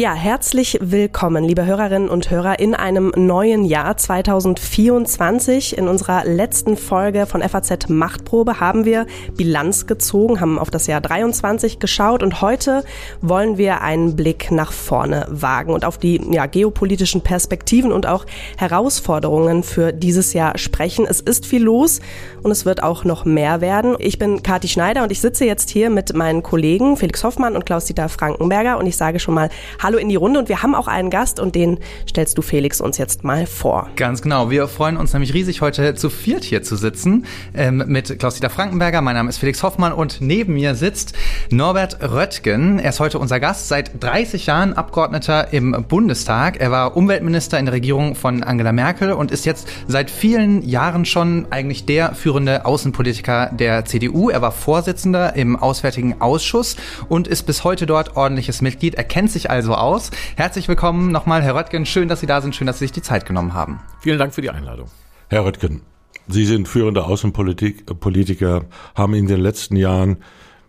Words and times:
Ja, 0.00 0.14
herzlich 0.14 0.78
willkommen, 0.80 1.42
liebe 1.42 1.66
Hörerinnen 1.66 2.08
und 2.08 2.30
Hörer, 2.30 2.60
in 2.60 2.76
einem 2.76 3.12
neuen 3.16 3.64
Jahr 3.64 3.96
2024. 3.96 5.76
In 5.76 5.88
unserer 5.88 6.24
letzten 6.24 6.76
Folge 6.76 7.26
von 7.26 7.42
FAZ 7.42 7.88
Machtprobe 7.88 8.60
haben 8.60 8.84
wir 8.84 9.08
Bilanz 9.36 9.88
gezogen, 9.88 10.40
haben 10.40 10.56
auf 10.60 10.70
das 10.70 10.86
Jahr 10.86 11.00
23 11.00 11.80
geschaut 11.80 12.22
und 12.22 12.40
heute 12.42 12.84
wollen 13.22 13.58
wir 13.58 13.80
einen 13.80 14.14
Blick 14.14 14.52
nach 14.52 14.70
vorne 14.70 15.26
wagen 15.30 15.72
und 15.72 15.84
auf 15.84 15.98
die 15.98 16.20
ja, 16.30 16.46
geopolitischen 16.46 17.22
Perspektiven 17.22 17.90
und 17.90 18.06
auch 18.06 18.24
Herausforderungen 18.56 19.64
für 19.64 19.92
dieses 19.92 20.32
Jahr 20.32 20.58
sprechen. 20.58 21.06
Es 21.10 21.20
ist 21.20 21.44
viel 21.44 21.64
los 21.64 21.98
und 22.44 22.52
es 22.52 22.64
wird 22.64 22.84
auch 22.84 23.02
noch 23.02 23.24
mehr 23.24 23.60
werden. 23.60 23.96
Ich 23.98 24.16
bin 24.16 24.44
Kati 24.44 24.68
Schneider 24.68 25.02
und 25.02 25.10
ich 25.10 25.20
sitze 25.20 25.44
jetzt 25.44 25.70
hier 25.70 25.90
mit 25.90 26.14
meinen 26.14 26.44
Kollegen 26.44 26.96
Felix 26.96 27.24
Hoffmann 27.24 27.56
und 27.56 27.66
Klaus-Dieter 27.66 28.08
Frankenberger 28.08 28.78
und 28.78 28.86
ich 28.86 28.96
sage 28.96 29.18
schon 29.18 29.34
mal 29.34 29.50
Hallo 29.88 29.96
in 29.96 30.10
die 30.10 30.16
Runde 30.16 30.38
und 30.38 30.50
wir 30.50 30.62
haben 30.62 30.74
auch 30.74 30.86
einen 30.86 31.08
Gast 31.08 31.40
und 31.40 31.54
den 31.54 31.78
stellst 32.06 32.36
du 32.36 32.42
Felix 32.42 32.78
uns 32.82 32.98
jetzt 32.98 33.24
mal 33.24 33.46
vor. 33.46 33.88
Ganz 33.96 34.20
genau. 34.20 34.50
Wir 34.50 34.68
freuen 34.68 34.98
uns 34.98 35.14
nämlich 35.14 35.32
riesig, 35.32 35.62
heute 35.62 35.94
zu 35.94 36.10
viert 36.10 36.44
hier 36.44 36.62
zu 36.62 36.76
sitzen 36.76 37.24
ähm, 37.54 37.82
mit 37.86 38.18
Klaus-Dieter 38.18 38.50
Frankenberger. 38.50 39.00
Mein 39.00 39.14
Name 39.14 39.30
ist 39.30 39.38
Felix 39.38 39.62
Hoffmann 39.62 39.94
und 39.94 40.20
neben 40.20 40.52
mir 40.52 40.74
sitzt 40.74 41.14
Norbert 41.48 42.02
Röttgen. 42.02 42.78
Er 42.78 42.90
ist 42.90 43.00
heute 43.00 43.18
unser 43.18 43.40
Gast, 43.40 43.68
seit 43.68 43.92
30 44.04 44.44
Jahren 44.44 44.74
Abgeordneter 44.74 45.54
im 45.54 45.86
Bundestag. 45.88 46.60
Er 46.60 46.70
war 46.70 46.94
Umweltminister 46.94 47.58
in 47.58 47.64
der 47.64 47.72
Regierung 47.72 48.14
von 48.14 48.42
Angela 48.42 48.72
Merkel 48.72 49.12
und 49.12 49.30
ist 49.30 49.46
jetzt 49.46 49.68
seit 49.86 50.10
vielen 50.10 50.68
Jahren 50.68 51.06
schon 51.06 51.46
eigentlich 51.48 51.86
der 51.86 52.14
führende 52.14 52.66
Außenpolitiker 52.66 53.52
der 53.54 53.86
CDU. 53.86 54.28
Er 54.28 54.42
war 54.42 54.52
Vorsitzender 54.52 55.34
im 55.34 55.56
Auswärtigen 55.56 56.20
Ausschuss 56.20 56.76
und 57.08 57.26
ist 57.26 57.44
bis 57.44 57.64
heute 57.64 57.86
dort 57.86 58.18
ordentliches 58.18 58.60
Mitglied. 58.60 58.94
Er 58.94 59.04
kennt 59.04 59.30
sich 59.30 59.48
also 59.48 59.77
aus. 59.80 60.10
Herzlich 60.36 60.68
willkommen 60.68 61.10
nochmal, 61.12 61.42
Herr 61.42 61.54
Röttgen. 61.54 61.86
Schön, 61.86 62.08
dass 62.08 62.20
Sie 62.20 62.26
da 62.26 62.40
sind. 62.40 62.54
Schön, 62.54 62.66
dass 62.66 62.78
Sie 62.78 62.84
sich 62.84 62.92
die 62.92 63.02
Zeit 63.02 63.26
genommen 63.26 63.54
haben. 63.54 63.80
Vielen 64.00 64.18
Dank 64.18 64.34
für 64.34 64.42
die 64.42 64.50
Einladung. 64.50 64.88
Herr 65.28 65.44
Röttgen, 65.44 65.82
Sie 66.26 66.44
sind 66.44 66.68
führender 66.68 67.06
Außenpolitiker, 67.06 68.56
äh, 68.56 68.64
haben 68.94 69.14
in 69.14 69.26
den 69.26 69.40
letzten 69.40 69.76
Jahren 69.76 70.18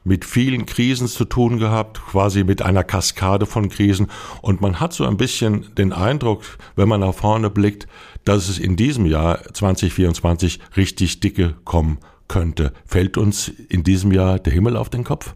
mit 0.04 0.26
vielen 0.26 0.66
Krisen 0.66 1.08
zu 1.08 1.26
tun 1.26 1.60
gehabt, 1.60 2.00
quasi 2.00 2.44
mit 2.44 2.62
einer 2.62 2.84
Kaskade 2.84 3.46
von 3.46 3.70
Krisen. 3.70 4.08
Und 4.42 4.62
man 4.62 4.80
hat 4.80 4.94
so 4.94 5.06
ein 5.06 5.18
bisschen 5.18 5.76
den 5.76 5.92
Eindruck, 5.94 6.44
wenn 6.76 6.88
man 6.88 7.02
nach 7.02 7.14
vorne 7.14 7.50
blickt, 7.50 7.88
dass 8.26 8.50
es 8.50 8.60
in 8.60 8.76
diesem 8.76 9.06
Jahr 9.06 9.44
2024 9.54 10.60
richtig 10.78 11.20
dicke 11.20 11.56
kommen 11.66 12.00
könnte. 12.28 12.74
Fällt 12.86 13.18
uns 13.18 13.50
in 13.50 13.84
diesem 13.84 14.12
Jahr 14.12 14.40
der 14.40 14.54
Himmel 14.54 14.78
auf 14.78 14.90
den 14.90 15.04
Kopf? 15.04 15.36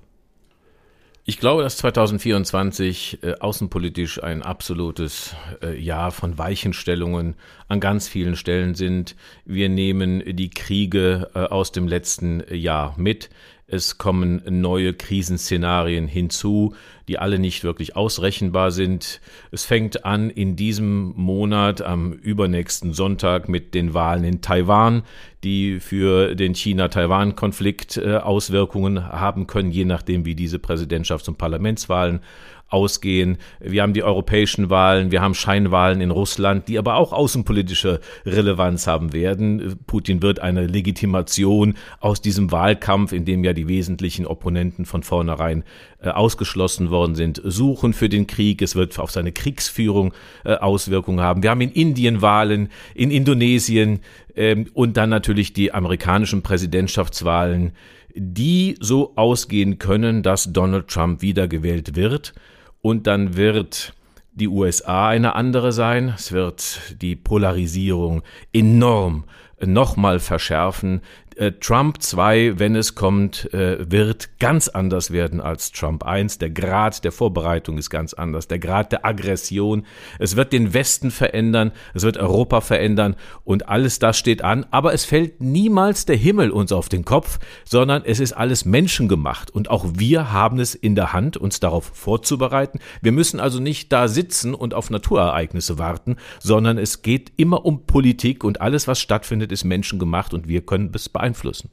Ich 1.26 1.40
glaube, 1.40 1.64
dass 1.64 1.78
2024 1.78 3.24
äh, 3.24 3.36
außenpolitisch 3.40 4.22
ein 4.22 4.42
absolutes 4.42 5.38
äh, 5.62 5.80
Jahr 5.80 6.12
von 6.12 6.38
Weichenstellungen 6.38 7.36
an 7.70 7.80
ganz 7.80 8.10
vielen 8.10 8.36
Stellen 8.36 8.76
sind. 8.76 9.16
Wir 9.46 9.70
nehmen 9.70 10.22
die 10.36 10.50
Kriege 10.50 11.30
äh, 11.34 11.40
aus 11.40 11.72
dem 11.72 11.88
letzten 11.88 12.44
Jahr 12.54 12.94
mit. 12.98 13.30
Es 13.74 13.98
kommen 13.98 14.44
neue 14.48 14.94
Krisenszenarien 14.94 16.08
hinzu, 16.08 16.76
die 17.08 17.18
alle 17.18 17.40
nicht 17.40 17.64
wirklich 17.64 17.96
ausrechenbar 17.96 18.70
sind. 18.70 19.20
Es 19.50 19.66
fängt 19.66 20.06
an 20.06 20.30
in 20.30 20.56
diesem 20.56 21.14
Monat 21.16 21.82
am 21.82 22.14
übernächsten 22.14 22.94
Sonntag 22.94 23.50
mit 23.50 23.74
den 23.74 23.96
Wahlen 23.96 24.26
in 24.26 24.42
Taiwan, 24.42 25.02
die 25.44 25.80
für 25.80 26.36
den 26.36 26.54
China-Taiwan-Konflikt 26.54 27.98
äh, 27.98 28.18
Auswirkungen 28.18 29.12
haben 29.12 29.48
können, 29.48 29.72
je 29.72 29.86
nachdem, 29.86 30.24
wie 30.24 30.36
diese 30.36 30.58
Präsidentschafts- 30.58 31.28
und 31.28 31.40
Parlamentswahlen 31.40 32.20
ausgehen. 32.74 33.38
Wir 33.60 33.84
haben 33.84 33.94
die 33.94 34.04
europäischen 34.04 34.70
Wahlen, 34.70 35.12
wir 35.12 35.22
haben 35.22 35.36
Scheinwahlen 35.36 36.02
in 36.02 36.12
Russland, 36.12 36.68
die 36.68 36.78
aber 36.80 36.96
auch 36.96 37.14
außenpolitische 37.14 38.00
Relevanz 38.26 38.88
haben 38.88 39.14
werden. 39.14 39.78
Putin 39.86 40.22
wird 40.22 40.40
eine 40.40 40.66
Legitimation 40.66 41.76
aus 42.00 42.22
diesem 42.22 42.52
Wahlkampf, 42.52 43.14
in 43.14 43.26
dem 43.26 43.44
ja 43.44 43.54
die 43.54 43.68
wesentlichen 43.68 44.26
Opponenten 44.26 44.86
von 44.86 45.04
vornherein 45.04 45.64
äh, 46.02 46.10
ausgeschlossen 46.10 46.90
worden 46.90 47.16
sind, 47.16 47.42
suchen 47.46 47.94
für 47.94 48.10
den 48.10 48.28
Krieg. 48.28 48.62
Es 48.62 48.76
wird 48.76 49.00
auf 49.00 49.12
seine 49.12 49.32
Kriegsführung 49.32 50.14
äh, 50.44 50.56
Auswirkungen 50.56 51.22
haben. 51.22 51.44
Wir 51.44 51.52
haben 51.52 51.62
in 51.62 51.72
Indien 51.72 52.22
Wahlen, 52.22 52.70
in 52.94 53.12
Indonesien 53.12 54.02
ähm, 54.36 54.68
und 54.74 54.98
dann 54.98 55.10
natürlich 55.10 55.54
die 55.54 55.74
amerikanischen 55.74 56.42
Präsidentschaftswahlen, 56.42 57.72
die 58.16 58.76
so 58.80 59.14
ausgehen 59.16 59.80
können, 59.80 60.24
dass 60.24 60.52
Donald 60.52 60.88
Trump 60.88 61.22
wiedergewählt 61.22 61.96
wird 61.96 62.34
und 62.84 63.08
dann 63.08 63.36
wird 63.38 63.94
die 64.34 64.48
USA 64.48 65.08
eine 65.08 65.36
andere 65.36 65.72
sein. 65.72 66.14
Es 66.16 66.32
wird 66.32 67.02
die 67.02 67.16
Polarisierung 67.16 68.24
enorm 68.52 69.24
nochmal 69.66 70.20
verschärfen. 70.20 71.02
Äh, 71.36 71.54
Trump 71.54 72.02
2, 72.02 72.60
wenn 72.60 72.76
es 72.76 72.96
kommt, 72.96 73.52
äh, 73.54 73.90
wird 73.90 74.40
ganz 74.40 74.68
anders 74.68 75.12
werden 75.12 75.42
als 75.42 75.72
Trump 75.72 76.04
1. 76.04 76.38
Der 76.38 76.50
Grad 76.50 77.04
der 77.04 77.12
Vorbereitung 77.12 77.78
ist 77.78 77.90
ganz 77.90 78.14
anders. 78.14 78.48
Der 78.48 78.60
Grad 78.60 78.92
der 78.92 79.06
Aggression. 79.06 79.86
Es 80.20 80.36
wird 80.36 80.54
den 80.54 80.74
Westen 80.74 81.12
verändern. 81.12 81.72
Es 81.94 82.04
wird 82.04 82.18
Europa 82.18 82.62
verändern. 82.62 83.16
Und 83.44 83.68
alles 83.68 84.00
das 84.00 84.18
steht 84.18 84.44
an. 84.44 84.66
Aber 84.72 84.94
es 84.94 85.06
fällt 85.06 85.42
niemals 85.42 86.06
der 86.06 86.16
Himmel 86.16 86.52
uns 86.52 86.72
auf 86.72 86.90
den 86.90 87.06
Kopf, 87.06 87.40
sondern 87.66 88.04
es 88.06 88.20
ist 88.20 88.34
alles 88.34 88.66
menschengemacht. 88.66 89.50
Und 89.50 89.70
auch 89.70 89.86
wir 89.96 90.32
haben 90.32 90.60
es 90.60 90.76
in 90.76 90.96
der 90.96 91.14
Hand, 91.14 91.38
uns 91.38 91.60
darauf 91.60 91.86
vorzubereiten. 91.94 92.80
Wir 93.02 93.12
müssen 93.12 93.40
also 93.40 93.60
nicht 93.60 93.92
da 93.92 94.08
sitzen 94.08 94.54
und 94.54 94.74
auf 94.74 94.90
Naturereignisse 94.90 95.80
warten, 95.80 96.18
sondern 96.40 96.78
es 96.78 97.02
geht 97.02 97.32
immer 97.38 97.66
um 97.66 97.86
Politik 97.86 98.44
und 98.44 98.62
alles, 98.62 98.88
was 98.88 99.00
stattfindet, 99.00 99.52
ist 99.52 99.64
menschengemacht 99.64 100.34
und 100.34 100.48
wir 100.48 100.62
können 100.62 100.92
es 100.94 101.10
beeinflussen 101.10 101.23
beeinflussen. 101.24 101.70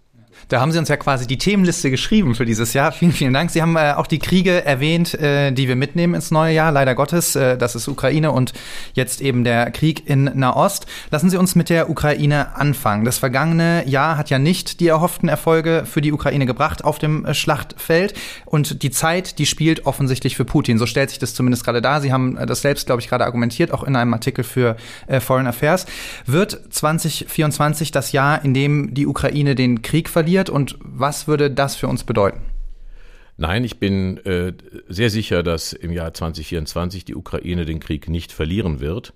Da 0.51 0.61
haben 0.61 0.73
Sie 0.73 0.81
uns 0.81 0.89
ja 0.89 0.97
quasi 0.97 1.29
die 1.29 1.39
Themenliste 1.39 1.93
geschrieben 1.93 2.35
für 2.35 2.45
dieses 2.45 2.73
Jahr. 2.73 2.91
Vielen, 2.91 3.13
vielen 3.13 3.33
Dank. 3.33 3.53
Sie 3.53 3.63
haben 3.63 3.77
äh, 3.77 3.93
auch 3.97 4.09
die 4.09 4.19
Kriege 4.19 4.65
erwähnt, 4.65 5.15
äh, 5.15 5.53
die 5.53 5.69
wir 5.69 5.77
mitnehmen 5.77 6.15
ins 6.15 6.33
neue 6.33 6.53
Jahr, 6.53 6.73
leider 6.73 6.97
Gottes. 6.97 7.37
Äh, 7.37 7.57
das 7.57 7.77
ist 7.77 7.87
Ukraine 7.87 8.33
und 8.33 8.53
jetzt 8.95 9.21
eben 9.21 9.45
der 9.45 9.71
Krieg 9.71 10.09
in 10.09 10.25
Nahost. 10.25 10.87
Lassen 11.13 11.31
Sie 11.31 11.37
uns 11.37 11.55
mit 11.55 11.69
der 11.71 11.89
Ukraine 11.89 12.57
anfangen. 12.57 13.05
Das 13.05 13.19
vergangene 13.19 13.87
Jahr 13.87 14.17
hat 14.17 14.29
ja 14.29 14.41
nicht 14.41 14.81
die 14.81 14.89
erhofften 14.89 15.29
Erfolge 15.29 15.85
für 15.87 16.01
die 16.01 16.13
Ukraine 16.13 16.47
gebracht 16.47 16.83
auf 16.83 16.99
dem 16.99 17.25
äh, 17.25 17.33
Schlachtfeld. 17.33 18.15
Und 18.45 18.83
die 18.83 18.91
Zeit, 18.91 19.39
die 19.39 19.47
spielt 19.47 19.87
offensichtlich 19.87 20.37
für 20.37 20.45
Putin. 20.45 20.79
So 20.79 20.87
stellt 20.87 21.11
sich 21.11 21.21
das 21.21 21.33
zumindest 21.33 21.65
gerade 21.65 21.81
dar. 21.81 22.01
Sie 22.01 22.13
haben 22.13 22.37
äh, 22.37 22.45
das 22.45 22.61
selbst, 22.61 22.87
glaube 22.87 23.01
ich, 23.01 23.09
gerade 23.09 23.25
argumentiert, 23.25 23.71
auch 23.71 23.85
in 23.85 23.95
einem 23.95 24.13
Artikel 24.15 24.43
für 24.43 24.77
äh, 25.07 25.21
Foreign 25.21 25.47
Affairs. 25.47 25.87
Wird 26.27 26.61
2024 26.71 27.93
das 27.93 28.11
Jahr, 28.11 28.45
in 28.45 28.53
dem 28.53 28.95
die 28.95 29.07
Ukraine 29.07 29.55
den 29.55 29.83
Krieg 29.83 30.09
verliert? 30.09 30.40
Verliert 30.41 30.51
und 30.51 30.79
was 30.83 31.29
würde 31.29 31.51
das 31.51 31.77
für 31.77 31.89
uns 31.89 32.05
bedeuten? 32.05 32.41
Nein, 33.37 33.65
ich 33.65 33.79
bin 33.79 34.19
äh, 34.19 34.53
sehr 34.89 35.11
sicher, 35.11 35.43
dass 35.43 35.73
im 35.73 35.93
Jahr 35.93 36.13
2024 36.13 37.05
die 37.05 37.15
Ukraine 37.15 37.65
den 37.65 37.81
Krieg 37.81 38.09
nicht 38.09 38.33
verlieren 38.33 38.81
wird, 38.81 39.15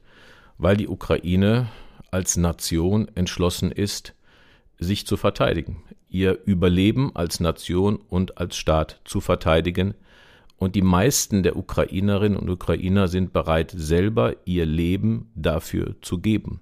weil 0.56 0.76
die 0.76 0.88
Ukraine 0.88 1.68
als 2.10 2.36
Nation 2.36 3.08
entschlossen 3.14 3.70
ist, 3.70 4.14
sich 4.78 5.06
zu 5.06 5.16
verteidigen, 5.16 5.82
ihr 6.08 6.38
Überleben 6.46 7.14
als 7.14 7.40
Nation 7.40 7.96
und 7.96 8.38
als 8.38 8.56
Staat 8.56 9.00
zu 9.04 9.20
verteidigen. 9.20 9.94
Und 10.56 10.74
die 10.74 10.82
meisten 10.82 11.42
der 11.42 11.56
Ukrainerinnen 11.56 12.38
und 12.38 12.48
Ukrainer 12.48 13.08
sind 13.08 13.32
bereit, 13.32 13.74
selber 13.76 14.34
ihr 14.46 14.64
Leben 14.64 15.30
dafür 15.34 15.96
zu 16.00 16.18
geben. 16.18 16.60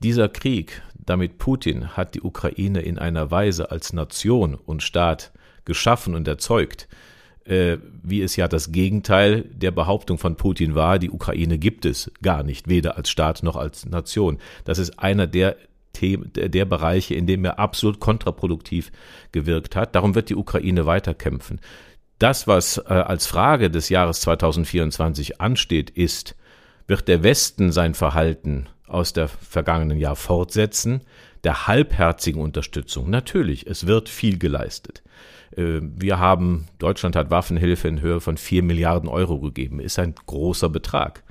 Dieser 0.00 0.28
Krieg, 0.28 0.82
damit 0.94 1.38
Putin 1.38 1.96
hat 1.96 2.14
die 2.14 2.22
Ukraine 2.22 2.82
in 2.82 2.98
einer 2.98 3.32
Weise 3.32 3.72
als 3.72 3.92
Nation 3.92 4.54
und 4.54 4.82
Staat 4.82 5.32
geschaffen 5.64 6.14
und 6.14 6.28
erzeugt, 6.28 6.88
äh, 7.44 7.78
wie 8.02 8.22
es 8.22 8.36
ja 8.36 8.46
das 8.46 8.70
Gegenteil 8.70 9.42
der 9.42 9.72
Behauptung 9.72 10.18
von 10.18 10.36
Putin 10.36 10.76
war, 10.76 11.00
die 11.00 11.10
Ukraine 11.10 11.58
gibt 11.58 11.84
es 11.84 12.12
gar 12.22 12.44
nicht, 12.44 12.68
weder 12.68 12.96
als 12.96 13.10
Staat 13.10 13.42
noch 13.42 13.56
als 13.56 13.86
Nation. 13.86 14.38
Das 14.64 14.78
ist 14.78 14.98
einer 15.00 15.26
der 15.26 15.56
Themen, 15.94 16.30
der 16.32 16.64
Bereiche, 16.64 17.14
in 17.14 17.26
dem 17.26 17.44
er 17.44 17.58
absolut 17.58 17.98
kontraproduktiv 17.98 18.92
gewirkt 19.32 19.74
hat. 19.74 19.96
Darum 19.96 20.14
wird 20.14 20.28
die 20.28 20.36
Ukraine 20.36 20.86
weiterkämpfen. 20.86 21.60
Das, 22.20 22.46
was 22.46 22.78
äh, 22.78 22.92
als 22.92 23.26
Frage 23.26 23.68
des 23.68 23.88
Jahres 23.88 24.20
2024 24.20 25.40
ansteht, 25.40 25.90
ist, 25.90 26.36
wird 26.86 27.08
der 27.08 27.24
Westen 27.24 27.72
sein 27.72 27.94
Verhalten 27.94 28.68
aus 28.88 29.12
der 29.12 29.28
vergangenen 29.28 29.98
Jahr 29.98 30.16
fortsetzen, 30.16 31.02
der 31.44 31.66
halbherzigen 31.66 32.40
Unterstützung. 32.40 33.10
Natürlich, 33.10 33.66
es 33.66 33.86
wird 33.86 34.08
viel 34.08 34.38
geleistet. 34.38 35.02
Äh, 35.56 35.80
wir 35.82 36.18
haben, 36.18 36.66
Deutschland 36.78 37.16
hat 37.16 37.30
Waffenhilfe 37.30 37.88
in 37.88 38.00
Höhe 38.00 38.20
von 38.20 38.36
vier 38.36 38.62
Milliarden 38.62 39.08
Euro 39.08 39.40
gegeben, 39.40 39.80
ist 39.80 39.98
ein 39.98 40.14
großer 40.26 40.68
Betrag. 40.68 41.22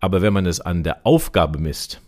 Aber 0.00 0.22
wenn 0.22 0.32
man 0.32 0.46
es 0.46 0.60
an 0.60 0.82
der 0.82 1.06
Aufgabe 1.06 1.58
misst, 1.58 2.00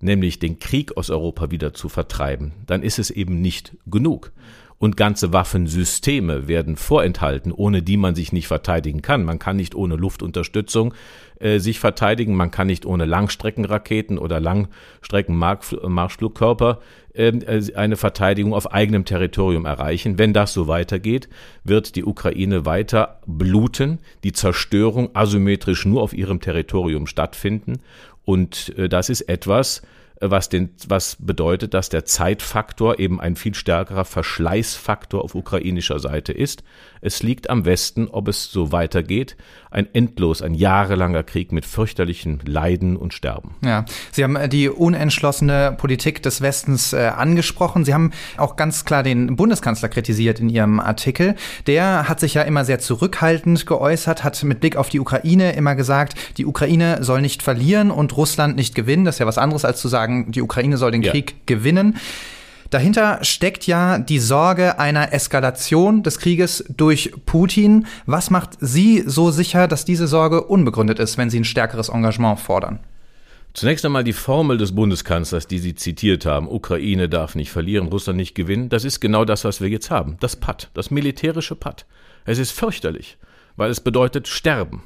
nämlich 0.00 0.38
den 0.38 0.58
Krieg 0.58 0.96
aus 0.96 1.08
Europa 1.10 1.50
wieder 1.50 1.72
zu 1.72 1.88
vertreiben, 1.88 2.52
dann 2.66 2.82
ist 2.82 2.98
es 2.98 3.10
eben 3.10 3.40
nicht 3.40 3.76
genug. 3.86 4.32
und 4.78 4.96
ganze 4.96 5.32
Waffensysteme 5.32 6.48
werden 6.48 6.76
vorenthalten, 6.76 7.50
ohne 7.50 7.82
die 7.82 7.96
man 7.96 8.14
sich 8.14 8.32
nicht 8.32 8.46
verteidigen 8.46 9.00
kann. 9.00 9.24
Man 9.24 9.38
kann 9.38 9.56
nicht 9.56 9.74
ohne 9.74 9.96
Luftunterstützung 9.96 10.92
äh, 11.40 11.58
sich 11.58 11.80
verteidigen, 11.80 12.34
man 12.34 12.50
kann 12.50 12.66
nicht 12.66 12.86
ohne 12.86 13.04
Langstreckenraketen 13.04 14.16
oder 14.18 14.40
Langstreckenmarschflugkörper 14.40 16.80
ähm, 17.14 17.42
äh, 17.46 17.62
eine 17.74 17.96
Verteidigung 17.96 18.54
auf 18.54 18.72
eigenem 18.72 19.04
Territorium 19.04 19.64
erreichen. 19.64 20.18
Wenn 20.18 20.32
das 20.32 20.52
so 20.52 20.66
weitergeht, 20.68 21.28
wird 21.64 21.96
die 21.96 22.04
Ukraine 22.04 22.66
weiter 22.66 23.20
bluten, 23.26 23.98
die 24.24 24.32
Zerstörung 24.32 25.10
asymmetrisch 25.14 25.86
nur 25.86 26.02
auf 26.02 26.12
ihrem 26.12 26.40
Territorium 26.40 27.06
stattfinden. 27.06 27.80
Und 28.24 28.76
äh, 28.76 28.88
das 28.88 29.08
ist 29.08 29.20
etwas, 29.22 29.82
was, 30.20 30.48
den, 30.48 30.70
was 30.88 31.16
bedeutet, 31.18 31.74
dass 31.74 31.88
der 31.88 32.04
Zeitfaktor 32.04 32.98
eben 32.98 33.20
ein 33.20 33.36
viel 33.36 33.54
stärkerer 33.54 34.04
Verschleißfaktor 34.04 35.22
auf 35.22 35.34
ukrainischer 35.34 35.98
Seite 35.98 36.32
ist. 36.32 36.62
Es 37.00 37.22
liegt 37.22 37.50
am 37.50 37.64
Westen, 37.64 38.08
ob 38.08 38.28
es 38.28 38.50
so 38.50 38.72
weitergeht. 38.72 39.36
Ein 39.70 39.86
endlos, 39.92 40.40
ein 40.40 40.54
jahrelanger 40.54 41.22
Krieg 41.22 41.52
mit 41.52 41.66
fürchterlichen 41.66 42.40
Leiden 42.46 42.96
und 42.96 43.12
Sterben. 43.12 43.56
Ja, 43.62 43.84
Sie 44.10 44.24
haben 44.24 44.36
äh, 44.36 44.48
die 44.48 44.70
unentschlossene 44.70 45.74
Politik 45.76 46.22
des 46.22 46.40
Westens 46.40 46.92
äh, 46.92 47.12
angesprochen. 47.14 47.84
Sie 47.84 47.92
haben 47.92 48.12
auch 48.38 48.56
ganz 48.56 48.84
klar 48.84 49.02
den 49.02 49.36
Bundeskanzler 49.36 49.88
kritisiert 49.88 50.40
in 50.40 50.48
Ihrem 50.48 50.80
Artikel. 50.80 51.34
Der 51.66 52.08
hat 52.08 52.20
sich 52.20 52.34
ja 52.34 52.42
immer 52.42 52.64
sehr 52.64 52.78
zurückhaltend 52.78 53.66
geäußert, 53.66 54.24
hat 54.24 54.42
mit 54.44 54.60
Blick 54.60 54.76
auf 54.76 54.88
die 54.88 55.00
Ukraine 55.00 55.52
immer 55.52 55.74
gesagt, 55.74 56.14
die 56.38 56.46
Ukraine 56.46 57.04
soll 57.04 57.20
nicht 57.20 57.42
verlieren 57.42 57.90
und 57.90 58.16
Russland 58.16 58.56
nicht 58.56 58.74
gewinnen. 58.74 59.04
Das 59.04 59.16
ist 59.16 59.18
ja 59.18 59.26
was 59.26 59.38
anderes 59.38 59.64
als 59.64 59.80
zu 59.80 59.88
sagen, 59.88 60.05
die 60.06 60.42
Ukraine 60.42 60.76
soll 60.76 60.90
den 60.90 61.02
ja. 61.02 61.12
Krieg 61.12 61.46
gewinnen. 61.46 61.96
Dahinter 62.70 63.22
steckt 63.22 63.66
ja 63.66 63.98
die 63.98 64.18
Sorge 64.18 64.78
einer 64.78 65.12
Eskalation 65.12 66.02
des 66.02 66.18
Krieges 66.18 66.64
durch 66.68 67.12
Putin. 67.24 67.86
Was 68.06 68.30
macht 68.30 68.50
Sie 68.60 69.04
so 69.06 69.30
sicher, 69.30 69.68
dass 69.68 69.84
diese 69.84 70.08
Sorge 70.08 70.42
unbegründet 70.42 70.98
ist, 70.98 71.16
wenn 71.16 71.30
Sie 71.30 71.38
ein 71.38 71.44
stärkeres 71.44 71.88
Engagement 71.88 72.40
fordern? 72.40 72.80
Zunächst 73.54 73.86
einmal 73.86 74.04
die 74.04 74.12
Formel 74.12 74.58
des 74.58 74.74
Bundeskanzlers, 74.74 75.46
die 75.46 75.58
Sie 75.58 75.74
zitiert 75.74 76.26
haben. 76.26 76.48
Ukraine 76.48 77.08
darf 77.08 77.36
nicht 77.36 77.50
verlieren, 77.50 77.86
Russland 77.86 78.18
nicht 78.18 78.34
gewinnen. 78.34 78.68
Das 78.68 78.84
ist 78.84 79.00
genau 79.00 79.24
das, 79.24 79.44
was 79.44 79.60
wir 79.60 79.68
jetzt 79.68 79.90
haben. 79.90 80.16
Das 80.20 80.36
Patt, 80.36 80.70
das 80.74 80.90
militärische 80.90 81.54
Patt. 81.54 81.86
Es 82.26 82.38
ist 82.38 82.50
fürchterlich, 82.50 83.16
weil 83.56 83.70
es 83.70 83.80
bedeutet 83.80 84.28
Sterben. 84.28 84.82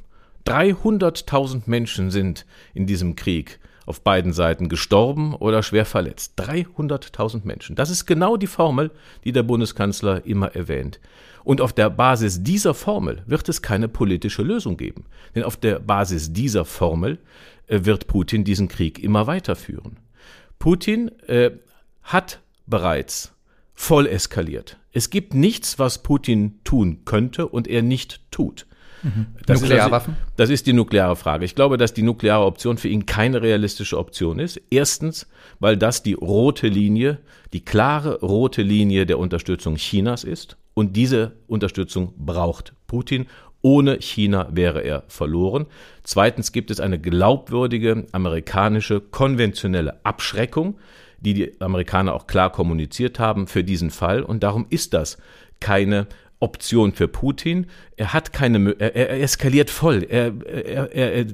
300.000 0.46 1.62
Menschen 1.66 2.10
sind 2.10 2.46
in 2.74 2.86
diesem 2.86 3.16
Krieg 3.16 3.58
auf 3.90 4.02
beiden 4.02 4.32
Seiten 4.32 4.68
gestorben 4.68 5.34
oder 5.34 5.62
schwer 5.64 5.84
verletzt. 5.84 6.40
300.000 6.40 7.40
Menschen. 7.44 7.74
Das 7.74 7.90
ist 7.90 8.06
genau 8.06 8.36
die 8.36 8.46
Formel, 8.46 8.92
die 9.24 9.32
der 9.32 9.42
Bundeskanzler 9.42 10.24
immer 10.24 10.54
erwähnt. 10.54 11.00
Und 11.42 11.60
auf 11.60 11.72
der 11.72 11.90
Basis 11.90 12.44
dieser 12.44 12.72
Formel 12.72 13.22
wird 13.26 13.48
es 13.48 13.62
keine 13.62 13.88
politische 13.88 14.42
Lösung 14.42 14.76
geben. 14.76 15.06
Denn 15.34 15.42
auf 15.42 15.56
der 15.56 15.80
Basis 15.80 16.32
dieser 16.32 16.64
Formel 16.64 17.18
äh, 17.66 17.80
wird 17.82 18.06
Putin 18.06 18.44
diesen 18.44 18.68
Krieg 18.68 19.00
immer 19.00 19.26
weiterführen. 19.26 19.98
Putin 20.60 21.10
äh, 21.26 21.50
hat 22.02 22.40
bereits 22.66 23.34
voll 23.74 24.06
eskaliert. 24.06 24.78
Es 24.92 25.10
gibt 25.10 25.34
nichts, 25.34 25.80
was 25.80 26.02
Putin 26.02 26.60
tun 26.62 27.04
könnte 27.04 27.48
und 27.48 27.66
er 27.66 27.82
nicht 27.82 28.20
tut. 28.30 28.66
Mhm. 29.02 29.26
Das 29.46 29.60
Nuklearwaffen? 29.60 30.14
Ist, 30.14 30.32
das 30.36 30.50
ist 30.50 30.66
die 30.66 30.72
nukleare 30.72 31.16
Frage. 31.16 31.44
Ich 31.44 31.54
glaube, 31.54 31.76
dass 31.76 31.94
die 31.94 32.02
nukleare 32.02 32.44
Option 32.44 32.78
für 32.78 32.88
ihn 32.88 33.06
keine 33.06 33.42
realistische 33.42 33.98
Option 33.98 34.38
ist. 34.38 34.60
Erstens, 34.70 35.26
weil 35.58 35.76
das 35.76 36.02
die 36.02 36.14
rote 36.14 36.68
Linie, 36.68 37.18
die 37.52 37.64
klare 37.64 38.20
rote 38.20 38.62
Linie 38.62 39.06
der 39.06 39.18
Unterstützung 39.18 39.76
Chinas 39.76 40.24
ist. 40.24 40.56
Und 40.74 40.96
diese 40.96 41.32
Unterstützung 41.46 42.14
braucht 42.16 42.74
Putin. 42.86 43.26
Ohne 43.62 44.00
China 44.00 44.48
wäre 44.52 44.80
er 44.80 45.04
verloren. 45.08 45.66
Zweitens 46.02 46.52
gibt 46.52 46.70
es 46.70 46.80
eine 46.80 46.98
glaubwürdige 46.98 48.06
amerikanische 48.12 49.00
konventionelle 49.00 50.04
Abschreckung, 50.04 50.78
die 51.18 51.34
die 51.34 51.60
Amerikaner 51.60 52.14
auch 52.14 52.26
klar 52.26 52.50
kommuniziert 52.50 53.18
haben 53.18 53.46
für 53.46 53.62
diesen 53.62 53.90
Fall. 53.90 54.22
Und 54.22 54.42
darum 54.42 54.66
ist 54.70 54.94
das 54.94 55.18
keine 55.60 56.06
Option 56.40 56.92
für 56.92 57.06
Putin. 57.06 57.66
Er 57.96 58.12
hat 58.12 58.32
keine, 58.32 58.74
er, 58.78 58.96
er 58.96 59.22
eskaliert 59.22 59.70
voll. 59.70 60.04
Er, 60.08 60.32
er, 60.46 60.92
er, 60.92 61.26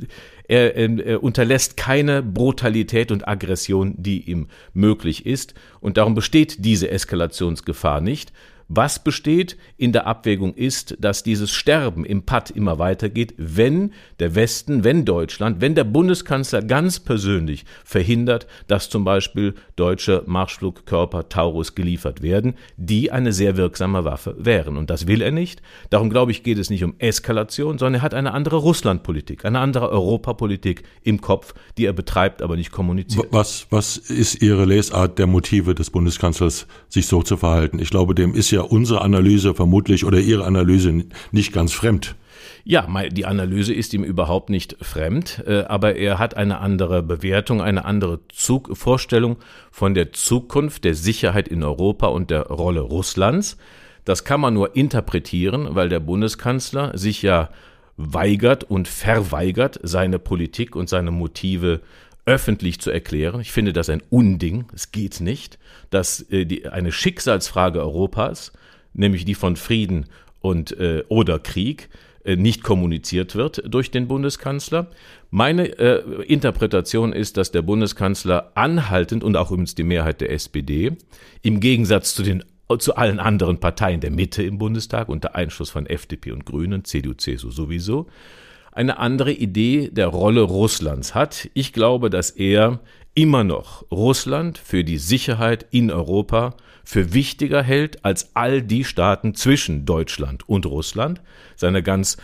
er, 0.49 0.77
er 0.77 1.23
unterlässt 1.23 1.77
keine 1.77 2.23
Brutalität 2.23 3.11
und 3.11 3.27
Aggression, 3.27 3.95
die 3.97 4.31
ihm 4.31 4.49
möglich 4.75 5.25
ist. 5.25 5.55
Und 5.81 5.97
darum 5.97 6.15
besteht 6.15 6.65
diese 6.65 6.91
Eskalationsgefahr 6.91 8.01
nicht. 8.01 8.33
Was 8.69 9.03
besteht 9.03 9.57
in 9.77 9.93
der 9.93 10.07
Abwägung 10.07 10.55
ist, 10.55 10.97
dass 10.99 11.23
dieses 11.23 11.53
Sterben 11.53 12.05
im 12.05 12.23
Patt 12.23 12.51
immer 12.51 12.79
weitergeht, 12.79 13.35
wenn 13.37 13.93
der 14.19 14.35
Westen, 14.35 14.83
wenn 14.83 15.05
Deutschland, 15.05 15.61
wenn 15.61 15.77
der 15.77 15.85
Bundeskanzler 15.85 16.63
ganz 16.63 16.99
persönlich 16.99 17.65
verhindert, 17.85 18.47
dass 18.67 18.91
zum 18.91 19.05
Beispiel 19.05 19.55
deutsche 19.77 20.25
Marschflugkörper 20.27 21.29
Taurus 21.29 21.75
geliefert 21.77 22.23
werden, 22.23 22.55
die 22.77 23.13
eine 23.13 23.33
sehr 23.33 23.57
wirksame 23.57 24.05
Waffe 24.05 24.35
wären. 24.39 24.77
Und 24.77 24.91
das 24.91 25.07
will 25.07 25.23
er 25.23 25.31
nicht. 25.31 25.63
Darum 25.91 26.11
glaube 26.11 26.33
ich, 26.33 26.43
geht 26.43 26.59
es 26.59 26.69
nicht 26.69 26.83
um 26.83 26.95
Eskalation, 26.99 27.79
sondern 27.79 28.01
er 28.01 28.03
hat 28.03 28.15
eine 28.15 28.33
andere 28.33 28.57
Russlandpolitik, 28.57 29.45
eine 29.45 29.61
andere 29.61 29.91
Europapolitik 29.91 30.83
im 31.03 31.21
Kopf, 31.21 31.55
die 31.79 31.87
er 31.87 31.93
betreibt, 31.93 32.43
aber 32.43 32.57
nicht 32.57 32.73
kommuniziert. 32.73 33.29
Was, 33.31 33.67
was 33.71 33.97
ist 33.97 34.43
Ihre 34.43 34.65
Lesart 34.65 35.19
der 35.19 35.27
Motive 35.27 35.75
des 35.75 35.91
Bundeskanzlers, 35.91 36.67
sich 36.89 37.07
so 37.07 37.23
zu 37.23 37.37
verhalten? 37.37 37.79
Ich 37.79 37.91
glaube, 37.91 38.15
dem 38.15 38.35
ist 38.35 38.51
ja 38.51 38.56
ja 38.57 38.63
unsere 38.63 39.03
Analyse 39.03 39.55
vermutlich 39.55 40.05
oder 40.05 40.19
Ihre 40.19 40.45
Analyse 40.45 41.05
nicht 41.31 41.53
ganz 41.53 41.73
fremd. 41.73 42.17
Ja, 42.65 42.89
die 43.11 43.27
Analyse 43.27 43.73
ist 43.73 43.95
ihm 43.95 44.03
überhaupt 44.03 44.51
nicht 44.51 44.77
fremd, 44.81 45.45
äh, 45.47 45.63
aber 45.69 45.95
er 45.95 46.19
hat 46.19 46.37
eine 46.37 46.59
andere 46.59 47.03
Bewertung, 47.03 47.63
eine 47.63 47.85
andere 47.85 48.19
Zug 48.29 48.77
Vorstellung 48.77 49.37
von 49.71 49.95
der 49.95 50.13
Zukunft 50.13 50.83
der 50.83 50.95
Sicherheit 50.95 51.47
in 51.47 51.63
Europa 51.63 52.09
und 52.09 52.31
der 52.31 52.49
Rolle 52.49 52.81
Russlands. 52.81 53.57
Das 54.05 54.25
kann 54.25 54.41
man 54.41 54.55
nur 54.55 54.75
interpretieren, 54.75 55.77
weil 55.77 55.89
der 55.89 56.01
Bundeskanzler 56.01 56.99
sich 56.99 57.23
ja 57.23 57.51
weigert 57.97 58.65
und 58.65 58.89
verweigert, 58.89 59.79
seine 59.83 60.19
Politik 60.19 60.77
und 60.77 60.89
seine 60.89 61.13
Motive 61.13 61.81
öffentlich 62.25 62.81
zu 62.81 62.91
erklären. 62.91 63.41
Ich 63.41 63.53
finde 63.53 63.73
das 63.73 63.89
ein 63.89 64.03
Unding. 64.11 64.67
Es 64.75 64.91
geht 64.91 65.21
nicht, 65.21 65.59
dass 65.91 66.23
äh, 66.31 66.45
die, 66.45 66.69
eine 66.69 66.93
Schicksalsfrage 66.93 67.81
Europas, 67.81 68.53
nämlich 68.93 69.25
die 69.25 69.35
von 69.35 69.57
Frieden 69.57 70.07
und 70.41 70.79
äh, 70.79 71.05
oder 71.09 71.39
Krieg, 71.39 71.89
äh, 72.25 72.35
nicht 72.37 72.63
kommuniziert 72.65 73.37
wird 73.37 73.63
durch 73.67 73.91
den 73.93 74.09
Bundeskanzler. 74.09 74.91
Meine 75.31 75.79
äh, 75.79 76.25
Interpretation 76.25 77.13
ist, 77.13 77.37
dass 77.37 77.53
der 77.53 77.63
Bundeskanzler 77.63 78.51
anhaltend 78.55 79.23
und 79.23 79.37
auch 79.37 79.51
übrigens 79.51 79.77
die 79.77 79.85
Mehrheit 79.85 80.21
der 80.21 80.33
SPD 80.33 80.97
im 81.43 81.61
Gegensatz 81.61 82.15
zu 82.15 82.23
den 82.23 82.43
zu 82.81 82.97
allen 82.97 83.21
anderen 83.21 83.61
Parteien 83.61 84.01
der 84.01 84.11
Mitte 84.11 84.43
im 84.43 84.59
Bundestag 84.59 85.09
unter 85.09 85.37
Einschluss 85.37 85.71
von 85.71 85.87
FDP 85.87 86.33
und 86.33 86.47
Grünen, 86.47 86.85
CDU, 86.85 87.15
CSU 87.15 87.53
sowieso, 87.53 88.09
eine 88.77 88.99
andere 88.99 89.33
Idee 89.33 89.89
der 89.91 90.09
Rolle 90.09 90.43
Russlands 90.43 91.15
hat. 91.15 91.49
Ich 91.55 91.73
glaube, 91.73 92.11
dass 92.11 92.31
er 92.31 92.81
immer 93.15 93.43
noch 93.43 93.91
Russland 93.91 94.59
für 94.59 94.85
die 94.85 94.99
Sicherheit 94.99 95.65
in 95.71 95.91
Europa 95.91 96.55
für 96.85 97.15
wichtiger 97.15 97.63
hält 97.63 98.05
als 98.05 98.37
all 98.37 98.61
die 98.61 98.85
Staaten 98.85 99.35
zwischen 99.35 99.87
Deutschland 99.87 100.47
und 100.47 100.67
Russland. 100.67 101.23
Seine 101.57 101.83
ganz 101.83 102.19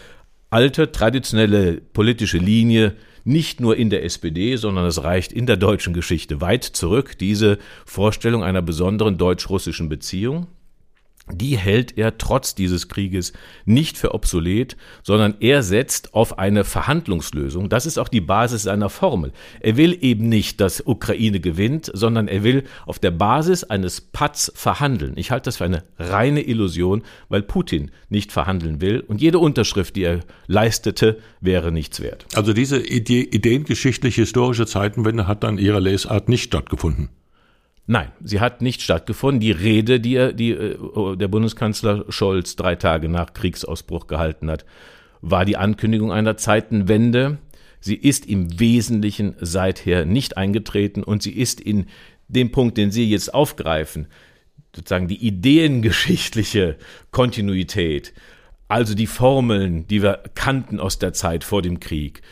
alte, 0.50 0.92
traditionelle 0.92 1.80
politische 1.80 2.38
Linie 2.38 2.96
nicht 3.24 3.60
nur 3.60 3.76
in 3.76 3.88
der 3.88 4.04
SPD, 4.04 4.56
sondern 4.56 4.84
es 4.84 5.02
reicht 5.02 5.32
in 5.32 5.46
der 5.46 5.56
deutschen 5.56 5.94
Geschichte 5.94 6.42
weit 6.42 6.64
zurück, 6.64 7.16
diese 7.18 7.58
Vorstellung 7.86 8.44
einer 8.44 8.60
besonderen 8.60 9.16
deutsch-russischen 9.16 9.88
Beziehung 9.88 10.48
die 11.30 11.56
hält 11.56 11.96
er 11.98 12.18
trotz 12.18 12.54
dieses 12.56 12.88
Krieges 12.88 13.32
nicht 13.64 13.96
für 13.96 14.12
obsolet, 14.12 14.76
sondern 15.04 15.36
er 15.38 15.62
setzt 15.62 16.14
auf 16.14 16.38
eine 16.38 16.64
Verhandlungslösung. 16.64 17.68
Das 17.68 17.86
ist 17.86 17.98
auch 17.98 18.08
die 18.08 18.20
Basis 18.20 18.64
seiner 18.64 18.90
Formel. 18.90 19.32
Er 19.60 19.76
will 19.76 19.96
eben 20.00 20.28
nicht, 20.28 20.60
dass 20.60 20.84
Ukraine 20.84 21.38
gewinnt, 21.38 21.90
sondern 21.94 22.26
er 22.26 22.42
will 22.42 22.64
auf 22.86 22.98
der 22.98 23.12
Basis 23.12 23.62
eines 23.62 24.00
Patz 24.00 24.50
verhandeln. 24.54 25.12
Ich 25.16 25.30
halte 25.30 25.44
das 25.44 25.58
für 25.58 25.64
eine 25.64 25.84
reine 25.96 26.42
Illusion, 26.42 27.02
weil 27.28 27.42
Putin 27.42 27.92
nicht 28.08 28.32
verhandeln 28.32 28.80
will 28.80 29.00
und 29.00 29.20
jede 29.20 29.38
Unterschrift, 29.38 29.94
die 29.94 30.02
er 30.02 30.20
leistete, 30.48 31.18
wäre 31.40 31.70
nichts 31.70 32.00
wert. 32.00 32.26
Also 32.34 32.52
diese 32.52 32.84
Idee, 32.84 33.22
ideengeschichtliche 33.22 34.22
historische 34.22 34.66
Zeitenwende 34.66 35.28
hat 35.28 35.44
dann 35.44 35.58
ihrer 35.58 35.80
Lesart 35.80 36.28
nicht 36.28 36.42
stattgefunden. 36.42 37.10
Nein, 37.86 38.12
sie 38.22 38.40
hat 38.40 38.62
nicht 38.62 38.80
stattgefunden. 38.80 39.40
Die 39.40 39.50
Rede, 39.50 40.00
die, 40.00 40.14
er, 40.14 40.32
die 40.32 40.50
äh, 40.52 41.16
der 41.16 41.28
Bundeskanzler 41.28 42.04
Scholz 42.08 42.56
drei 42.56 42.76
Tage 42.76 43.08
nach 43.08 43.34
Kriegsausbruch 43.34 44.06
gehalten 44.06 44.50
hat, 44.50 44.64
war 45.20 45.44
die 45.44 45.56
Ankündigung 45.56 46.12
einer 46.12 46.36
Zeitenwende. 46.36 47.38
Sie 47.80 47.96
ist 47.96 48.26
im 48.26 48.60
Wesentlichen 48.60 49.34
seither 49.40 50.04
nicht 50.04 50.36
eingetreten 50.36 51.02
und 51.02 51.22
sie 51.22 51.32
ist 51.32 51.60
in 51.60 51.86
dem 52.28 52.52
Punkt, 52.52 52.78
den 52.78 52.90
Sie 52.90 53.10
jetzt 53.10 53.34
aufgreifen, 53.34 54.06
sozusagen 54.74 55.08
die 55.08 55.26
ideengeschichtliche 55.26 56.76
Kontinuität, 57.10 58.14
also 58.68 58.94
die 58.94 59.06
Formeln, 59.06 59.86
die 59.86 60.02
wir 60.02 60.22
kannten 60.34 60.80
aus 60.80 60.98
der 60.98 61.12
Zeit 61.12 61.44
vor 61.44 61.60
dem 61.60 61.78
Krieg, 61.78 62.22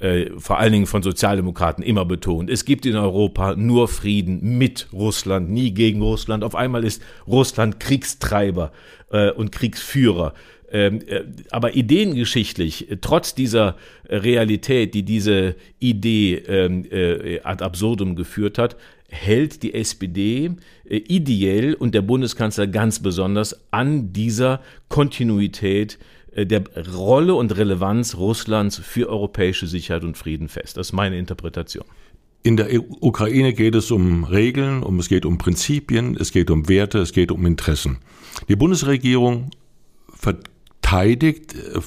äh, 0.00 0.30
vor 0.38 0.58
allen 0.58 0.72
Dingen 0.72 0.86
von 0.86 1.02
Sozialdemokraten 1.02 1.84
immer 1.84 2.04
betont. 2.04 2.48
Es 2.48 2.64
gibt 2.64 2.86
in 2.86 2.96
Europa 2.96 3.54
nur 3.54 3.86
Frieden 3.86 4.58
mit 4.58 4.88
Russland, 4.92 5.50
nie 5.50 5.72
gegen 5.72 6.00
Russland. 6.00 6.42
Auf 6.42 6.54
einmal 6.54 6.84
ist 6.84 7.02
Russland 7.26 7.80
Kriegstreiber 7.80 8.72
äh, 9.10 9.30
und 9.30 9.52
Kriegsführer. 9.52 10.32
Ähm, 10.72 11.00
äh, 11.06 11.24
aber 11.50 11.74
ideengeschichtlich, 11.74 12.88
trotz 13.02 13.34
dieser 13.34 13.76
Realität, 14.08 14.94
die 14.94 15.02
diese 15.02 15.56
Idee 15.80 16.36
ähm, 16.46 16.86
äh, 16.90 17.40
ad 17.40 17.62
absurdum 17.62 18.16
geführt 18.16 18.56
hat, 18.56 18.76
hält 19.08 19.62
die 19.62 19.74
SPD 19.74 20.52
äh, 20.88 20.96
ideell 20.96 21.74
und 21.74 21.94
der 21.94 22.02
Bundeskanzler 22.02 22.68
ganz 22.68 23.00
besonders 23.00 23.60
an 23.70 24.12
dieser 24.12 24.60
Kontinuität 24.88 25.94
äh, 25.94 26.10
der 26.36 26.64
Rolle 26.94 27.34
und 27.34 27.56
Relevanz 27.56 28.16
Russlands 28.16 28.78
für 28.78 29.08
europäische 29.08 29.66
Sicherheit 29.66 30.04
und 30.04 30.16
Frieden 30.16 30.48
fest. 30.48 30.76
Das 30.76 30.88
ist 30.88 30.92
meine 30.92 31.18
Interpretation. 31.18 31.84
In 32.42 32.56
der 32.56 32.68
Ukraine 33.02 33.52
geht 33.52 33.74
es 33.74 33.90
um 33.90 34.24
Regeln, 34.24 34.82
um, 34.82 34.98
es 34.98 35.08
geht 35.08 35.26
um 35.26 35.36
Prinzipien, 35.36 36.16
es 36.18 36.32
geht 36.32 36.50
um 36.50 36.68
Werte, 36.68 36.98
es 36.98 37.12
geht 37.12 37.30
um 37.32 37.44
Interessen. 37.44 37.98
Die 38.48 38.56
Bundesregierung 38.56 39.50
verteidigt 40.14 41.54
äh, 41.54 41.80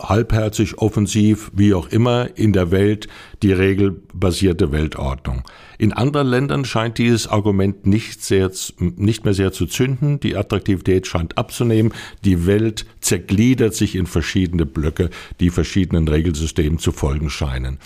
halbherzig, 0.00 0.78
offensiv, 0.78 1.50
wie 1.54 1.74
auch 1.74 1.88
immer, 1.88 2.36
in 2.36 2.52
der 2.52 2.70
Welt 2.70 3.08
die 3.42 3.52
regelbasierte 3.52 4.70
Weltordnung. 4.72 5.42
In 5.78 5.92
anderen 5.92 6.28
Ländern 6.28 6.64
scheint 6.64 6.98
dieses 6.98 7.26
Argument 7.26 7.86
nicht, 7.86 8.22
sehr, 8.22 8.50
nicht 8.78 9.24
mehr 9.24 9.34
sehr 9.34 9.52
zu 9.52 9.66
zünden. 9.66 10.20
Die 10.20 10.36
Attraktivität 10.36 11.06
scheint 11.06 11.38
abzunehmen. 11.38 11.92
Die 12.24 12.46
Welt 12.46 12.86
zergliedert 13.00 13.74
sich 13.74 13.96
in 13.96 14.06
verschiedene 14.06 14.66
Blöcke, 14.66 15.10
die 15.40 15.50
verschiedenen 15.50 16.06
Regelsystemen 16.08 16.78
zu 16.78 16.92
folgen 16.92 17.30
scheinen. 17.30 17.78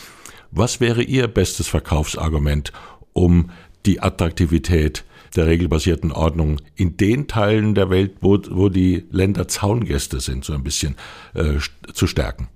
Was 0.51 0.81
wäre 0.81 1.03
Ihr 1.03 1.29
bestes 1.29 1.69
Verkaufsargument, 1.69 2.73
um 3.13 3.51
die 3.87 4.01
Attraktivität 4.01 5.05
der 5.37 5.47
regelbasierten 5.47 6.13
Ordnung 6.13 6.61
in 6.77 6.97
den 6.97 7.27
Teilen 7.27 7.75
der 7.75 7.91
Welt, 7.91 8.17
wo, 8.21 8.39
wo 8.51 8.69
die 8.69 9.05
Länder 9.11 9.49
Zaungäste 9.49 10.21
sind, 10.21 10.45
so 10.45 10.53
ein 10.53 10.63
bisschen 10.63 10.97
äh, 11.35 11.55
zu 11.93 12.07
stärken? 12.07 12.49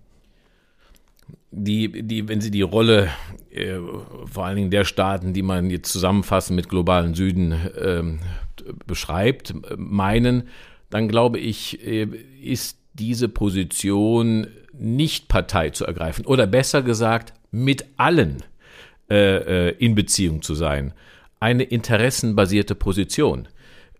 Die, 1.50 2.02
die, 2.02 2.28
wenn 2.28 2.40
Sie 2.40 2.50
die 2.50 2.62
Rolle 2.62 3.08
äh, 3.50 3.78
vor 4.30 4.44
allen 4.44 4.56
Dingen 4.56 4.70
der 4.70 4.84
Staaten, 4.84 5.32
die 5.32 5.42
man 5.42 5.70
jetzt 5.70 5.90
zusammenfassend 5.90 6.56
mit 6.56 6.68
globalen 6.68 7.14
Süden 7.14 7.52
äh, 7.52 8.02
beschreibt, 8.86 9.54
meinen, 9.76 10.48
dann 10.90 11.08
glaube 11.08 11.38
ich, 11.38 11.84
äh, 11.86 12.06
ist 12.42 12.78
diese 12.94 13.28
Position 13.28 14.48
nicht 14.72 15.28
Partei 15.28 15.70
zu 15.70 15.86
ergreifen 15.86 16.26
oder 16.26 16.46
besser 16.46 16.82
gesagt 16.82 17.32
mit 17.50 17.86
allen 17.96 18.42
äh, 19.10 19.68
äh, 19.68 19.76
in 19.78 19.94
Beziehung 19.94 20.42
zu 20.42 20.54
sein 20.54 20.92
eine 21.40 21.64
interessenbasierte 21.64 22.74
Position. 22.74 23.48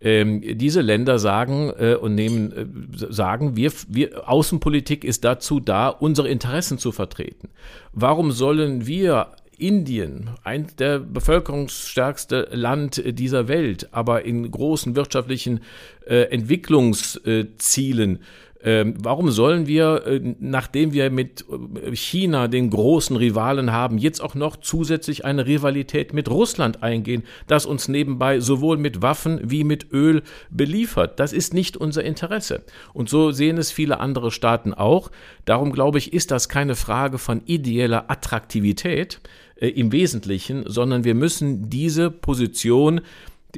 Ähm, 0.01 0.43
diese 0.59 0.83
Länder 0.83 1.19
sagen 1.19 1.73
äh, 1.79 1.95
und 1.95 2.15
nehmen 2.15 2.53
äh, 2.53 2.67
sagen, 3.13 3.57
wir, 3.57 3.73
wir 3.89 4.29
Außenpolitik 4.29 5.05
ist 5.05 5.25
dazu 5.25 5.59
da, 5.59 5.89
unsere 5.89 6.29
Interessen 6.29 6.79
zu 6.79 6.93
vertreten. 6.93 7.49
Warum 7.93 8.31
sollen 8.31 8.87
wir 8.87 9.29
Indien, 9.59 10.31
ein 10.45 10.67
der 10.79 10.99
bevölkerungsstärkste 10.99 12.49
Land 12.53 13.03
dieser 13.07 13.49
Welt, 13.49 13.89
aber 13.91 14.25
in 14.27 14.51
großen 14.51 14.97
wirtschaftlichen 14.97 15.61
äh, 16.07 16.25
Entwicklungszielen 16.25 18.21
ähm, 18.67 18.95
warum 19.01 19.31
sollen 19.31 19.69
wir, 19.69 20.05
äh, 20.07 20.35
nachdem 20.41 20.93
wir 20.93 21.09
mit 21.09 21.45
äh, 21.49 21.95
China 21.95 22.49
den 22.49 22.69
großen 22.69 23.15
Rivalen 23.15 23.71
haben, 23.71 23.97
jetzt 23.97 24.21
auch 24.21 24.35
noch 24.35 24.57
zusätzlich 24.57 25.25
eine 25.25 25.47
Rivalität 25.47 26.13
mit 26.13 26.29
Russland 26.29 26.83
eingehen, 26.83 27.23
das 27.47 27.65
uns 27.65 27.87
nebenbei 27.87 28.41
sowohl 28.41 28.77
mit 28.77 29.03
Waffen 29.03 29.41
wie 29.45 29.63
mit 29.63 29.93
Öl 29.93 30.25
beliefert? 30.51 31.21
Das 31.21 31.33
ist 31.33 31.55
nicht 31.55 31.77
unser 31.77 32.03
Interesse. 32.03 32.65
Und 32.93 33.09
so 33.09 33.31
sehen 33.31 33.57
es 33.57 33.71
viele 33.71 34.01
andere 34.01 34.33
Staaten 34.33 34.75
auch. 34.75 35.13
Darum 35.45 35.71
glaube 35.71 35.99
ich, 35.99 36.13
ist 36.13 36.33
das 36.33 36.49
keine 36.49 36.75
Frage 36.75 37.19
von 37.19 37.43
ideeller 37.47 38.11
Attraktivität 38.11 39.21
äh, 39.61 39.69
im 39.69 39.93
Wesentlichen, 39.93 40.65
sondern 40.67 41.05
wir 41.05 41.15
müssen 41.15 41.71
diese 41.71 42.11
Position 42.11 43.01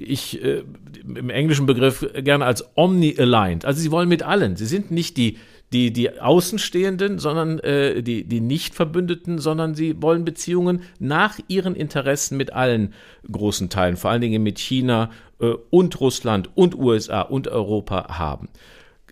ich 0.03 0.43
äh, 0.43 0.63
im 1.03 1.31
englischen 1.31 1.67
Begriff 1.67 2.07
gerne 2.15 2.45
als 2.45 2.65
omni-aligned. 2.77 3.65
Also 3.65 3.81
sie 3.81 3.91
wollen 3.91 4.09
mit 4.09 4.23
allen. 4.23 4.57
Sie 4.57 4.67
sind 4.67 4.91
nicht 4.91 5.17
die, 5.17 5.39
die, 5.73 5.93
die 5.93 6.21
Außenstehenden, 6.21 7.19
sondern 7.19 7.59
äh, 7.61 8.03
die, 8.03 8.25
die 8.25 8.41
Nicht-Verbündeten, 8.41 9.39
sondern 9.39 9.75
sie 9.75 10.01
wollen 10.01 10.25
Beziehungen 10.25 10.83
nach 10.99 11.39
ihren 11.49 11.75
Interessen 11.75 12.37
mit 12.37 12.53
allen 12.53 12.95
großen 13.31 13.69
Teilen, 13.69 13.97
vor 13.97 14.11
allen 14.11 14.23
Dingen 14.23 14.43
mit 14.43 14.59
China 14.59 15.11
äh, 15.41 15.53
und 15.71 16.01
Russland 16.01 16.51
und 16.55 16.75
USA 16.75 17.23
und 17.23 17.49
Europa 17.49 18.19
haben. 18.19 18.49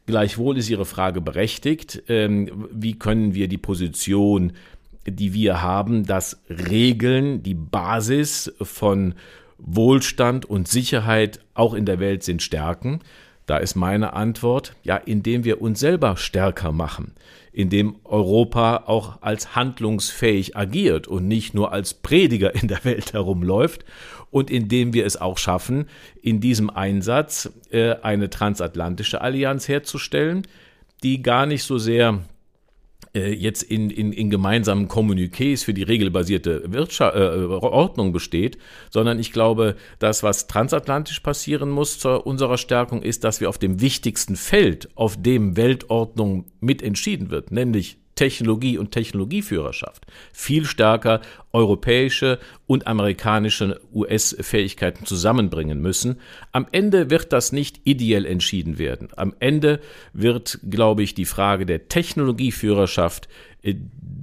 Gleichwohl 0.07 0.57
ist 0.57 0.71
Ihre 0.71 0.87
Frage 0.87 1.21
berechtigt. 1.21 2.05
Ähm, 2.09 2.69
wie 2.71 2.97
können 2.97 3.35
wir 3.35 3.49
die 3.49 3.59
Position, 3.59 4.53
die 5.05 5.35
wir 5.35 5.63
haben, 5.63 6.07
dass 6.07 6.41
Regeln 6.49 7.43
die 7.43 7.55
Basis 7.55 8.55
von 8.61 9.15
Wohlstand 9.59 10.45
und 10.45 10.69
Sicherheit 10.69 11.41
auch 11.55 11.75
in 11.75 11.87
der 11.87 11.99
Welt 11.99 12.23
sind 12.23 12.43
Stärken? 12.43 13.01
Da 13.47 13.59
ist 13.59 13.77
meine 13.77 14.13
Antwort, 14.13 14.75
ja, 14.83 14.97
indem 14.97 15.45
wir 15.45 15.63
uns 15.63 15.79
selber 15.79 16.17
stärker 16.17 16.73
machen, 16.73 17.15
indem 17.53 17.97
Europa 18.05 18.85
auch 18.87 19.23
als 19.23 19.55
handlungsfähig 19.55 20.57
agiert 20.57 21.07
und 21.07 21.29
nicht 21.29 21.55
nur 21.55 21.73
als 21.73 21.95
Prediger 21.95 22.55
in 22.55 22.67
der 22.67 22.85
Welt 22.85 23.13
herumläuft 23.13 23.85
und 24.31 24.51
indem 24.51 24.93
wir 24.93 25.07
es 25.07 25.17
auch 25.17 25.39
schaffen, 25.39 25.89
in 26.21 26.41
diesem 26.41 26.71
Einsatz 26.71 27.51
äh, 27.71 27.95
eine 28.03 28.31
transatlantische 28.31 29.21
Allianz 29.21 29.69
herzustellen, 29.69 30.43
die 31.05 31.23
gar 31.23 31.47
nicht 31.47 31.63
so 31.63 31.79
sehr 31.79 32.21
jetzt 33.19 33.63
in, 33.63 33.91
in, 33.91 34.13
in 34.13 34.31
gemeinsamen 34.31 34.89
Kommuniqués 34.89 35.65
für 35.65 35.75
die 35.75 35.83
regelbasierte 35.83 36.73
Wirtschaft, 36.73 37.17
äh, 37.17 37.21
Ordnung 37.21 38.13
besteht, 38.13 38.59
sondern 38.91 39.19
ich 39.19 39.33
glaube, 39.33 39.77
das, 39.99 40.23
was 40.23 40.47
transatlantisch 40.47 41.21
passieren 41.21 41.71
muss 41.71 41.99
zu 41.99 42.21
unserer 42.21 42.59
Stärkung, 42.59 43.03
ist, 43.03 43.25
dass 43.25 43.41
wir 43.41 43.49
auf 43.49 43.59
dem 43.59 43.81
wichtigsten 43.81 44.37
Feld, 44.37 44.89
auf 44.95 45.21
dem 45.21 45.57
Weltordnung 45.57 46.47
mit 46.61 46.83
entschieden 46.83 47.31
wird, 47.31 47.51
nämlich 47.51 47.99
Technologie 48.17 48.79
und 48.79 48.91
Technologieführerschaft 48.91 50.07
viel 50.33 50.65
stärker 50.65 51.21
europäische 51.53 52.41
und 52.67 52.87
amerikanische 52.87 53.81
US-Fähigkeiten 53.95 55.07
zusammenbringen 55.07 55.81
müssen. 55.81 56.19
Am 56.51 56.67
Ende 56.73 57.11
wird 57.11 57.33
das 57.33 57.53
nicht 57.53 57.83
ideell 57.85 58.27
entschieden 58.27 58.79
werden. 58.79 59.09
Am 59.17 59.35
Ende 59.39 59.81
wird, 60.13 60.59
glaube 60.69 61.03
ich, 61.05 61.15
die 61.15 61.25
Frage 61.25 61.67
der 61.67 61.89
Technologieführerschaft 61.89 63.29
äh, 63.63 63.75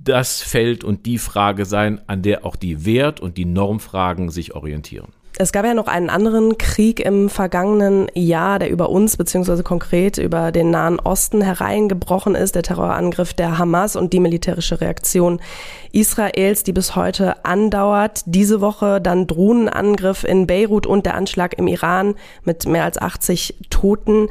das 0.04 0.42
Feld 0.42 0.84
und 0.84 1.06
die 1.06 1.18
Frage 1.18 1.64
sein, 1.64 2.02
an 2.08 2.24
der 2.24 2.46
auch 2.46 2.58
die 2.58 2.86
Wert- 2.86 3.22
und 3.22 3.38
die 3.38 3.46
Normfragen 3.46 4.30
sich 4.30 4.54
orientieren. 4.54 5.14
Es 5.40 5.52
gab 5.52 5.66
ja 5.66 5.74
noch 5.74 5.88
einen 5.88 6.12
anderen 6.12 6.60
Krieg 6.60 7.00
im 7.00 7.28
vergangenen 7.28 8.08
Jahr, 8.14 8.60
der 8.60 8.70
über 8.70 8.90
uns 8.90 9.18
beziehungsweise 9.18 9.64
konkret 9.64 10.20
über 10.20 10.52
den 10.52 10.70
Nahen 10.70 11.00
Osten 11.00 11.42
hereingebrochen 11.42 12.36
ist, 12.36 12.54
der 12.54 12.62
Terrorangriff 12.62 13.34
der 13.34 13.58
Hamas 13.58 13.96
und 13.96 14.14
die 14.14 14.20
militärische 14.20 14.80
Reaktion 14.80 15.42
Israels, 15.92 16.62
die 16.62 16.72
bis 16.72 16.96
heute 16.96 17.44
andauert. 17.46 18.22
Diese 18.28 18.62
Woche 18.62 19.02
dann 19.02 19.26
Drohnenangriff 19.26 20.24
in 20.24 20.46
Beirut 20.46 20.86
und 20.86 21.08
der 21.08 21.16
Anschlag 21.16 21.58
im 21.58 21.68
Iran 21.68 22.14
mit 22.44 22.68
mehr 22.68 22.84
als 22.84 23.00
80 23.00 23.56
Toten. 23.72 24.30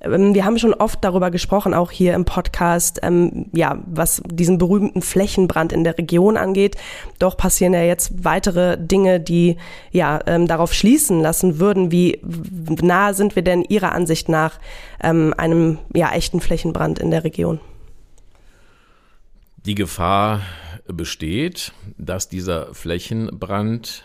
Ähm, 0.00 0.34
wir 0.34 0.44
haben 0.44 0.58
schon 0.58 0.74
oft 0.74 1.02
darüber 1.02 1.30
gesprochen, 1.30 1.74
auch 1.74 1.90
hier 1.90 2.14
im 2.14 2.24
Podcast, 2.24 3.00
ähm, 3.02 3.46
ja, 3.52 3.78
was 3.86 4.22
diesen 4.26 4.58
berühmten 4.58 5.02
Flächenbrand 5.02 5.72
in 5.72 5.84
der 5.84 5.98
Region 5.98 6.36
angeht. 6.36 6.76
Doch 7.18 7.36
passieren 7.36 7.74
ja 7.74 7.82
jetzt 7.82 8.24
weitere 8.24 8.76
Dinge, 8.78 9.20
die 9.20 9.56
ja 9.90 10.20
ähm, 10.26 10.46
darauf 10.46 10.72
schließen 10.72 11.20
lassen 11.20 11.58
würden, 11.58 11.90
wie 11.90 12.20
nah 12.82 13.12
sind 13.12 13.36
wir 13.36 13.42
denn 13.42 13.62
Ihrer 13.62 13.92
Ansicht 13.92 14.28
nach 14.28 14.58
ähm, 15.02 15.34
einem 15.36 15.78
ja 15.94 16.12
echten 16.12 16.40
Flächenbrand 16.40 16.98
in 16.98 17.10
der 17.10 17.24
Region? 17.24 17.60
Die 19.64 19.74
Gefahr 19.74 20.42
besteht, 20.86 21.72
dass 21.98 22.28
dieser 22.28 22.72
Flächenbrand 22.72 24.04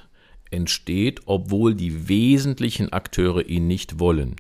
entsteht, 0.50 1.22
obwohl 1.26 1.76
die 1.76 2.10
wesentlichen 2.10 2.92
Akteure 2.92 3.46
ihn 3.46 3.68
nicht 3.68 4.00
wollen. 4.00 4.38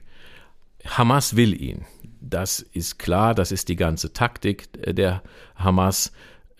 Hamas 0.85 1.35
will 1.35 1.59
ihn. 1.59 1.85
Das 2.19 2.59
ist 2.59 2.99
klar, 2.99 3.33
das 3.35 3.51
ist 3.51 3.69
die 3.69 3.75
ganze 3.75 4.13
Taktik 4.13 4.69
der 4.95 5.23
Hamas. 5.55 6.11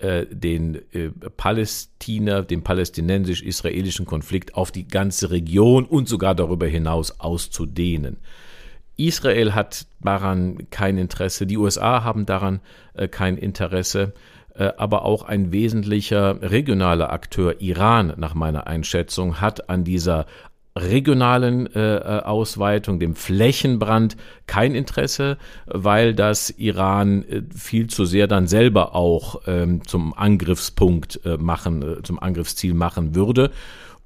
äh, 0.01 0.25
den 0.25 0.82
äh, 0.94 1.10
Palästina, 1.38 2.42
den 2.42 2.63
palästinensisch-israelischen 2.63 4.06
Konflikt 4.06 4.56
auf 4.56 4.72
die 4.72 4.88
ganze 4.88 5.32
Region 5.32 5.86
und 5.86 6.10
sogar 6.10 6.36
darüber 6.36 6.66
hinaus 6.66 7.20
auszudehnen. 7.20 8.18
Israel 8.98 9.54
hat 9.54 9.86
daran 10.01 10.70
kein 10.70 10.98
Interesse, 10.98 11.46
die 11.46 11.58
USA 11.58 12.04
haben 12.04 12.25
daran 12.25 12.62
äh, 12.94 13.08
kein 13.08 13.38
Interesse, 13.38 14.13
äh, 14.56 14.72
aber 14.78 15.06
auch 15.06 15.24
ein 15.24 15.51
wesentlicher 15.51 16.42
regionaler 16.42 17.12
Akteur, 17.12 17.62
Iran 17.62 18.13
nach 18.18 18.34
meiner 18.34 18.68
Einschätzung, 18.68 19.40
hat 19.40 19.70
an 19.70 19.84
dieser 19.84 20.25
regionalen 20.75 21.68
äh, 21.75 21.98
äh, 21.98 22.24
Ausweitung, 22.24 23.00
dem 23.00 23.16
Flächenbrand 23.16 24.16
kein 24.48 24.74
Interesse, 24.74 25.38
weil 25.66 26.13
das 26.13 26.50
Iran 26.51 27.24
äh, 27.24 27.42
viel 27.54 27.88
zu 27.88 28.06
sehr 28.06 28.28
dann 28.28 28.48
selber 28.48 28.96
auch 28.96 29.42
ähm, 29.48 29.86
zum 29.86 30.13
Angriffspunkt 30.13 31.20
äh, 31.25 31.38
machen, 31.38 31.82
äh, 31.82 32.04
zum 32.04 32.20
Angriffsziel 32.20 32.74
machen 32.74 33.16
würde. 33.16 33.51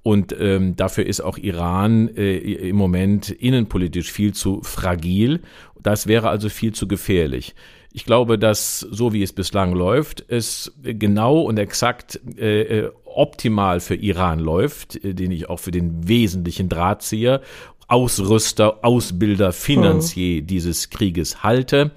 Und 0.02 0.36
ähm, 0.40 0.76
dafür 0.76 1.06
ist 1.06 1.22
auch 1.22 1.38
Iran 1.38 2.10
äh, 2.16 2.38
im 2.38 2.76
Moment 2.76 3.30
innenpolitisch 3.30 4.12
viel 4.12 4.34
zu 4.34 4.62
fragil. 4.62 5.42
Das 5.82 6.08
wäre 6.08 6.30
also 6.30 6.50
viel 6.50 6.74
zu 6.74 6.88
gefährlich. 6.88 7.56
Ich 7.92 8.06
glaube, 8.06 8.38
dass 8.38 8.82
so 8.82 9.14
wie 9.14 9.24
es 9.24 9.34
bislang 9.34 9.74
läuft, 9.74 10.26
es 10.28 10.74
genau 10.84 11.40
und 11.42 11.58
exakt 11.58 12.20
äh, 12.38 12.90
optimal 13.16 13.80
für 13.80 13.96
Iran 13.96 14.40
läuft, 14.40 15.04
äh, 15.04 15.14
den 15.14 15.32
ich 15.32 15.50
auch 15.50 15.60
für 15.60 15.72
den 15.72 16.08
wesentlichen 16.08 16.70
Drahtzieher, 16.70 17.42
Ausrüster, 17.88 18.84
Ausbilder, 18.84 19.54
Finanzier 19.54 20.42
mhm. 20.42 20.48
dieses 20.48 20.90
Krieges 20.90 21.44
halte. 21.44 21.92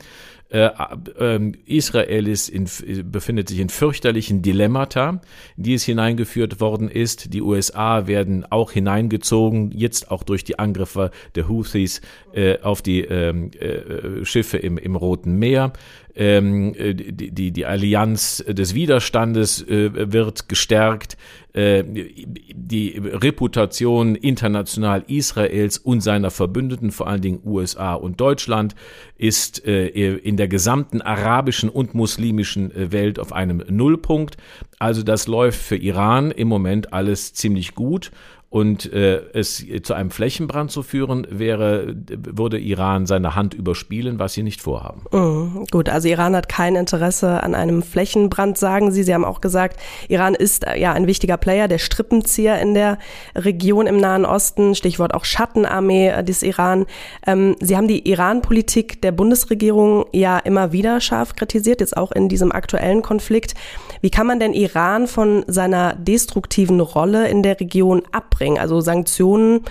Äh, 0.50 0.70
äh, 1.18 1.52
Israel 1.66 2.26
ist 2.26 2.48
in, 2.48 2.66
befindet 3.10 3.50
sich 3.50 3.58
in 3.58 3.68
fürchterlichen 3.68 4.40
Dilemmata, 4.40 5.20
in 5.56 5.62
die 5.62 5.74
es 5.74 5.84
hineingeführt 5.84 6.60
worden 6.60 6.88
ist. 6.88 7.34
Die 7.34 7.42
USA 7.42 8.06
werden 8.06 8.46
auch 8.48 8.72
hineingezogen, 8.72 9.72
jetzt 9.72 10.10
auch 10.10 10.22
durch 10.22 10.44
die 10.44 10.58
Angriffe 10.58 11.10
der 11.34 11.48
Houthis 11.48 12.00
äh, 12.32 12.58
auf 12.60 12.80
die 12.80 13.02
ähm, 13.02 13.50
äh, 13.58 14.24
Schiffe 14.24 14.56
im, 14.56 14.78
im 14.78 14.96
Roten 14.96 15.38
Meer 15.38 15.72
ähm, 16.18 16.74
äh, 16.74 16.94
die, 16.94 17.30
die, 17.30 17.52
die 17.52 17.64
Allianz 17.64 18.44
des 18.46 18.74
Widerstandes 18.74 19.62
äh, 19.62 20.12
wird 20.12 20.48
gestärkt, 20.48 21.16
äh, 21.52 21.84
die 21.84 22.98
Reputation 22.98 24.16
international 24.16 25.04
Israels 25.06 25.78
und 25.78 26.00
seiner 26.00 26.30
Verbündeten, 26.30 26.90
vor 26.90 27.06
allen 27.06 27.22
Dingen 27.22 27.40
USA 27.44 27.94
und 27.94 28.20
Deutschland, 28.20 28.74
ist 29.16 29.64
äh, 29.64 29.86
in 29.88 30.36
der 30.36 30.48
gesamten 30.48 31.00
arabischen 31.02 31.68
und 31.70 31.94
muslimischen 31.94 32.74
äh, 32.74 32.92
Welt 32.92 33.18
auf 33.18 33.32
einem 33.32 33.62
Nullpunkt. 33.68 34.36
Also 34.78 35.02
das 35.02 35.26
läuft 35.26 35.60
für 35.60 35.76
Iran 35.76 36.30
im 36.30 36.48
Moment 36.48 36.92
alles 36.92 37.34
ziemlich 37.34 37.74
gut 37.74 38.10
und 38.50 38.90
äh, 38.94 39.20
es 39.34 39.62
zu 39.82 39.92
einem 39.92 40.10
Flächenbrand 40.10 40.70
zu 40.70 40.82
führen, 40.82 41.26
wäre, 41.28 41.94
würde 42.08 42.58
Iran 42.58 43.04
seine 43.04 43.34
Hand 43.34 43.52
überspielen, 43.52 44.18
was 44.18 44.32
sie 44.32 44.42
nicht 44.42 44.62
vorhaben. 44.62 45.04
Mhm, 45.12 45.66
gut, 45.70 45.90
also 45.90 46.08
Iran 46.08 46.34
hat 46.34 46.48
kein 46.48 46.74
Interesse 46.74 47.42
an 47.42 47.54
einem 47.54 47.82
Flächenbrand, 47.82 48.56
sagen 48.56 48.90
Sie. 48.90 49.02
Sie 49.02 49.12
haben 49.12 49.26
auch 49.26 49.42
gesagt, 49.42 49.78
Iran 50.08 50.34
ist 50.34 50.66
äh, 50.66 50.80
ja 50.80 50.94
ein 50.94 51.06
wichtiger 51.06 51.36
Player, 51.36 51.68
der 51.68 51.76
Strippenzieher 51.76 52.58
in 52.58 52.72
der 52.72 52.98
Region 53.34 53.86
im 53.86 53.98
Nahen 53.98 54.24
Osten, 54.24 54.74
Stichwort 54.74 55.12
auch 55.12 55.26
Schattenarmee 55.26 56.08
äh, 56.08 56.24
des 56.24 56.42
Iran. 56.42 56.86
Ähm, 57.26 57.54
Sie 57.60 57.76
haben 57.76 57.86
die 57.86 58.08
Iran-Politik 58.08 59.02
der 59.02 59.12
Bundesregierung 59.12 60.06
ja 60.14 60.38
immer 60.38 60.72
wieder 60.72 61.02
scharf 61.02 61.36
kritisiert, 61.36 61.82
jetzt 61.82 61.98
auch 61.98 62.12
in 62.12 62.30
diesem 62.30 62.50
aktuellen 62.52 63.02
Konflikt. 63.02 63.54
Wie 64.00 64.10
kann 64.10 64.26
man 64.26 64.40
denn 64.40 64.54
Iran 64.54 64.67
von 65.06 65.44
seiner 65.46 65.94
destruktiven 65.94 66.80
Rolle 66.80 67.28
in 67.28 67.42
der 67.42 67.60
Region 67.60 68.02
abbringen? 68.12 68.38
bringen. 68.38 68.58
Also 68.58 68.80
Sanktionen 68.80 69.64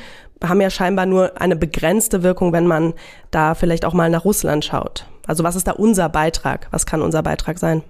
haben 0.44 0.62
ja 0.62 0.70
scheinbar 0.70 1.06
nur 1.08 1.42
eine 1.42 1.56
begrenzte 1.56 2.22
Wirkung, 2.22 2.54
wenn 2.54 2.68
man 2.68 2.94
da 3.32 3.56
vielleicht 3.56 3.86
auch 3.86 3.94
mal 3.94 4.10
nach 4.10 4.26
Russland 4.26 4.64
schaut. 4.64 5.06
Also 5.26 5.44
was 5.44 5.56
ist 5.56 5.68
da 5.68 5.72
unser 5.72 6.10
Beitrag? 6.10 6.68
Was 6.72 6.86
kann 6.86 7.02
unser 7.02 7.24
Beitrag 7.24 7.58
sein? 7.58 7.82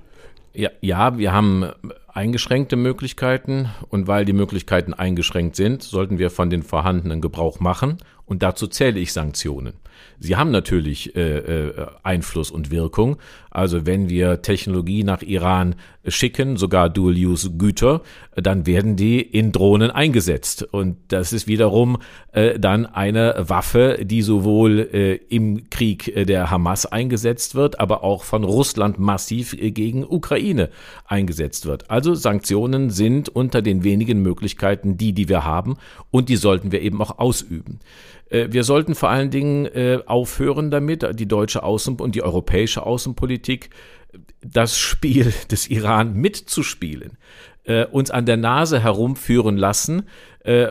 Ja, 0.53 0.69
ja, 0.81 1.17
wir 1.17 1.33
haben 1.33 1.69
eingeschränkte 2.07 2.77
Möglichkeiten 2.77 3.69
und 3.89 4.07
weil 4.07 4.25
die 4.25 4.33
Möglichkeiten 4.33 4.93
eingeschränkt 4.93 5.55
sind, 5.55 5.83
sollten 5.83 6.17
wir 6.17 6.31
von 6.31 6.49
den 6.49 6.63
vorhandenen 6.63 7.21
Gebrauch 7.21 7.59
machen 7.59 7.97
und 8.25 8.41
dazu 8.41 8.65
zähle 8.67 8.99
ich 8.99 9.13
Sanktionen. 9.13 9.73
Sie 10.19 10.35
haben 10.35 10.49
natürlich 10.49 11.15
äh, 11.15 11.37
äh, 11.37 11.87
Einfluss 12.01 12.49
und 12.49 12.71
Wirkung. 12.71 13.17
Also 13.57 13.87
wenn 13.87 14.07
wir 14.07 14.43
Technologie 14.43 15.03
nach 15.03 15.23
Iran 15.23 15.73
schicken, 16.05 16.57
sogar 16.57 16.91
Dual-Use-Güter, 16.91 18.03
dann 18.35 18.67
werden 18.67 18.95
die 18.95 19.19
in 19.19 19.51
Drohnen 19.51 19.89
eingesetzt. 19.89 20.61
Und 20.61 20.97
das 21.07 21.33
ist 21.33 21.47
wiederum 21.47 21.97
äh, 22.33 22.59
dann 22.59 22.85
eine 22.85 23.33
Waffe, 23.39 23.97
die 24.03 24.21
sowohl 24.21 24.87
äh, 24.93 25.15
im 25.15 25.71
Krieg 25.71 26.15
äh, 26.15 26.25
der 26.25 26.51
Hamas 26.51 26.85
eingesetzt 26.85 27.55
wird, 27.55 27.79
aber 27.79 28.03
auch 28.03 28.25
von 28.25 28.43
Russland 28.43 28.99
massiv 28.99 29.53
äh, 29.53 29.71
gegen 29.71 30.05
Ukraine 30.05 30.69
eingesetzt 31.07 31.65
wird. 31.65 31.89
Also 31.89 32.13
Sanktionen 32.13 32.91
sind 32.91 33.27
unter 33.27 33.63
den 33.63 33.83
wenigen 33.83 34.21
Möglichkeiten 34.21 34.97
die, 34.97 35.13
die 35.13 35.29
wir 35.29 35.45
haben 35.45 35.77
und 36.11 36.29
die 36.29 36.35
sollten 36.35 36.71
wir 36.71 36.83
eben 36.83 37.01
auch 37.01 37.17
ausüben. 37.17 37.79
Äh, 38.29 38.47
wir 38.49 38.63
sollten 38.63 38.95
vor 38.95 39.09
allen 39.09 39.29
Dingen 39.29 39.65
äh, 39.65 39.99
aufhören 40.05 40.71
damit, 40.71 41.07
die 41.19 41.27
deutsche 41.27 41.63
Außen- 41.63 42.01
und 42.01 42.15
die 42.15 42.23
europäische 42.23 42.85
Außenpolitik, 42.85 43.69
das 44.41 44.77
Spiel 44.77 45.33
des 45.51 45.69
Iran 45.69 46.13
mitzuspielen, 46.13 47.17
äh, 47.63 47.85
uns 47.85 48.11
an 48.11 48.25
der 48.25 48.37
Nase 48.37 48.79
herumführen 48.79 49.57
lassen 49.57 50.03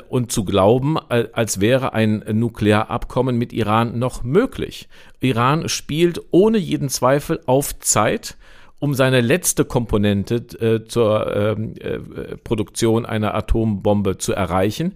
und 0.09 0.33
zu 0.33 0.47
glauben, 0.47 0.97
als 0.97 1.61
wäre 1.61 1.93
ein 1.93 2.25
Nuklearabkommen 2.27 3.37
mit 3.37 3.53
Iran 3.53 3.99
noch 3.99 4.25
möglich. 4.25 4.89
Iran 5.21 5.69
spielt 5.69 6.19
ohne 6.31 6.57
jeden 6.57 6.89
Zweifel 6.89 7.41
auf 7.45 7.79
Zeit 7.81 8.39
um 8.79 8.95
seine 8.95 9.21
letzte 9.21 9.65
Komponente 9.65 10.37
äh, 10.61 10.85
zur 10.87 11.35
ähm, 11.35 11.75
äh, 11.81 11.99
Produktion 12.37 13.07
einer 13.07 13.35
Atombombe 13.35 14.19
zu 14.19 14.33
erreichen 14.33 14.95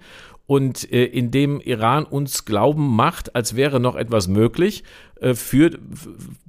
und 0.51 0.93
äh, 0.93 1.05
indem 1.05 1.61
Iran 1.61 2.03
uns 2.05 2.45
glauben 2.45 2.97
macht, 2.97 3.37
als 3.37 3.55
wäre 3.55 3.79
noch 3.79 3.95
etwas 3.95 4.27
möglich, 4.27 4.83
führt, 5.35 5.79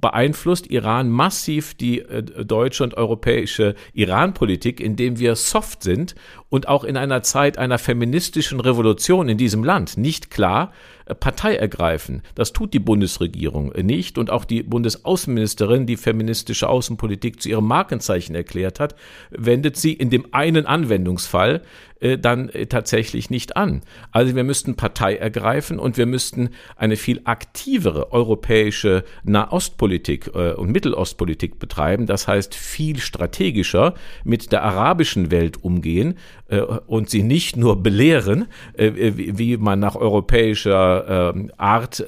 beeinflusst 0.00 0.66
Iran 0.70 1.10
massiv 1.10 1.74
die 1.74 2.00
äh, 2.00 2.22
deutsche 2.22 2.84
und 2.84 2.94
europäische 2.94 3.74
Iran-Politik, 3.92 4.80
indem 4.80 5.18
wir 5.18 5.36
soft 5.36 5.82
sind 5.82 6.14
und 6.48 6.68
auch 6.68 6.84
in 6.84 6.96
einer 6.96 7.22
Zeit 7.22 7.58
einer 7.58 7.78
feministischen 7.78 8.60
Revolution 8.60 9.28
in 9.28 9.38
diesem 9.38 9.64
Land 9.64 9.96
nicht 9.96 10.30
klar 10.30 10.72
äh, 11.06 11.14
Partei 11.14 11.54
ergreifen. 11.54 12.22
Das 12.34 12.52
tut 12.52 12.74
die 12.74 12.78
Bundesregierung 12.78 13.72
nicht 13.82 14.18
und 14.18 14.30
auch 14.30 14.44
die 14.44 14.62
Bundesaußenministerin, 14.62 15.86
die 15.86 15.96
feministische 15.96 16.68
Außenpolitik 16.68 17.40
zu 17.42 17.48
ihrem 17.48 17.66
Markenzeichen 17.66 18.34
erklärt 18.34 18.80
hat, 18.80 18.96
wendet 19.30 19.76
sie 19.76 19.92
in 19.92 20.10
dem 20.10 20.26
einen 20.32 20.66
Anwendungsfall 20.66 21.62
äh, 22.00 22.18
dann 22.18 22.48
äh, 22.48 22.66
tatsächlich 22.66 23.30
nicht 23.30 23.56
an. 23.56 23.82
Also 24.10 24.34
wir 24.34 24.44
müssten 24.44 24.76
Partei 24.76 25.16
ergreifen 25.16 25.78
und 25.78 25.96
wir 25.96 26.06
müssten 26.06 26.50
eine 26.76 26.96
viel 26.96 27.20
aktivere 27.24 28.12
europäische 28.12 28.61
europäische 28.62 29.04
Nahostpolitik 29.24 30.30
äh, 30.34 30.52
und 30.52 30.70
Mittelostpolitik 30.70 31.58
betreiben, 31.58 32.06
das 32.06 32.28
heißt 32.28 32.54
viel 32.54 32.98
strategischer 32.98 33.94
mit 34.24 34.52
der 34.52 34.62
arabischen 34.62 35.30
Welt 35.30 35.62
umgehen 35.64 36.14
äh, 36.48 36.60
und 36.60 37.10
sie 37.10 37.22
nicht 37.22 37.56
nur 37.56 37.82
belehren, 37.82 38.46
äh, 38.74 38.92
wie, 38.94 39.38
wie, 39.38 39.56
man 39.56 39.80
nach 39.80 39.96
europäischer 39.96 41.32
ähm, 41.34 41.50
Art 41.56 42.04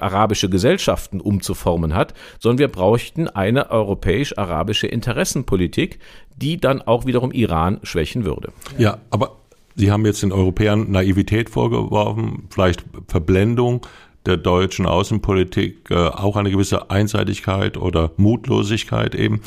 arabische 0.00 0.48
Gesellschaften 0.48 1.20
umzuformen 1.20 1.94
hat, 1.94 2.14
sondern 2.38 2.58
wir 2.58 2.68
bräuchten 2.68 3.28
eine 3.28 3.70
europäisch-arabische 3.70 4.86
Interessenpolitik, 4.86 5.98
die 6.36 6.58
dann 6.58 6.82
auch 6.82 7.06
wiederum 7.06 7.32
Iran 7.32 7.80
schwächen 7.82 8.24
würde. 8.24 8.52
Ja, 8.78 8.98
aber 9.10 9.36
Sie 9.78 9.92
haben 9.92 10.04
jetzt 10.06 10.22
den 10.24 10.32
Europäern 10.32 10.90
Naivität 10.90 11.48
vorgeworfen, 11.50 12.48
vielleicht 12.50 12.84
Verblendung 13.06 13.86
der 14.28 14.36
deutschen 14.36 14.86
Außenpolitik 14.86 15.90
äh, 15.90 15.94
auch 15.94 16.36
eine 16.36 16.50
gewisse 16.50 16.90
Einseitigkeit 16.90 17.76
oder 17.76 18.12
Mutlosigkeit 18.16 19.14
eben. 19.14 19.40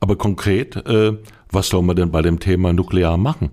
Aber 0.00 0.16
konkret, 0.16 0.76
äh, 0.86 1.12
was 1.50 1.68
soll 1.68 1.82
man 1.82 1.96
denn 1.96 2.10
bei 2.10 2.22
dem 2.22 2.38
Thema 2.38 2.72
Nuklear 2.72 3.18
machen? 3.18 3.50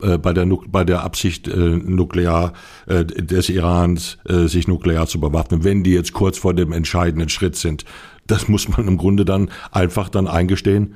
Äh, 0.00 0.18
bei 0.18 0.32
der, 0.32 0.46
bei 0.68 0.84
der 0.84 1.02
Absicht 1.02 1.48
äh, 1.48 1.56
nuklear 1.56 2.52
äh, 2.86 3.04
des 3.04 3.48
Irans, 3.48 4.18
äh, 4.26 4.46
sich 4.46 4.68
nuklear 4.68 5.06
zu 5.06 5.20
bewaffnen, 5.20 5.64
wenn 5.64 5.82
die 5.82 5.92
jetzt 5.92 6.12
kurz 6.12 6.38
vor 6.38 6.54
dem 6.54 6.72
entscheidenden 6.72 7.28
Schritt 7.28 7.56
sind. 7.56 7.84
Das 8.26 8.48
muss 8.48 8.68
man 8.68 8.86
im 8.86 8.96
Grunde 8.96 9.24
dann 9.24 9.50
einfach 9.72 10.08
dann 10.08 10.28
eingestehen. 10.28 10.94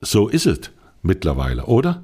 So 0.00 0.28
ist 0.28 0.46
es 0.46 0.72
mittlerweile, 1.02 1.66
oder? 1.66 2.02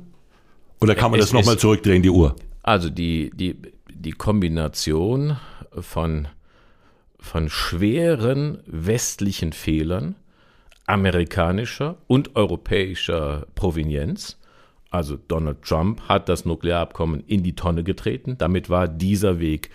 Oder 0.81 0.94
kann 0.94 1.11
man 1.11 1.18
es, 1.18 1.26
das 1.26 1.33
nochmal 1.33 1.59
zurückdrehen, 1.59 2.02
die 2.02 2.11
Uhr? 2.11 2.37
Also 2.62 2.90
die, 2.90 3.31
die, 3.35 3.57
die 3.92 4.12
Kombination 4.12 5.38
von 5.81 6.28
von 7.18 7.48
schweren 7.48 8.59
westlichen 8.66 9.52
Fehlern, 9.52 10.14
amerikanischer 10.87 11.98
und 12.07 12.37
europäischer 12.37 13.46
Provenienz. 13.54 14.38
Also 14.90 15.18
Donald 15.28 15.62
Trump 15.62 16.00
hat 16.09 16.28
das 16.31 16.46
Nuklearabkommen 16.46 17.22
in 17.26 17.42
die 17.42 17.54
Tonne 17.54 17.85
getreten. 17.85 18.37
Damit 18.38 18.70
war 18.70 18.88
dieser 18.88 19.38
Weg, 19.38 19.68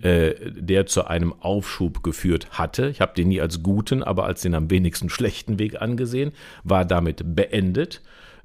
äh, 0.00 0.34
der 0.52 0.86
zu 0.86 1.06
einem 1.06 1.34
Aufschub 1.40 2.04
geführt 2.04 2.52
hatte, 2.52 2.88
ich 2.88 3.00
habe 3.00 3.14
den 3.14 3.28
nie 3.28 3.40
als 3.40 3.62
guten, 3.62 4.02
aber 4.02 4.24
als 4.24 4.42
den 4.42 4.54
am 4.54 4.70
wenigsten 4.70 5.10
schlechten 5.10 5.58
Weg 5.58 5.82
angesehen, 5.82 6.32
war 6.62 6.84
damit 6.84 7.34
beendet. 7.34 8.00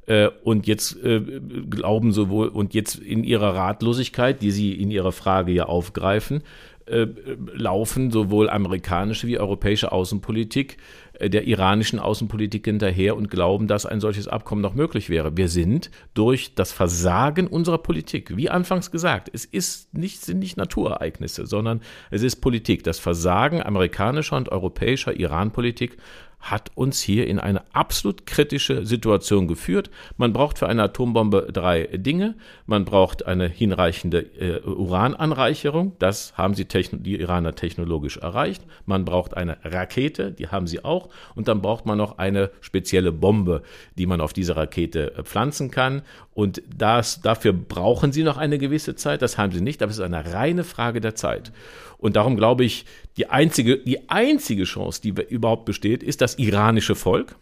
Äh, 0.08 0.30
und 0.44 0.68
jetzt 0.68 1.02
äh, 1.04 1.22
glauben 1.70 2.12
sowohl 2.12 2.48
und 2.48 2.74
jetzt 2.74 2.96
in 2.96 3.24
ihrer 3.24 3.56
Ratlosigkeit, 3.56 4.42
die 4.42 4.52
Sie 4.52 4.74
in 4.74 4.92
Ihrer 4.92 5.12
Frage 5.12 5.52
ja 5.52 5.66
aufgreifen, 5.66 6.44
äh, 6.88 7.08
laufen 7.54 8.12
sowohl 8.12 8.50
amerikanische 8.50 9.26
wie 9.28 9.40
europäische 9.40 9.92
Außenpolitik 9.92 10.78
äh, 11.20 11.30
der 11.30 11.48
iranischen 11.48 12.00
Außenpolitik 12.00 12.66
hinterher 12.66 13.16
und 13.16 13.32
glauben, 13.32 13.68
dass 13.68 13.86
ein 13.86 14.00
solches 14.00 14.28
Abkommen 14.28 14.62
noch 14.62 14.76
möglich 14.76 15.10
wäre. 15.10 15.36
Wir 15.36 15.50
sind 15.50 15.90
durch 16.14 16.54
das 16.54 16.72
Versagen 16.72 17.48
unserer 17.48 17.80
Politik, 17.80 18.38
wie 18.38 18.50
anfangs 18.50 18.92
gesagt, 18.92 19.30
es 19.34 19.46
ist 19.46 19.94
nicht, 19.96 20.22
sind 20.22 20.40
nicht 20.40 20.58
Naturereignisse, 20.58 21.46
sondern 21.46 21.82
es 22.12 22.22
ist 22.22 22.36
Politik. 22.38 22.84
Das 22.84 23.00
Versagen 23.00 23.64
amerikanischer 23.64 24.38
und 24.38 24.50
europäischer 24.50 25.20
Iran-Politik 25.20 25.98
hat 26.46 26.72
uns 26.76 27.02
hier 27.02 27.26
in 27.26 27.40
eine 27.40 27.64
absolut 27.74 28.28
kritische 28.28 28.86
Situation 28.86 29.48
geführt. 29.48 29.90
Man 30.16 30.32
braucht 30.32 30.60
für 30.60 30.68
eine 30.68 30.84
Atombombe 30.84 31.48
drei 31.52 31.86
Dinge. 31.86 32.36
Man 32.68 32.86
braucht 32.86 33.26
eine 33.26 33.48
hinreichende 33.48 34.20
äh, 34.20 34.62
Urananreicherung. 34.62 35.94
Das 35.98 36.38
haben 36.38 36.54
sie 36.54 36.66
die 36.66 37.20
Iraner 37.20 37.56
technologisch 37.56 38.18
erreicht. 38.18 38.64
Man 38.86 39.06
braucht 39.06 39.36
eine 39.36 39.58
Rakete, 39.64 40.32
die 40.32 40.50
haben 40.50 40.68
sie 40.68 40.86
auch. 40.86 41.10
Und 41.34 41.48
dann 41.48 41.64
braucht 41.64 41.88
man 41.88 41.98
noch 41.98 42.20
eine 42.20 42.52
spezielle 42.62 43.12
Bombe, 43.12 43.64
die 43.98 44.06
man 44.06 44.22
auf 44.22 44.32
diese 44.32 44.56
Rakete 44.56 45.16
äh, 45.16 45.24
pflanzen 45.24 45.72
kann. 45.72 46.04
Und 46.36 46.62
das, 46.78 47.22
dafür 47.22 47.54
brauchen 47.54 48.12
sie 48.12 48.22
noch 48.22 48.38
eine 48.38 48.60
gewisse 48.60 48.96
Zeit. 48.96 49.24
Das 49.24 49.40
haben 49.40 49.52
sie 49.52 49.62
nicht, 49.62 49.82
aber 49.82 49.90
es 49.90 49.98
ist 49.98 50.04
eine 50.04 50.32
reine 50.32 50.64
Frage 50.64 51.02
der 51.02 51.16
Zeit. 51.16 51.52
Und 51.98 52.16
darum 52.16 52.36
glaube 52.36 52.66
ich, 52.66 52.86
die 53.18 53.28
einzige, 53.30 53.78
die 53.78 54.10
einzige 54.10 54.64
Chance, 54.64 55.02
die 55.02 55.14
überhaupt 55.30 55.66
besteht, 55.66 56.04
ist 56.04 56.22
das 56.22 56.38
iranische 56.38 56.96
Volk, 56.96 57.36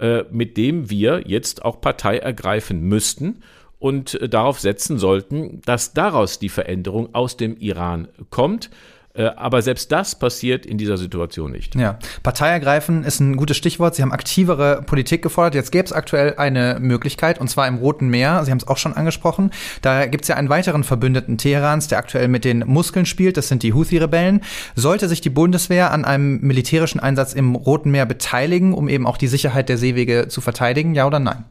äh, 0.00 0.24
mit 0.30 0.56
dem 0.56 0.90
wir 0.90 1.22
jetzt 1.26 1.64
auch 1.64 1.80
Partei 1.80 2.18
ergreifen 2.18 2.80
müssten 2.80 3.42
und 3.78 4.14
äh, 4.14 4.28
darauf 4.28 4.60
setzen 4.60 4.98
sollten, 4.98 5.60
dass 5.64 5.92
daraus 5.92 6.38
die 6.38 6.48
Veränderung 6.48 7.14
aus 7.14 7.36
dem 7.36 7.56
Iran 7.58 8.08
kommt. 8.30 8.70
Äh, 9.16 9.26
aber 9.36 9.62
selbst 9.62 9.92
das 9.92 10.16
passiert 10.16 10.66
in 10.66 10.76
dieser 10.76 10.96
Situation 10.96 11.52
nicht. 11.52 11.76
Ja, 11.76 11.98
Partei 12.22 12.50
ergreifen 12.50 13.04
ist 13.04 13.20
ein 13.20 13.36
gutes 13.36 13.56
Stichwort. 13.56 13.94
Sie 13.94 14.02
haben 14.02 14.12
aktivere 14.12 14.82
Politik 14.82 15.22
gefordert. 15.22 15.54
Jetzt 15.54 15.70
gäbe 15.70 15.84
es 15.84 15.92
aktuell 15.92 16.34
eine 16.36 16.78
Möglichkeit, 16.80 17.40
und 17.40 17.48
zwar 17.48 17.68
im 17.68 17.76
Roten 17.76 18.08
Meer. 18.08 18.44
Sie 18.44 18.50
haben 18.50 18.58
es 18.58 18.66
auch 18.66 18.76
schon 18.76 18.92
angesprochen. 18.92 19.52
Da 19.82 20.06
gibt 20.06 20.24
es 20.24 20.28
ja 20.28 20.36
einen 20.36 20.48
weiteren 20.48 20.82
Verbündeten 20.82 21.38
Teherans, 21.38 21.86
der 21.86 21.98
aktuell 21.98 22.26
mit 22.26 22.44
den 22.44 22.64
Muskeln 22.66 23.06
spielt. 23.06 23.36
Das 23.36 23.46
sind 23.46 23.62
die 23.62 23.72
Houthi-Rebellen. 23.72 24.40
Sollte 24.74 25.08
sich 25.08 25.20
die 25.20 25.30
Bundeswehr 25.30 25.92
an 25.92 26.04
einem 26.04 26.40
militärischen 26.40 26.98
Einsatz 26.98 27.34
im 27.34 27.54
Roten 27.54 27.92
Meer 27.92 28.06
beteiligen, 28.06 28.74
um 28.74 28.88
eben 28.88 29.06
auch 29.06 29.16
die 29.16 29.28
Sicherheit 29.28 29.68
der 29.68 29.78
Seewege 29.78 30.26
zu 30.28 30.40
verteidigen? 30.40 30.94
Ja 30.94 31.06
oder 31.06 31.20
nein? 31.20 31.44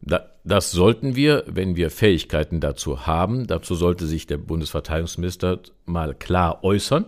Das 0.00 0.70
sollten 0.70 1.16
wir, 1.16 1.44
wenn 1.46 1.76
wir 1.76 1.90
Fähigkeiten 1.90 2.60
dazu 2.60 3.06
haben. 3.06 3.46
Dazu 3.46 3.74
sollte 3.74 4.06
sich 4.06 4.26
der 4.26 4.38
Bundesverteidigungsminister 4.38 5.60
mal 5.84 6.14
klar 6.14 6.64
äußern. 6.64 7.04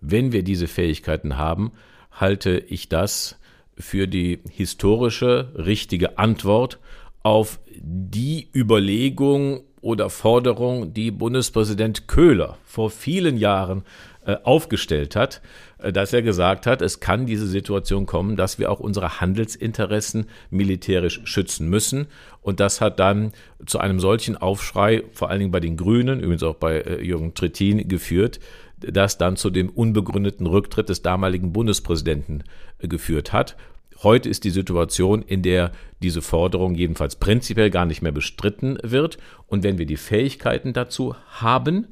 Wenn 0.00 0.32
wir 0.32 0.42
diese 0.42 0.66
Fähigkeiten 0.66 1.36
haben, 1.36 1.72
halte 2.10 2.58
ich 2.58 2.88
das 2.88 3.38
für 3.76 4.06
die 4.06 4.40
historische 4.50 5.52
richtige 5.56 6.18
Antwort 6.18 6.78
auf 7.22 7.60
die 7.76 8.48
Überlegung 8.54 9.62
oder 9.84 10.08
Forderung, 10.08 10.94
die 10.94 11.10
Bundespräsident 11.10 12.08
Köhler 12.08 12.56
vor 12.64 12.90
vielen 12.90 13.36
Jahren 13.36 13.84
äh, 14.24 14.36
aufgestellt 14.42 15.14
hat, 15.14 15.42
äh, 15.76 15.92
dass 15.92 16.14
er 16.14 16.22
gesagt 16.22 16.66
hat, 16.66 16.80
es 16.80 17.00
kann 17.00 17.26
diese 17.26 17.46
Situation 17.46 18.06
kommen, 18.06 18.36
dass 18.36 18.58
wir 18.58 18.72
auch 18.72 18.80
unsere 18.80 19.20
Handelsinteressen 19.20 20.26
militärisch 20.50 21.20
schützen 21.24 21.68
müssen. 21.68 22.06
Und 22.40 22.60
das 22.60 22.80
hat 22.80 22.98
dann 22.98 23.32
zu 23.66 23.78
einem 23.78 24.00
solchen 24.00 24.38
Aufschrei, 24.38 25.02
vor 25.12 25.28
allen 25.28 25.40
Dingen 25.40 25.52
bei 25.52 25.60
den 25.60 25.76
Grünen, 25.76 26.20
übrigens 26.20 26.42
auch 26.42 26.54
bei 26.54 26.80
äh, 26.80 27.02
Jürgen 27.04 27.34
Trittin, 27.34 27.86
geführt, 27.86 28.40
das 28.78 29.18
dann 29.18 29.36
zu 29.36 29.50
dem 29.50 29.68
unbegründeten 29.68 30.46
Rücktritt 30.46 30.88
des 30.88 31.02
damaligen 31.02 31.52
Bundespräsidenten 31.52 32.44
geführt 32.78 33.34
hat. 33.34 33.56
Heute 34.02 34.28
ist 34.28 34.44
die 34.44 34.50
Situation, 34.50 35.22
in 35.22 35.42
der 35.42 35.72
diese 36.02 36.22
Forderung 36.22 36.74
jedenfalls 36.74 37.16
prinzipiell 37.16 37.70
gar 37.70 37.86
nicht 37.86 38.02
mehr 38.02 38.12
bestritten 38.12 38.78
wird. 38.82 39.18
Und 39.46 39.62
wenn 39.62 39.78
wir 39.78 39.86
die 39.86 39.96
Fähigkeiten 39.96 40.72
dazu 40.72 41.14
haben, 41.30 41.86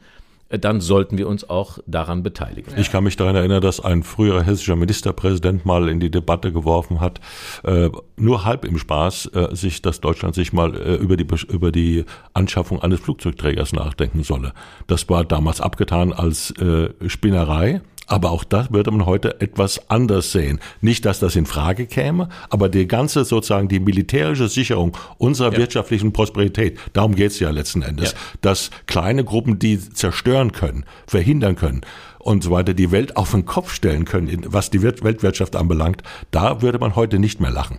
dann 0.58 0.80
sollten 0.80 1.16
wir 1.16 1.28
uns 1.28 1.48
auch 1.48 1.78
daran 1.86 2.22
beteiligen. 2.22 2.74
Ich 2.76 2.90
kann 2.92 3.04
mich 3.04 3.16
daran 3.16 3.36
erinnern, 3.36 3.62
dass 3.62 3.80
ein 3.80 4.02
früherer 4.02 4.42
hessischer 4.42 4.76
Ministerpräsident 4.76 5.64
mal 5.64 5.88
in 5.88 5.98
die 5.98 6.10
Debatte 6.10 6.52
geworfen 6.52 7.00
hat, 7.00 7.20
äh, 7.64 7.88
nur 8.16 8.44
halb 8.44 8.64
im 8.64 8.78
Spaß, 8.78 9.30
äh, 9.34 9.56
sich, 9.56 9.80
dass 9.80 10.00
Deutschland 10.00 10.34
sich 10.34 10.52
mal 10.52 10.76
äh, 10.76 10.96
über, 10.96 11.16
die, 11.16 11.26
über 11.48 11.72
die 11.72 12.04
Anschaffung 12.34 12.82
eines 12.82 13.00
Flugzeugträgers 13.00 13.72
nachdenken 13.72 14.24
solle. 14.24 14.52
Das 14.86 15.08
war 15.08 15.24
damals 15.24 15.60
abgetan 15.60 16.12
als 16.12 16.50
äh, 16.58 16.90
Spinnerei. 17.06 17.80
Aber 18.12 18.30
auch 18.30 18.44
das 18.44 18.70
würde 18.70 18.90
man 18.90 19.06
heute 19.06 19.40
etwas 19.40 19.88
anders 19.88 20.32
sehen. 20.32 20.60
Nicht, 20.82 21.06
dass 21.06 21.18
das 21.18 21.34
in 21.34 21.46
Frage 21.46 21.86
käme, 21.86 22.28
aber 22.50 22.68
die 22.68 22.86
ganze 22.86 23.24
sozusagen 23.24 23.68
die 23.68 23.80
militärische 23.80 24.48
Sicherung 24.48 24.94
unserer 25.16 25.50
ja. 25.52 25.56
wirtschaftlichen 25.56 26.12
Prosperität, 26.12 26.78
darum 26.92 27.14
geht 27.14 27.30
es 27.30 27.40
ja 27.40 27.48
letzten 27.48 27.80
Endes, 27.80 28.12
ja. 28.12 28.18
dass 28.42 28.70
kleine 28.86 29.24
Gruppen, 29.24 29.58
die 29.58 29.78
zerstören 29.78 30.52
können, 30.52 30.84
verhindern 31.06 31.56
können 31.56 31.80
und 32.18 32.44
so 32.44 32.50
weiter, 32.50 32.74
die 32.74 32.90
Welt 32.90 33.16
auf 33.16 33.30
den 33.30 33.46
Kopf 33.46 33.72
stellen 33.72 34.04
können, 34.04 34.44
was 34.44 34.68
die 34.68 34.82
Weltwirtschaft 34.82 35.56
anbelangt, 35.56 36.02
da 36.30 36.60
würde 36.60 36.78
man 36.78 36.94
heute 36.96 37.18
nicht 37.18 37.40
mehr 37.40 37.50
lachen. 37.50 37.78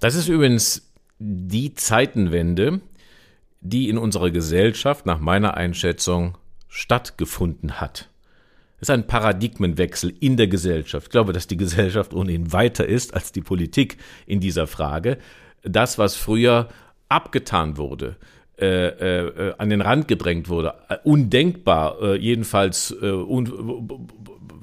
Das 0.00 0.16
ist 0.16 0.26
übrigens 0.26 0.90
die 1.20 1.74
Zeitenwende, 1.74 2.80
die 3.60 3.88
in 3.88 3.98
unserer 3.98 4.32
Gesellschaft 4.32 5.06
nach 5.06 5.20
meiner 5.20 5.56
Einschätzung 5.56 6.36
stattgefunden 6.66 7.80
hat. 7.80 8.08
Ist 8.80 8.90
ein 8.90 9.06
Paradigmenwechsel 9.06 10.14
in 10.20 10.36
der 10.36 10.46
Gesellschaft. 10.46 11.06
Ich 11.06 11.10
glaube, 11.10 11.32
dass 11.32 11.46
die 11.46 11.56
Gesellschaft 11.56 12.14
ohnehin 12.14 12.52
weiter 12.52 12.86
ist 12.86 13.14
als 13.14 13.32
die 13.32 13.40
Politik 13.40 13.96
in 14.26 14.40
dieser 14.40 14.66
Frage. 14.66 15.18
Das, 15.62 15.98
was 15.98 16.14
früher 16.14 16.68
abgetan 17.08 17.76
wurde, 17.76 18.16
äh, 18.60 18.88
äh, 18.88 19.54
an 19.58 19.70
den 19.70 19.80
Rand 19.80 20.08
gedrängt 20.08 20.48
wurde, 20.48 20.74
äh, 20.88 20.96
undenkbar, 21.04 22.02
äh, 22.02 22.16
jedenfalls 22.16 22.90
äh, 23.02 23.06
un, 23.06 24.08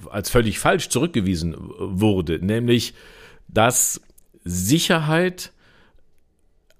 als 0.10 0.30
völlig 0.30 0.60
falsch 0.60 0.90
zurückgewiesen 0.90 1.56
wurde, 1.58 2.40
nämlich, 2.40 2.94
dass 3.48 4.02
Sicherheit 4.44 5.52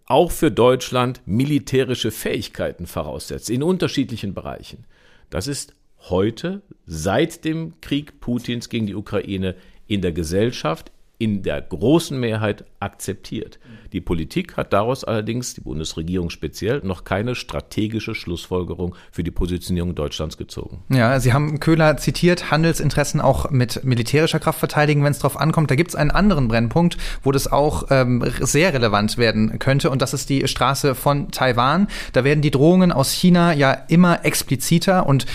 auch 0.06 0.32
für 0.32 0.52
Deutschland 0.52 1.22
militärische 1.26 2.12
Fähigkeiten 2.12 2.86
voraussetzt, 2.86 3.50
in 3.50 3.64
unterschiedlichen 3.64 4.34
Bereichen. 4.34 4.86
Das 5.30 5.48
ist 5.48 5.74
heute 6.10 6.62
seit 6.86 7.46
dem 7.46 7.80
Krieg 7.82 8.20
Putins 8.20 8.70
gegen 8.70 8.88
die 8.88 8.96
Ukraine 8.96 9.56
in 9.88 10.02
der 10.02 10.12
Gesellschaft, 10.12 10.92
in 11.18 11.44
der 11.44 11.62
großen 11.62 12.20
Mehrheit 12.20 12.66
akzeptiert. 12.80 13.60
Die 13.94 14.02
Politik 14.02 14.58
hat 14.58 14.74
daraus 14.74 15.04
allerdings, 15.04 15.54
die 15.54 15.62
Bundesregierung 15.62 16.30
speziell, 16.30 16.82
noch 16.84 17.06
keine 17.06 17.36
strategische 17.36 18.14
Schlussfolgerung 18.14 18.96
für 19.12 19.24
die 19.24 19.32
Positionierung 19.32 19.96
Deutschlands 19.96 20.38
gezogen. 20.38 20.84
Ja, 20.90 21.20
Sie 21.20 21.32
haben 21.32 21.60
Köhler 21.62 21.96
zitiert, 21.98 22.52
Handelsinteressen 22.52 23.22
auch 23.22 23.50
mit 23.52 23.86
militärischer 23.86 24.40
Kraft 24.40 24.60
verteidigen, 24.60 25.04
wenn 25.04 25.12
es 25.12 25.20
darauf 25.20 25.40
ankommt. 25.40 25.72
Da 25.72 25.76
gibt 25.76 25.92
es 25.92 25.96
einen 25.96 26.12
anderen 26.12 26.50
Brennpunkt, 26.50 26.98
wo 27.24 27.32
das 27.32 27.50
auch 27.50 27.86
ähm, 27.90 28.24
sehr 28.42 28.74
relevant 28.74 29.18
werden 29.18 29.58
könnte, 29.60 29.90
und 29.90 30.02
das 30.02 30.14
ist 30.14 30.30
die 30.30 30.48
Straße 30.48 30.96
von 30.96 31.32
Taiwan. 31.32 31.88
Da 32.12 32.26
werden 32.26 32.42
die 32.42 32.52
Drohungen 32.52 32.92
aus 32.92 33.12
China 33.12 33.54
ja 33.54 33.72
immer 33.88 34.26
expliziter 34.26 35.06
und 35.08 35.26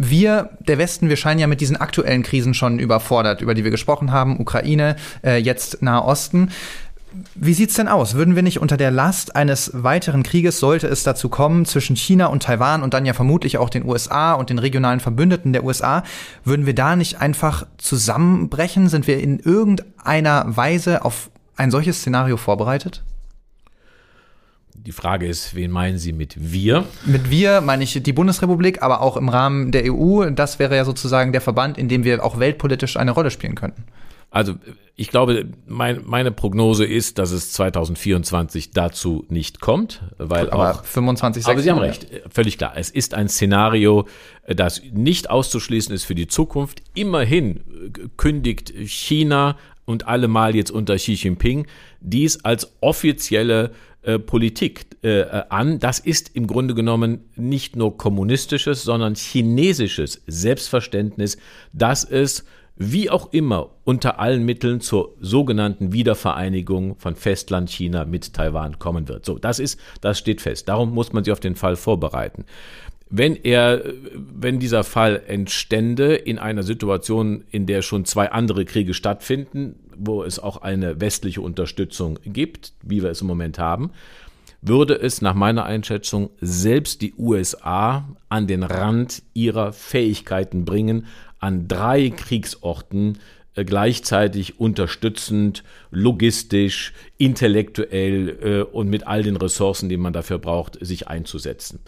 wir, 0.00 0.50
der 0.60 0.78
Westen, 0.78 1.08
wir 1.08 1.16
scheinen 1.16 1.40
ja 1.40 1.48
mit 1.48 1.60
diesen 1.60 1.76
aktuellen 1.76 2.22
Krisen 2.22 2.54
schon 2.54 2.78
überfordert, 2.78 3.42
über 3.42 3.54
die 3.54 3.64
wir 3.64 3.72
gesprochen 3.72 4.12
haben, 4.12 4.38
Ukraine, 4.38 4.94
äh, 5.28 5.36
jetzt 5.36 5.82
Nahe 5.82 6.04
Osten. 6.04 6.50
Wie 7.34 7.54
sieht's 7.54 7.74
denn 7.74 7.88
aus? 7.88 8.14
Würden 8.14 8.34
wir 8.36 8.42
nicht 8.42 8.60
unter 8.60 8.76
der 8.76 8.90
Last 8.90 9.34
eines 9.34 9.70
weiteren 9.74 10.22
Krieges, 10.22 10.58
sollte 10.58 10.88
es 10.88 11.04
dazu 11.04 11.28
kommen, 11.28 11.64
zwischen 11.64 11.96
China 11.96 12.26
und 12.26 12.42
Taiwan 12.42 12.82
und 12.82 12.94
dann 12.94 13.06
ja 13.06 13.14
vermutlich 13.14 13.58
auch 13.58 13.70
den 13.70 13.84
USA 13.84 14.34
und 14.34 14.50
den 14.50 14.58
regionalen 14.58 15.00
Verbündeten 15.00 15.52
der 15.52 15.64
USA, 15.64 16.02
würden 16.44 16.66
wir 16.66 16.74
da 16.74 16.96
nicht 16.96 17.20
einfach 17.20 17.66
zusammenbrechen? 17.78 18.88
Sind 18.88 19.06
wir 19.06 19.20
in 19.20 19.38
irgendeiner 19.38 20.56
Weise 20.56 21.04
auf 21.04 21.30
ein 21.56 21.70
solches 21.70 21.98
Szenario 21.98 22.36
vorbereitet? 22.36 23.02
Die 24.74 24.92
Frage 24.92 25.26
ist, 25.26 25.54
wen 25.54 25.70
meinen 25.70 25.98
Sie 25.98 26.12
mit 26.12 26.36
wir? 26.38 26.84
Mit 27.04 27.30
wir 27.30 27.60
meine 27.60 27.84
ich 27.84 28.00
die 28.02 28.12
Bundesrepublik, 28.12 28.82
aber 28.82 29.00
auch 29.00 29.16
im 29.16 29.28
Rahmen 29.28 29.72
der 29.72 29.92
EU. 29.92 30.30
Das 30.30 30.58
wäre 30.58 30.76
ja 30.76 30.84
sozusagen 30.84 31.32
der 31.32 31.40
Verband, 31.40 31.78
in 31.78 31.88
dem 31.88 32.04
wir 32.04 32.24
auch 32.24 32.38
weltpolitisch 32.38 32.96
eine 32.96 33.10
Rolle 33.10 33.30
spielen 33.30 33.54
könnten. 33.54 33.84
Also 34.30 34.54
ich 35.00 35.10
glaube, 35.10 35.46
mein, 35.66 36.02
meine 36.04 36.32
Prognose 36.32 36.84
ist, 36.84 37.18
dass 37.18 37.30
es 37.30 37.52
2024 37.52 38.72
dazu 38.72 39.24
nicht 39.28 39.60
kommt, 39.60 40.02
weil 40.18 40.50
aber 40.50 40.72
auch 40.72 40.84
25, 40.84 41.46
aber 41.46 41.60
Sie 41.60 41.70
haben 41.70 41.78
recht, 41.78 42.08
völlig 42.30 42.58
klar. 42.58 42.72
Es 42.74 42.90
ist 42.90 43.14
ein 43.14 43.28
Szenario, 43.28 44.08
das 44.48 44.82
nicht 44.92 45.30
auszuschließen 45.30 45.94
ist 45.94 46.04
für 46.04 46.16
die 46.16 46.26
Zukunft. 46.26 46.82
Immerhin 46.94 47.60
kündigt 48.16 48.72
China 48.86 49.56
und 49.84 50.08
allemal 50.08 50.56
jetzt 50.56 50.70
unter 50.70 50.96
Xi 50.96 51.12
Jinping 51.12 51.66
dies 52.00 52.44
als 52.44 52.72
offizielle 52.80 53.70
äh, 54.02 54.18
Politik 54.18 54.86
äh, 55.02 55.22
an. 55.48 55.78
Das 55.78 56.00
ist 56.00 56.34
im 56.34 56.46
Grunde 56.48 56.74
genommen 56.74 57.30
nicht 57.36 57.76
nur 57.76 57.96
kommunistisches, 57.96 58.82
sondern 58.82 59.14
chinesisches 59.14 60.22
Selbstverständnis, 60.26 61.38
dass 61.72 62.04
es 62.04 62.44
wie 62.78 63.10
auch 63.10 63.32
immer 63.32 63.70
unter 63.84 64.20
allen 64.20 64.44
Mitteln 64.44 64.80
zur 64.80 65.14
sogenannten 65.20 65.92
Wiedervereinigung 65.92 66.96
von 66.96 67.16
Festland 67.16 67.70
China 67.70 68.04
mit 68.04 68.32
Taiwan 68.32 68.78
kommen 68.78 69.08
wird. 69.08 69.26
So, 69.26 69.38
das 69.38 69.58
ist, 69.58 69.80
das 70.00 70.18
steht 70.18 70.40
fest. 70.40 70.68
Darum 70.68 70.94
muss 70.94 71.12
man 71.12 71.24
sich 71.24 71.32
auf 71.32 71.40
den 71.40 71.56
Fall 71.56 71.74
vorbereiten. 71.74 72.44
Wenn 73.10 73.36
er, 73.36 73.82
wenn 74.14 74.60
dieser 74.60 74.84
Fall 74.84 75.22
entstände 75.26 76.14
in 76.14 76.38
einer 76.38 76.62
Situation, 76.62 77.44
in 77.50 77.66
der 77.66 77.82
schon 77.82 78.04
zwei 78.04 78.30
andere 78.30 78.64
Kriege 78.64 78.94
stattfinden, 78.94 79.76
wo 79.96 80.22
es 80.22 80.38
auch 80.38 80.58
eine 80.58 81.00
westliche 81.00 81.40
Unterstützung 81.40 82.18
gibt, 82.24 82.74
wie 82.82 83.02
wir 83.02 83.10
es 83.10 83.22
im 83.22 83.26
Moment 83.26 83.58
haben, 83.58 83.90
würde 84.60 84.94
es 84.94 85.22
nach 85.22 85.34
meiner 85.34 85.64
Einschätzung 85.64 86.30
selbst 86.40 87.00
die 87.00 87.14
USA 87.16 88.08
an 88.28 88.46
den 88.46 88.62
Rand 88.62 89.22
ihrer 89.32 89.72
Fähigkeiten 89.72 90.64
bringen, 90.64 91.06
an 91.38 91.68
drei 91.68 92.10
Kriegsorten 92.10 93.18
äh, 93.54 93.64
gleichzeitig 93.64 94.60
unterstützend, 94.60 95.64
logistisch, 95.90 96.92
intellektuell 97.16 98.38
äh, 98.40 98.62
und 98.62 98.88
mit 98.88 99.06
all 99.06 99.22
den 99.22 99.36
Ressourcen, 99.36 99.88
die 99.88 99.96
man 99.96 100.12
dafür 100.12 100.38
braucht, 100.38 100.78
sich 100.84 101.08
einzusetzen. 101.08 101.80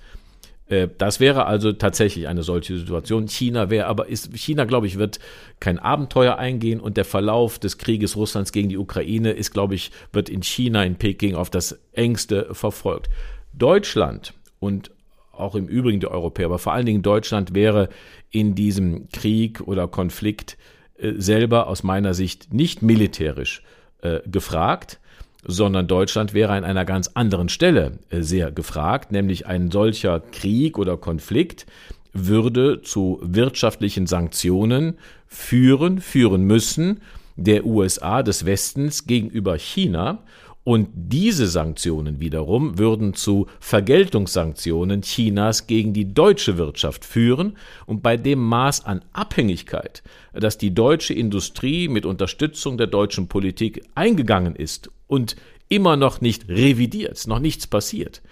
Äh, 0.71 0.89
das 0.99 1.21
wäre 1.21 1.47
also 1.47 1.73
tatsächlich 1.73 2.29
eine 2.29 2.43
solche 2.43 2.79
Situation. 2.79 3.29
China 3.29 3.71
wäre 3.71 3.87
aber 3.87 4.09
ist 4.09 4.35
China, 4.37 4.65
glaube 4.65 4.87
ich, 4.87 4.99
wird 4.99 5.19
kein 5.59 5.79
Abenteuer 5.79 6.39
eingehen 6.39 6.81
und 6.81 6.97
der 6.97 7.05
Verlauf 7.05 7.59
des 7.59 7.79
Krieges 7.79 8.17
Russlands 8.17 8.53
gegen 8.53 8.69
die 8.69 8.79
Ukraine 8.79 9.33
ist, 9.33 9.53
glaube 9.53 9.75
ich, 9.75 9.91
wird 10.13 10.29
in 10.29 10.43
China 10.43 10.85
in 10.85 10.97
Peking 10.97 11.35
auf 11.35 11.51
das 11.51 11.79
engste 11.93 12.55
verfolgt. 12.55 13.11
Deutschland 13.53 14.35
und 14.61 14.91
auch 15.33 15.55
im 15.55 15.66
Übrigen 15.66 16.01
die 16.01 16.09
Europäer, 16.09 16.47
aber 16.47 16.59
vor 16.59 16.73
allen 16.73 16.87
Dingen 16.87 17.03
Deutschland 17.03 17.55
wäre 17.55 17.88
in 18.31 18.55
diesem 18.55 19.09
Krieg 19.11 19.61
oder 19.61 19.88
Konflikt 19.88 20.57
äh, 20.99 21.12
selber 21.16 21.66
aus 21.66 21.83
meiner 21.83 22.14
Sicht 22.14 22.53
nicht 22.53 22.83
militärisch 22.83 23.62
äh, 24.03 24.21
gefragt, 24.27 25.01
sondern 25.45 25.87
Deutschland 25.87 26.35
wäre 26.35 26.53
an 26.53 26.64
einer 26.64 26.85
ganz 26.85 27.09
anderen 27.14 27.49
Stelle 27.49 27.99
äh, 28.11 28.21
sehr 28.21 28.53
gefragt, 28.53 29.12
nämlich 29.12 29.47
ein 29.47 29.71
solcher 29.71 30.21
Krieg 30.21 30.79
oder 30.79 30.97
Konflikt 30.97 31.66
würde 32.12 32.83
zu 32.83 33.21
wirtschaftlichen 33.23 34.07
Sanktionen 34.07 34.99
führen, 35.27 36.01
führen 36.01 36.43
müssen 36.43 37.01
der 37.37 37.64
USA 37.64 38.23
des 38.23 38.45
Westens 38.45 39.07
gegenüber 39.07 39.57
China 39.57 40.19
und 40.71 40.89
diese 40.95 41.49
Sanktionen 41.49 42.21
wiederum 42.21 42.79
würden 42.79 43.15
zu 43.15 43.49
Vergeltungssanktionen 43.59 45.03
Chinas 45.03 45.67
gegen 45.67 45.93
die 45.93 46.15
deutsche 46.15 46.59
Wirtschaft 46.59 47.05
führen 47.05 47.57
und 47.87 48.05
bei 48.05 48.17
dem 48.17 48.39
Maß 48.39 48.87
an 48.87 49.05
Abhängigkeit, 49.13 50.05
das 50.33 50.59
die 50.59 50.73
deutsche 50.73 51.13
Industrie 51.13 51.89
mit 51.89 52.07
Unterstützung 52.07 52.79
der 52.79 52.87
deutschen 52.87 53.27
Politik 53.27 53.83
eingegangen 53.97 54.55
ist 54.55 54.93
und 55.09 55.35
immer 55.69 55.97
noch 55.97 56.21
nicht 56.21 56.49
revidiert, 56.49 57.27
noch 57.27 57.41
nichts 57.41 57.67
passiert, 57.67 58.23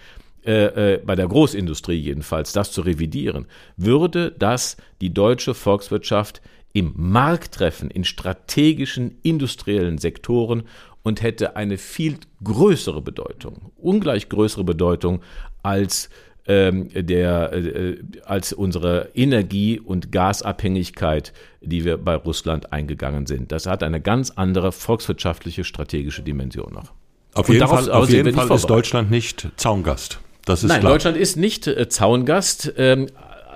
äh, 0.47 0.93
äh, 0.93 0.99
bei 1.05 1.17
der 1.17 1.27
Großindustrie 1.27 1.99
jedenfalls, 1.99 2.53
das 2.53 2.71
zu 2.71 2.83
revidieren, 2.83 3.47
würde 3.77 4.31
das 4.31 4.77
die 5.01 5.13
deutsche 5.13 5.55
Volkswirtschaft 5.55 6.41
im 6.73 6.93
Markttreffen 6.97 7.91
in 7.91 8.05
strategischen 8.05 9.19
industriellen 9.23 9.99
Sektoren 9.99 10.65
und 11.09 11.23
hätte 11.23 11.57
eine 11.57 11.79
viel 11.79 12.19
größere 12.45 13.01
Bedeutung, 13.01 13.73
ungleich 13.77 14.29
größere 14.29 14.63
Bedeutung 14.63 15.23
als 15.63 16.11
ähm, 16.47 16.89
der, 16.95 17.53
äh, 17.53 17.97
als 18.25 18.53
unsere 18.53 19.11
Energie- 19.15 19.81
und 19.81 20.13
Gasabhängigkeit, 20.13 21.33
die 21.61 21.85
wir 21.85 21.97
bei 21.97 22.15
Russland 22.15 22.73
eingegangen 22.73 23.27
sind. 23.27 23.53
Das 23.53 23.67
hat 23.67 23.83
eine 23.83 24.01
ganz 24.01 24.31
andere 24.31 24.71
volkswirtschaftliche, 24.71 25.65
strategische 25.65 26.23
Dimension 26.23 26.73
noch. 26.73 26.93
Auf 27.35 27.49
jeden 27.49 27.61
darauf, 27.61 27.85
Fall, 27.85 27.93
auf 27.93 28.11
jeden 28.11 28.35
Fall 28.35 28.51
ist 28.51 28.67
Deutschland 28.67 29.11
nicht 29.11 29.49
Zaungast. 29.57 30.21
Das 30.45 30.63
ist 30.63 30.69
Nein, 30.69 30.81
klar. 30.81 30.93
Deutschland 30.93 31.17
ist 31.17 31.37
nicht 31.37 31.67
äh, 31.67 31.89
Zaungast. 31.89 32.73
Ähm, 32.77 33.09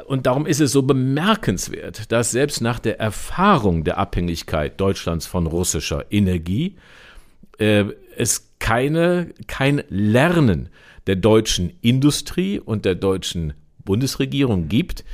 und 0.07 0.27
darum 0.27 0.47
ist 0.47 0.61
es 0.61 0.73
so 0.73 0.83
bemerkenswert, 0.83 2.13
dass 2.13 2.31
selbst 2.33 2.61
nach 2.61 2.79
der 2.79 3.01
Erfahrung 3.01 3.85
der 3.85 3.99
Abhängigkeit 3.99 4.79
Deutschlands 4.81 5.27
von 5.27 5.47
russischer 5.47 6.05
Energie 6.11 6.77
äh, 7.59 7.85
es 8.17 8.53
keine, 8.59 9.35
kein 9.47 9.83
Lernen 9.89 10.69
der 11.07 11.17
deutschen 11.17 11.73
Industrie 11.81 12.61
und 12.61 12.85
der 12.85 12.95
deutschen 12.95 13.55
Bundesregierung 13.85 14.69
gibt 14.69 15.05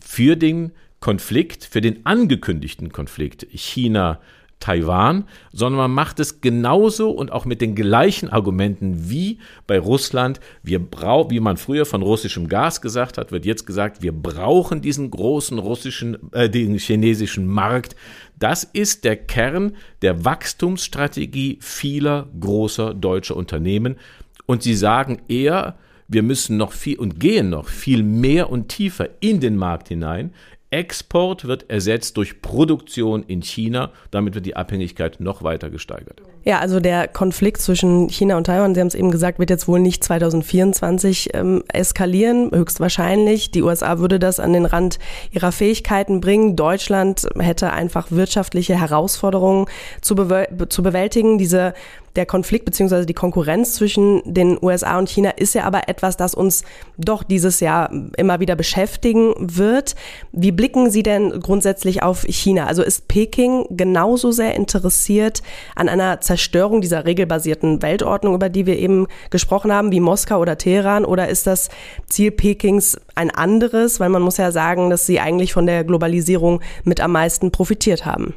für 0.00 0.36
den 0.36 0.72
Konflikt, 1.00 1.64
für 1.64 1.80
den 1.80 2.04
angekündigten 2.04 2.92
Konflikt 2.92 3.46
China, 3.52 4.20
Taiwan, 4.60 5.24
sondern 5.52 5.78
man 5.78 5.90
macht 5.90 6.20
es 6.20 6.42
genauso 6.42 7.10
und 7.10 7.32
auch 7.32 7.46
mit 7.46 7.62
den 7.62 7.74
gleichen 7.74 8.28
Argumenten 8.28 9.10
wie 9.10 9.38
bei 9.66 9.78
Russland. 9.78 10.38
Wir 10.62 10.78
brauchen, 10.78 11.30
wie 11.30 11.40
man 11.40 11.56
früher 11.56 11.86
von 11.86 12.02
russischem 12.02 12.46
Gas 12.48 12.82
gesagt 12.82 13.16
hat, 13.18 13.32
wird 13.32 13.46
jetzt 13.46 13.66
gesagt, 13.66 14.02
wir 14.02 14.12
brauchen 14.12 14.82
diesen 14.82 15.10
großen 15.10 15.58
russischen, 15.58 16.30
äh, 16.32 16.50
den 16.50 16.76
chinesischen 16.78 17.46
Markt. 17.46 17.96
Das 18.38 18.64
ist 18.64 19.04
der 19.04 19.16
Kern 19.16 19.76
der 20.02 20.24
Wachstumsstrategie 20.24 21.58
vieler 21.60 22.28
großer 22.38 22.92
deutscher 22.92 23.36
Unternehmen. 23.36 23.96
Und 24.44 24.62
sie 24.62 24.74
sagen 24.74 25.22
eher, 25.28 25.78
wir 26.06 26.22
müssen 26.22 26.56
noch 26.56 26.72
viel 26.72 26.98
und 26.98 27.18
gehen 27.20 27.50
noch 27.50 27.68
viel 27.68 28.02
mehr 28.02 28.50
und 28.50 28.68
tiefer 28.68 29.08
in 29.20 29.40
den 29.40 29.56
Markt 29.56 29.88
hinein. 29.88 30.32
Export 30.70 31.46
wird 31.46 31.68
ersetzt 31.68 32.16
durch 32.16 32.42
Produktion 32.42 33.24
in 33.26 33.42
China. 33.42 33.90
Damit 34.10 34.34
wird 34.34 34.46
die 34.46 34.54
Abhängigkeit 34.54 35.18
noch 35.18 35.42
weiter 35.42 35.68
gesteigert. 35.68 36.22
Ja, 36.44 36.60
also 36.60 36.80
der 36.80 37.08
Konflikt 37.08 37.60
zwischen 37.60 38.08
China 38.08 38.36
und 38.36 38.44
Taiwan, 38.44 38.74
Sie 38.74 38.80
haben 38.80 38.88
es 38.88 38.94
eben 38.94 39.10
gesagt, 39.10 39.38
wird 39.38 39.50
jetzt 39.50 39.68
wohl 39.68 39.80
nicht 39.80 40.02
2024 40.02 41.30
ähm, 41.34 41.64
eskalieren, 41.68 42.50
höchstwahrscheinlich. 42.52 43.50
Die 43.50 43.62
USA 43.62 43.98
würde 43.98 44.18
das 44.18 44.40
an 44.40 44.52
den 44.52 44.64
Rand 44.64 44.98
ihrer 45.32 45.52
Fähigkeiten 45.52 46.20
bringen. 46.20 46.56
Deutschland 46.56 47.28
hätte 47.38 47.72
einfach 47.72 48.10
wirtschaftliche 48.10 48.78
Herausforderungen 48.80 49.66
zu, 50.00 50.14
be 50.14 50.46
zu 50.68 50.82
bewältigen. 50.82 51.36
Diese 51.36 51.74
der 52.16 52.26
Konflikt 52.26 52.64
beziehungsweise 52.64 53.06
die 53.06 53.14
Konkurrenz 53.14 53.74
zwischen 53.74 54.22
den 54.24 54.58
USA 54.60 54.98
und 54.98 55.08
China 55.08 55.30
ist 55.30 55.54
ja 55.54 55.64
aber 55.64 55.88
etwas, 55.88 56.16
das 56.16 56.34
uns 56.34 56.64
doch 56.98 57.22
dieses 57.22 57.60
Jahr 57.60 57.90
immer 58.16 58.40
wieder 58.40 58.56
beschäftigen 58.56 59.34
wird. 59.38 59.94
Wie 60.32 60.52
blicken 60.52 60.90
Sie 60.90 61.02
denn 61.02 61.40
grundsätzlich 61.40 62.02
auf 62.02 62.24
China? 62.28 62.66
Also 62.66 62.82
ist 62.82 63.08
Peking 63.08 63.66
genauso 63.70 64.32
sehr 64.32 64.54
interessiert 64.54 65.42
an 65.76 65.88
einer 65.88 66.20
Zerstörung 66.20 66.80
dieser 66.80 67.04
regelbasierten 67.04 67.82
Weltordnung, 67.82 68.34
über 68.34 68.48
die 68.48 68.66
wir 68.66 68.78
eben 68.78 69.06
gesprochen 69.30 69.72
haben, 69.72 69.92
wie 69.92 70.00
Moskau 70.00 70.40
oder 70.40 70.58
Teheran? 70.58 71.04
Oder 71.04 71.28
ist 71.28 71.46
das 71.46 71.68
Ziel 72.06 72.30
Pekings 72.32 72.98
ein 73.14 73.30
anderes? 73.30 74.00
Weil 74.00 74.08
man 74.08 74.22
muss 74.22 74.36
ja 74.36 74.50
sagen, 74.52 74.90
dass 74.90 75.06
sie 75.06 75.20
eigentlich 75.20 75.52
von 75.52 75.66
der 75.66 75.84
Globalisierung 75.84 76.60
mit 76.84 77.00
am 77.00 77.12
meisten 77.12 77.50
profitiert 77.52 78.04
haben. 78.04 78.34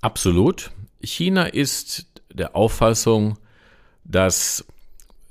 Absolut. 0.00 0.70
China 1.00 1.44
ist 1.44 2.06
der 2.38 2.56
Auffassung, 2.56 3.38
dass 4.04 4.64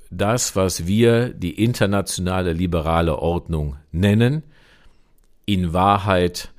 das, 0.09 0.55
was 0.55 0.87
wir 0.87 1.29
die 1.29 1.63
internationale 1.63 2.53
liberale 2.53 3.17
Ordnung 3.19 3.77
nennen, 3.91 4.43
in 5.45 5.73
Wahrheit 5.73 6.51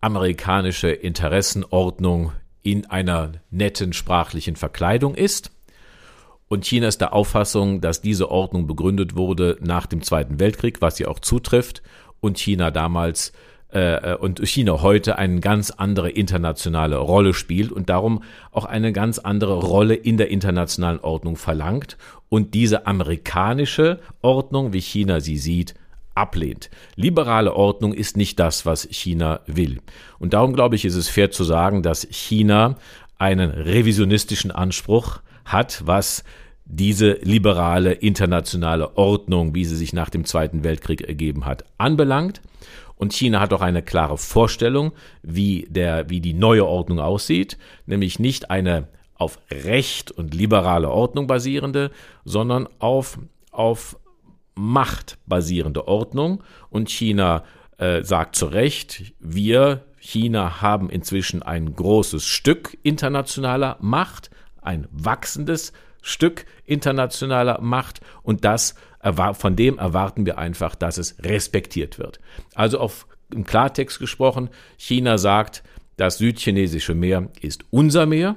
amerikanische 0.00 0.90
Interessenordnung 0.90 2.32
in 2.62 2.86
einer 2.86 3.32
netten 3.50 3.92
sprachlichen 3.92 4.56
Verkleidung 4.56 5.14
ist. 5.14 5.50
Und 6.48 6.64
China 6.64 6.88
ist 6.88 7.00
der 7.00 7.12
Auffassung, 7.12 7.80
dass 7.80 8.00
diese 8.00 8.30
Ordnung 8.30 8.66
begründet 8.66 9.16
wurde 9.16 9.58
nach 9.60 9.86
dem 9.86 10.02
Zweiten 10.02 10.40
Weltkrieg, 10.40 10.80
was 10.80 10.96
sie 10.96 11.06
auch 11.06 11.18
zutrifft, 11.18 11.82
und 12.20 12.38
China 12.38 12.70
damals 12.70 13.32
äh, 13.70 14.14
und 14.14 14.40
China 14.46 14.82
heute 14.82 15.18
eine 15.18 15.40
ganz 15.40 15.70
andere 15.70 16.10
internationale 16.10 16.96
Rolle 16.96 17.34
spielt 17.34 17.72
und 17.72 17.88
darum 17.88 18.22
auch 18.52 18.64
eine 18.64 18.92
ganz 18.92 19.18
andere 19.18 19.54
Rolle 19.54 19.94
in 19.94 20.16
der 20.16 20.30
internationalen 20.30 21.00
Ordnung 21.00 21.36
verlangt 21.36 21.96
und 22.28 22.54
diese 22.54 22.86
amerikanische 22.86 24.00
Ordnung, 24.22 24.72
wie 24.72 24.80
China 24.80 25.20
sie 25.20 25.38
sieht, 25.38 25.74
ablehnt. 26.14 26.68
Liberale 26.96 27.54
Ordnung 27.54 27.94
ist 27.94 28.16
nicht 28.16 28.38
das, 28.38 28.66
was 28.66 28.88
China 28.90 29.40
will. 29.46 29.80
Und 30.18 30.34
darum 30.34 30.52
glaube 30.52 30.74
ich, 30.74 30.84
ist 30.84 30.96
es 30.96 31.08
fair 31.08 31.30
zu 31.30 31.44
sagen, 31.44 31.82
dass 31.82 32.06
China 32.10 32.76
einen 33.18 33.50
revisionistischen 33.50 34.50
Anspruch 34.50 35.20
hat, 35.44 35.82
was 35.86 36.24
diese 36.64 37.12
liberale 37.22 37.92
internationale 37.92 38.96
Ordnung, 38.96 39.54
wie 39.54 39.64
sie 39.64 39.76
sich 39.76 39.92
nach 39.92 40.10
dem 40.10 40.24
Zweiten 40.24 40.64
Weltkrieg 40.64 41.02
ergeben 41.02 41.46
hat, 41.46 41.64
anbelangt. 41.78 42.42
Und 42.98 43.12
China 43.12 43.40
hat 43.40 43.52
auch 43.52 43.60
eine 43.60 43.82
klare 43.82 44.18
Vorstellung, 44.18 44.92
wie, 45.22 45.66
der, 45.70 46.10
wie 46.10 46.20
die 46.20 46.34
neue 46.34 46.66
Ordnung 46.66 47.00
aussieht, 47.00 47.56
nämlich 47.86 48.18
nicht 48.18 48.50
eine 48.50 48.88
auf 49.14 49.38
Recht 49.50 50.10
und 50.10 50.34
liberale 50.34 50.90
Ordnung 50.90 51.26
basierende, 51.26 51.90
sondern 52.24 52.68
auf, 52.78 53.18
auf 53.50 53.98
Macht 54.54 55.18
basierende 55.26 55.86
Ordnung. 55.86 56.42
Und 56.70 56.90
China 56.90 57.44
äh, 57.78 58.02
sagt 58.02 58.36
zu 58.36 58.46
Recht, 58.46 59.12
wir, 59.20 59.84
China, 59.98 60.60
haben 60.60 60.90
inzwischen 60.90 61.42
ein 61.42 61.74
großes 61.74 62.24
Stück 62.24 62.76
internationaler 62.82 63.76
Macht, 63.80 64.30
ein 64.60 64.86
wachsendes 64.90 65.72
Stück 66.02 66.46
internationaler 66.64 67.60
Macht 67.60 68.00
und 68.22 68.44
das 68.44 68.74
von 69.34 69.54
dem 69.54 69.78
erwarten 69.78 70.26
wir 70.26 70.38
einfach, 70.38 70.74
dass 70.74 70.98
es 70.98 71.16
respektiert 71.22 71.98
wird. 71.98 72.18
Also 72.54 72.80
auf 72.80 73.06
im 73.32 73.44
Klartext 73.44 73.98
gesprochen, 73.98 74.50
China 74.76 75.18
sagt, 75.18 75.62
das 75.96 76.18
südchinesische 76.18 76.94
Meer 76.94 77.28
ist 77.40 77.64
unser 77.70 78.06
Meer 78.06 78.36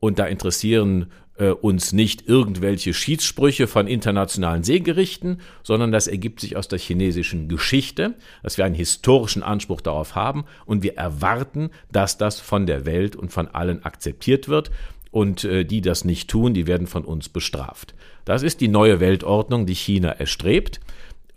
und 0.00 0.18
da 0.18 0.26
interessieren 0.26 1.10
äh, 1.38 1.50
uns 1.50 1.92
nicht 1.92 2.28
irgendwelche 2.28 2.92
Schiedssprüche 2.92 3.66
von 3.66 3.86
internationalen 3.86 4.62
Seegerichten, 4.62 5.40
sondern 5.62 5.90
das 5.92 6.06
ergibt 6.06 6.40
sich 6.40 6.56
aus 6.56 6.68
der 6.68 6.78
chinesischen 6.78 7.48
Geschichte, 7.48 8.14
dass 8.42 8.58
wir 8.58 8.64
einen 8.64 8.74
historischen 8.74 9.42
Anspruch 9.42 9.80
darauf 9.80 10.14
haben 10.14 10.44
und 10.66 10.82
wir 10.82 10.96
erwarten, 10.96 11.70
dass 11.90 12.18
das 12.18 12.40
von 12.40 12.66
der 12.66 12.86
Welt 12.86 13.16
und 13.16 13.32
von 13.32 13.48
allen 13.48 13.84
akzeptiert 13.84 14.48
wird 14.48 14.70
und 15.10 15.44
äh, 15.44 15.64
die 15.64 15.80
das 15.80 16.04
nicht 16.04 16.28
tun, 16.28 16.54
die 16.54 16.66
werden 16.66 16.86
von 16.86 17.04
uns 17.04 17.28
bestraft. 17.28 17.94
Das 18.24 18.42
ist 18.42 18.60
die 18.60 18.68
neue 18.68 19.00
Weltordnung, 19.00 19.66
die 19.66 19.74
China 19.74 20.10
erstrebt. 20.10 20.80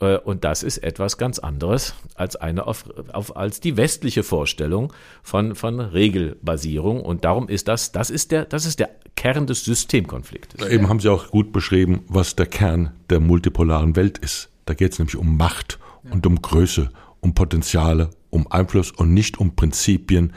Äh, 0.01 0.17
und 0.17 0.43
das 0.43 0.63
ist 0.63 0.79
etwas 0.79 1.17
ganz 1.17 1.39
anderes 1.39 1.95
als 2.15 2.35
eine 2.35 2.67
auf, 2.67 2.85
auf, 3.13 3.37
als 3.37 3.61
die 3.61 3.77
westliche 3.77 4.23
Vorstellung 4.23 4.91
von, 5.23 5.55
von 5.55 5.79
Regelbasierung. 5.79 7.01
Und 7.01 7.23
darum 7.23 7.47
ist 7.47 7.67
das, 7.67 7.91
das 7.91 8.09
ist 8.09 8.31
der, 8.31 8.45
das 8.45 8.65
ist 8.65 8.79
der 8.79 8.89
Kern 9.15 9.47
des 9.47 9.63
Systemkonfliktes. 9.63 10.67
Eben 10.67 10.89
haben 10.89 10.99
Sie 10.99 11.09
auch 11.09 11.29
gut 11.29 11.53
beschrieben, 11.53 12.03
was 12.07 12.35
der 12.35 12.47
Kern 12.47 12.91
der 13.09 13.19
multipolaren 13.19 13.95
Welt 13.95 14.17
ist. 14.17 14.49
Da 14.65 14.73
geht 14.73 14.93
es 14.93 14.99
nämlich 14.99 15.15
um 15.15 15.37
Macht 15.37 15.79
und 16.09 16.25
um 16.25 16.41
Größe, 16.41 16.91
um 17.19 17.33
Potenziale, 17.35 18.09
um 18.29 18.51
Einfluss 18.51 18.91
und 18.91 19.13
nicht 19.13 19.39
um 19.39 19.55
Prinzipien 19.55 20.33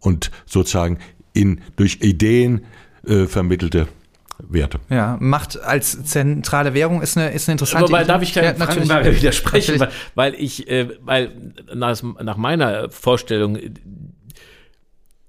und 0.00 0.30
sozusagen 0.46 0.98
in, 1.38 1.60
durch 1.76 1.98
Ideen 2.02 2.64
äh, 3.06 3.26
vermittelte 3.26 3.88
Werte. 4.38 4.78
Ja, 4.88 5.16
Macht 5.20 5.60
als 5.60 6.04
zentrale 6.04 6.74
Währung 6.74 7.02
ist 7.02 7.16
eine, 7.16 7.30
ist 7.30 7.48
eine 7.48 7.54
interessante 7.54 7.88
Wobei, 7.88 8.04
darf 8.04 8.22
ich 8.22 8.34
keine 8.34 8.48
ja, 8.48 8.58
natürlich, 8.58 8.88
widersprechen, 9.20 9.80
weil, 9.80 9.90
weil 10.14 10.34
ich, 10.34 10.68
äh, 10.68 10.88
weil 11.00 11.32
nach, 11.74 12.00
nach 12.02 12.36
meiner 12.36 12.90
Vorstellung 12.90 13.58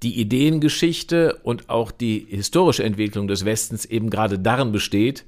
die 0.03 0.19
Ideengeschichte 0.19 1.39
und 1.43 1.69
auch 1.69 1.91
die 1.91 2.27
historische 2.29 2.83
Entwicklung 2.83 3.27
des 3.27 3.45
Westens 3.45 3.85
eben 3.85 4.09
gerade 4.09 4.39
darin 4.39 4.71
besteht, 4.71 5.25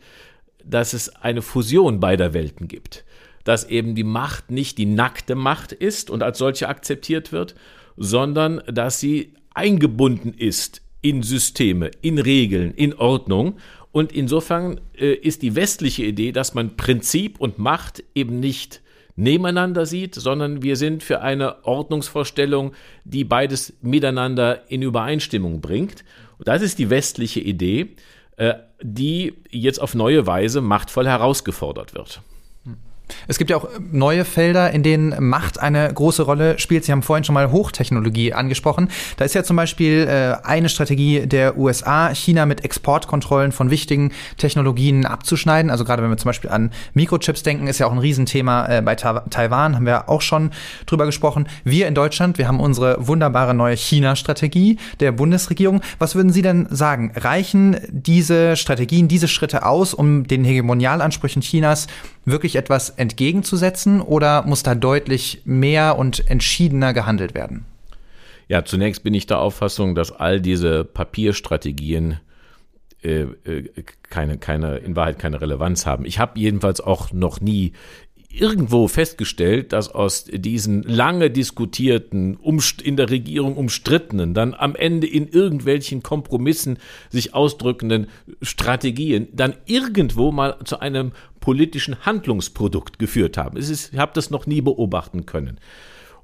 dass 0.64 0.94
es 0.94 1.10
eine 1.16 1.42
Fusion 1.42 2.00
beider 2.00 2.34
Welten 2.34 2.68
gibt. 2.68 3.04
Dass 3.44 3.66
eben 3.66 3.96
die 3.96 4.04
Macht 4.04 4.52
nicht 4.52 4.78
die 4.78 4.86
nackte 4.86 5.36
Macht 5.36 5.72
ist 5.72 6.10
und 6.10 6.22
als 6.24 6.38
solche 6.38 6.70
akzeptiert 6.70 7.32
wird, 7.32 7.56
sondern 7.98 8.62
dass 8.68 9.00
sie 9.00 9.34
eingebunden 9.54 10.34
ist 10.34 10.82
in 11.02 11.24
Systeme, 11.24 11.92
in 12.02 12.20
Regeln, 12.20 12.74
in 12.74 12.94
Ordnung. 12.94 13.58
Und 13.92 14.12
insofern 14.12 14.80
äh, 14.98 15.14
ist 15.14 15.42
die 15.42 15.56
westliche 15.56 16.06
Idee, 16.06 16.32
dass 16.32 16.54
man 16.54 16.78
Prinzip 16.78 17.40
und 17.40 17.60
Macht 17.60 18.04
eben 18.16 18.40
nicht 18.40 18.82
nebeneinander 19.16 19.86
sieht, 19.86 20.16
sondern 20.16 20.64
wir 20.64 20.76
sind 20.76 21.04
für 21.04 21.22
eine 21.22 21.66
Ordnungsvorstellung, 21.66 22.74
die 23.04 23.24
beides 23.24 23.74
miteinander 23.82 24.70
in 24.70 24.82
Übereinstimmung 24.82 25.62
bringt. 25.62 26.06
Und 26.38 26.48
das 26.48 26.62
ist 26.62 26.80
die 26.80 26.90
westliche 26.90 27.42
Idee, 27.42 27.96
äh, 28.38 28.54
die 28.82 29.34
jetzt 29.50 29.82
auf 29.82 29.94
neue 29.94 30.26
Weise 30.26 30.62
machtvoll 30.62 31.08
herausgefordert 31.08 31.94
wird. 31.94 32.22
Es 33.28 33.38
gibt 33.38 33.50
ja 33.50 33.58
auch 33.58 33.68
neue 33.92 34.26
Felder, 34.26 34.72
in 34.72 34.84
denen 34.84 35.30
Macht 35.30 35.60
eine 35.60 35.92
große 35.94 36.24
Rolle 36.24 36.60
spielt. 36.60 36.86
Sie 36.86 36.92
haben 36.92 37.04
vorhin 37.04 37.24
schon 37.24 37.34
mal 37.34 37.52
Hochtechnologie 37.52 38.34
angesprochen. 38.34 38.90
Da 39.18 39.26
ist 39.26 39.36
ja 39.36 39.44
zum 39.44 39.56
Beispiel 39.56 40.08
äh, 40.08 40.46
eine 40.46 40.70
Strategie 40.70 41.28
der 41.28 41.58
USA, 41.58 42.14
China 42.14 42.46
mit 42.46 42.64
Exportkontrollen 42.64 43.52
von 43.52 43.70
wichtigen 43.70 44.12
Technologien 44.38 45.06
abzuschneiden. 45.06 45.72
Also 45.72 45.86
gerade 45.86 46.04
wenn 46.04 46.10
wir 46.10 46.18
zum 46.18 46.30
Beispiel 46.30 46.50
an 46.50 46.72
Mikrochips 46.94 47.44
denken, 47.44 47.68
ist 47.68 47.80
ja 47.80 47.88
auch 47.88 47.92
ein 47.92 47.98
Riesenthema 47.98 48.68
äh, 48.68 48.82
bei 48.82 48.96
Ta 48.96 49.22
Taiwan, 49.30 49.76
haben 49.76 49.86
wir 49.86 50.10
auch 50.10 50.22
schon 50.22 50.52
drüber 50.86 51.06
gesprochen. 51.06 51.48
Wir 51.64 51.88
in 51.88 51.96
Deutschland, 51.96 52.38
wir 52.38 52.48
haben 52.48 52.60
unsere 52.60 53.08
wunderbare 53.08 53.54
neue 53.54 53.76
China-Strategie 53.76 54.78
der 55.00 55.12
Bundesregierung. 55.12 55.82
Was 56.00 56.16
würden 56.16 56.32
Sie 56.32 56.42
denn 56.42 56.68
sagen? 56.70 57.12
Reichen 57.16 57.78
diese 57.90 58.56
Strategien, 58.56 59.08
diese 59.08 59.28
Schritte 59.28 59.66
aus, 59.66 59.94
um 59.94 60.28
den 60.28 60.44
Hegemonialansprüchen 60.44 61.42
Chinas 61.42 61.88
wirklich 62.26 62.56
etwas 62.56 62.90
entgegenzusetzen 62.90 64.02
oder 64.02 64.44
muss 64.44 64.64
da 64.64 64.76
deutlich 64.76 65.42
mehr 65.46 65.98
und 65.98 66.30
entschiedener 66.30 66.94
gehandelt 66.94 67.34
werden? 67.34 67.66
Ja, 68.48 68.66
zunächst 68.66 69.04
bin 69.04 69.14
ich 69.14 69.28
der 69.28 69.40
Auffassung, 69.40 69.96
dass 69.96 70.12
all 70.12 70.42
diese 70.42 70.84
Papierstrategien 70.84 72.20
äh, 73.02 73.22
äh, 73.22 73.70
keine, 74.10 74.38
keine, 74.38 74.78
in 74.78 74.96
Wahrheit 74.96 75.18
keine 75.18 75.42
Relevanz 75.42 75.86
haben. 75.86 76.06
Ich 76.06 76.20
habe 76.20 76.40
jedenfalls 76.40 76.82
auch 76.82 77.12
noch 77.14 77.42
nie 77.42 77.74
irgendwo 78.34 78.88
festgestellt, 78.88 79.74
dass 79.74 79.90
aus 79.90 80.26
diesen 80.26 80.84
lange 80.84 81.30
diskutierten, 81.30 82.38
in 82.84 82.96
der 82.96 83.10
Regierung 83.10 83.58
umstrittenen, 83.58 84.34
dann 84.34 84.54
am 84.54 84.76
Ende 84.76 85.08
in 85.08 85.28
irgendwelchen 85.28 86.04
Kompromissen 86.04 86.78
sich 87.10 87.34
ausdrückenden 87.34 88.08
Strategien 88.42 89.28
dann 89.34 89.56
irgendwo 89.66 90.32
mal 90.32 90.58
zu 90.64 90.80
einem 90.80 91.12
politischen 91.42 92.06
Handlungsprodukt 92.06 92.98
geführt 92.98 93.36
haben. 93.36 93.58
Es 93.58 93.70
ist, 93.70 93.92
ich 93.94 94.00
habe 94.00 94.14
das 94.16 94.30
noch 94.30 94.46
nie 94.46 94.62
beobachten 94.62 95.26
können. 95.26 95.60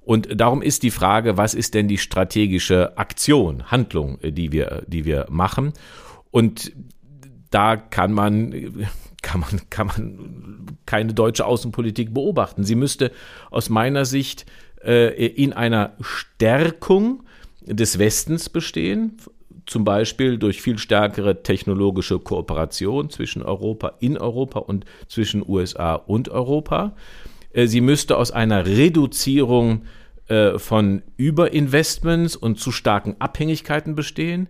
Und 0.01 0.39
darum 0.39 0.61
ist 0.61 0.83
die 0.83 0.91
Frage, 0.91 1.35
was 1.35 1.53
ist 1.53 1.73
denn 1.73 1.89
die 1.89 1.97
strategische 1.97 2.97
Aktion, 2.97 3.69
Handlung, 3.69 4.19
die 4.23 4.53
wir, 4.53 4.83
die 4.87 5.03
wir 5.03 5.25
machen? 5.29 5.73
Und 6.31 6.71
da 7.51 7.75
kann 7.75 8.13
man 8.13 8.53
kann 9.21 9.41
man, 9.41 9.61
kann 9.69 9.87
man 9.87 10.77
keine 10.85 11.13
deutsche 11.13 11.45
Außenpolitik 11.45 12.13
beobachten. 12.13 12.63
Sie 12.63 12.75
müsste 12.75 13.11
aus 13.51 13.69
meiner 13.69 14.05
Sicht 14.05 14.45
äh, 14.81 15.25
in 15.25 15.51
einer 15.51 15.97
Stärkung 15.99 17.23
des 17.61 17.99
Westens 17.99 18.47
bestehen, 18.47 19.17
zum 19.67 19.83
Beispiel 19.83 20.37
durch 20.37 20.61
viel 20.61 20.79
stärkere 20.79 21.43
technologische 21.43 22.17
Kooperation 22.19 23.09
zwischen 23.09 23.43
Europa 23.43 23.93
in 23.99 24.17
Europa 24.17 24.59
und 24.59 24.85
zwischen 25.07 25.47
USA 25.47 25.93
und 25.93 26.29
Europa. 26.29 26.95
Äh, 27.53 27.67
sie 27.67 27.81
müsste 27.81 28.17
aus 28.17 28.31
einer 28.31 28.65
Reduzierung 28.65 29.83
äh, 30.27 30.57
von 30.57 31.03
Überinvestments 31.17 32.35
und 32.35 32.59
zu 32.59 32.71
starken 32.71 33.17
Abhängigkeiten 33.19 33.93
bestehen. 33.93 34.47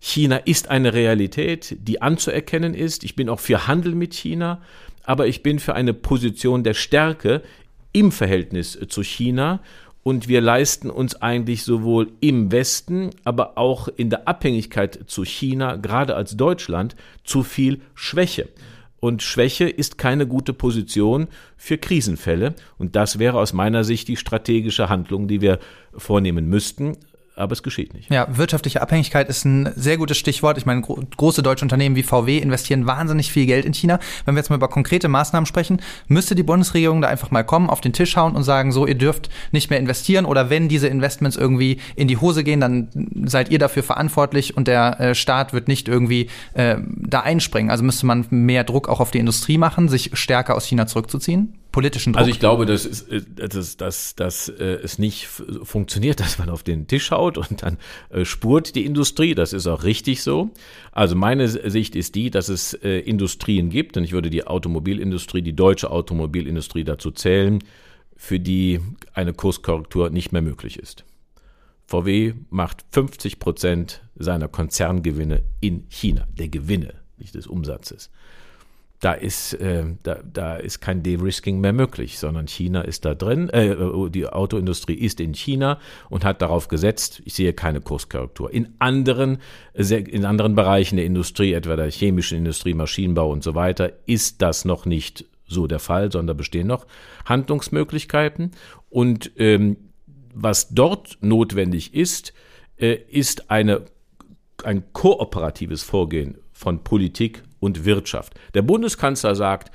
China 0.00 0.36
ist 0.36 0.68
eine 0.68 0.92
Realität, 0.92 1.76
die 1.80 2.02
anzuerkennen 2.02 2.74
ist. 2.74 3.02
Ich 3.04 3.16
bin 3.16 3.28
auch 3.28 3.40
für 3.40 3.66
Handel 3.66 3.94
mit 3.94 4.14
China, 4.14 4.60
aber 5.04 5.26
ich 5.26 5.42
bin 5.42 5.58
für 5.58 5.74
eine 5.74 5.94
Position 5.94 6.64
der 6.64 6.74
Stärke 6.74 7.42
im 7.92 8.12
Verhältnis 8.12 8.78
zu 8.88 9.02
China. 9.02 9.60
Und 10.06 10.28
wir 10.28 10.40
leisten 10.40 10.88
uns 10.88 11.20
eigentlich 11.20 11.64
sowohl 11.64 12.12
im 12.20 12.52
Westen, 12.52 13.10
aber 13.24 13.58
auch 13.58 13.88
in 13.88 14.08
der 14.08 14.28
Abhängigkeit 14.28 15.00
zu 15.08 15.24
China, 15.24 15.74
gerade 15.74 16.14
als 16.14 16.36
Deutschland, 16.36 16.94
zu 17.24 17.42
viel 17.42 17.80
Schwäche. 17.96 18.48
Und 19.00 19.24
Schwäche 19.24 19.68
ist 19.68 19.98
keine 19.98 20.28
gute 20.28 20.52
Position 20.52 21.26
für 21.56 21.76
Krisenfälle. 21.76 22.54
Und 22.78 22.94
das 22.94 23.18
wäre 23.18 23.40
aus 23.40 23.52
meiner 23.52 23.82
Sicht 23.82 24.06
die 24.06 24.16
strategische 24.16 24.88
Handlung, 24.88 25.26
die 25.26 25.40
wir 25.40 25.58
vornehmen 25.92 26.48
müssten 26.48 26.96
aber 27.36 27.52
es 27.52 27.62
geschieht 27.62 27.92
nicht. 27.94 28.10
Ja, 28.10 28.26
wirtschaftliche 28.30 28.80
Abhängigkeit 28.80 29.28
ist 29.28 29.44
ein 29.44 29.70
sehr 29.76 29.98
gutes 29.98 30.16
Stichwort. 30.16 30.56
Ich 30.56 30.64
meine, 30.64 30.80
gro 30.80 30.98
große 31.16 31.42
deutsche 31.42 31.64
Unternehmen 31.64 31.94
wie 31.94 32.02
VW 32.02 32.38
investieren 32.38 32.86
wahnsinnig 32.86 33.30
viel 33.30 33.46
Geld 33.46 33.66
in 33.66 33.74
China. 33.74 34.00
Wenn 34.24 34.34
wir 34.34 34.40
jetzt 34.40 34.48
mal 34.48 34.56
über 34.56 34.68
konkrete 34.68 35.08
Maßnahmen 35.08 35.46
sprechen, 35.46 35.80
müsste 36.08 36.34
die 36.34 36.42
Bundesregierung 36.42 37.02
da 37.02 37.08
einfach 37.08 37.30
mal 37.30 37.44
kommen, 37.44 37.68
auf 37.68 37.82
den 37.82 37.92
Tisch 37.92 38.16
hauen 38.16 38.34
und 38.34 38.42
sagen, 38.42 38.72
so, 38.72 38.86
ihr 38.86 38.94
dürft 38.94 39.28
nicht 39.52 39.68
mehr 39.68 39.78
investieren 39.78 40.24
oder 40.24 40.48
wenn 40.48 40.68
diese 40.68 40.88
Investments 40.88 41.36
irgendwie 41.36 41.78
in 41.94 42.08
die 42.08 42.16
Hose 42.16 42.42
gehen, 42.42 42.60
dann 42.60 42.88
seid 43.26 43.50
ihr 43.50 43.58
dafür 43.58 43.82
verantwortlich 43.82 44.56
und 44.56 44.66
der 44.66 44.98
äh, 44.98 45.14
Staat 45.14 45.52
wird 45.52 45.68
nicht 45.68 45.88
irgendwie 45.88 46.30
äh, 46.54 46.76
da 46.86 47.20
einspringen. 47.20 47.70
Also 47.70 47.84
müsste 47.84 48.06
man 48.06 48.26
mehr 48.30 48.64
Druck 48.64 48.88
auch 48.88 49.00
auf 49.00 49.10
die 49.10 49.18
Industrie 49.18 49.58
machen, 49.58 49.88
sich 49.88 50.10
stärker 50.14 50.54
aus 50.54 50.64
China 50.64 50.86
zurückzuziehen? 50.86 51.54
Politischen 51.76 52.14
Druck? 52.14 52.20
Also 52.20 52.30
ich 52.30 52.40
glaube, 52.40 52.64
dass, 52.64 52.86
es, 52.86 53.02
äh, 53.02 53.20
dass, 53.20 53.76
dass, 53.76 54.14
dass 54.14 54.48
äh, 54.48 54.78
es 54.82 54.98
nicht 54.98 55.26
funktioniert, 55.26 56.20
dass 56.20 56.38
man 56.38 56.48
auf 56.48 56.62
den 56.62 56.86
Tisch 56.86 57.10
haut 57.10 57.36
und 57.36 57.62
dann 57.62 57.76
äh, 58.08 58.24
spurt 58.24 58.74
die 58.74 58.86
Industrie. 58.86 59.34
Das 59.34 59.52
ist 59.52 59.66
auch 59.66 59.84
richtig 59.84 60.22
so. 60.22 60.50
Also 60.90 61.16
meine 61.16 61.48
Sicht 61.48 61.94
ist 61.94 62.14
die, 62.14 62.30
dass 62.30 62.48
es 62.48 62.72
Industrien 62.72 63.68
gibt, 63.68 63.98
und 63.98 64.04
ich 64.04 64.12
würde 64.12 64.30
die 64.30 64.46
Automobilindustrie, 64.46 65.42
die 65.42 65.52
deutsche 65.52 65.90
Automobilindustrie 65.90 66.84
dazu 66.84 67.10
zählen, 67.10 67.62
für 68.16 68.40
die 68.40 68.80
eine 69.12 69.34
Kurskorrektur 69.34 70.08
nicht 70.08 70.32
mehr 70.32 70.40
möglich 70.40 70.78
ist. 70.78 71.04
VW 71.86 72.32
macht 72.48 72.86
50 72.92 73.38
Prozent 73.38 74.00
seiner 74.14 74.48
Konzerngewinne 74.48 75.42
in 75.60 75.84
China, 75.90 76.26
der 76.32 76.48
Gewinne, 76.48 76.94
nicht 77.18 77.34
des 77.34 77.46
Umsatzes 77.46 78.10
da 79.00 79.12
ist, 79.12 79.52
äh, 79.54 79.84
da, 80.02 80.20
da 80.24 80.56
ist 80.56 80.80
kein 80.80 81.02
De-Risking 81.02 81.60
mehr 81.60 81.72
möglich, 81.72 82.18
sondern 82.18 82.48
China 82.48 82.80
ist 82.80 83.04
da 83.04 83.14
drin, 83.14 83.50
äh, 83.50 83.76
die 84.10 84.26
Autoindustrie 84.26 84.94
ist 84.94 85.20
in 85.20 85.34
China 85.34 85.78
und 86.08 86.24
hat 86.24 86.40
darauf 86.40 86.68
gesetzt, 86.68 87.20
ich 87.24 87.34
sehe 87.34 87.52
keine 87.52 87.80
Kurskorrektur. 87.80 88.52
In 88.52 88.74
anderen, 88.78 89.38
in 89.74 90.24
anderen 90.24 90.54
Bereichen 90.54 90.96
der 90.96 91.04
Industrie, 91.04 91.52
etwa 91.52 91.76
der 91.76 91.90
chemischen 91.90 92.38
Industrie, 92.38 92.74
Maschinenbau 92.74 93.30
und 93.30 93.42
so 93.42 93.54
weiter, 93.54 93.92
ist 94.06 94.40
das 94.40 94.64
noch 94.64 94.86
nicht 94.86 95.26
so 95.46 95.66
der 95.66 95.78
Fall, 95.78 96.10
sondern 96.10 96.36
bestehen 96.36 96.66
noch 96.66 96.86
Handlungsmöglichkeiten. 97.24 98.52
Und 98.88 99.30
ähm, 99.36 99.76
was 100.34 100.70
dort 100.70 101.18
notwendig 101.20 101.94
ist, 101.94 102.32
äh, 102.78 102.94
ist 103.08 103.50
eine, 103.50 103.82
ein 104.64 104.84
kooperatives 104.92 105.82
Vorgehen 105.82 106.38
von 106.52 106.82
Politik 106.82 107.42
und 107.60 107.84
Wirtschaft. 107.84 108.34
Der 108.54 108.62
Bundeskanzler 108.62 109.34
sagt, 109.34 109.70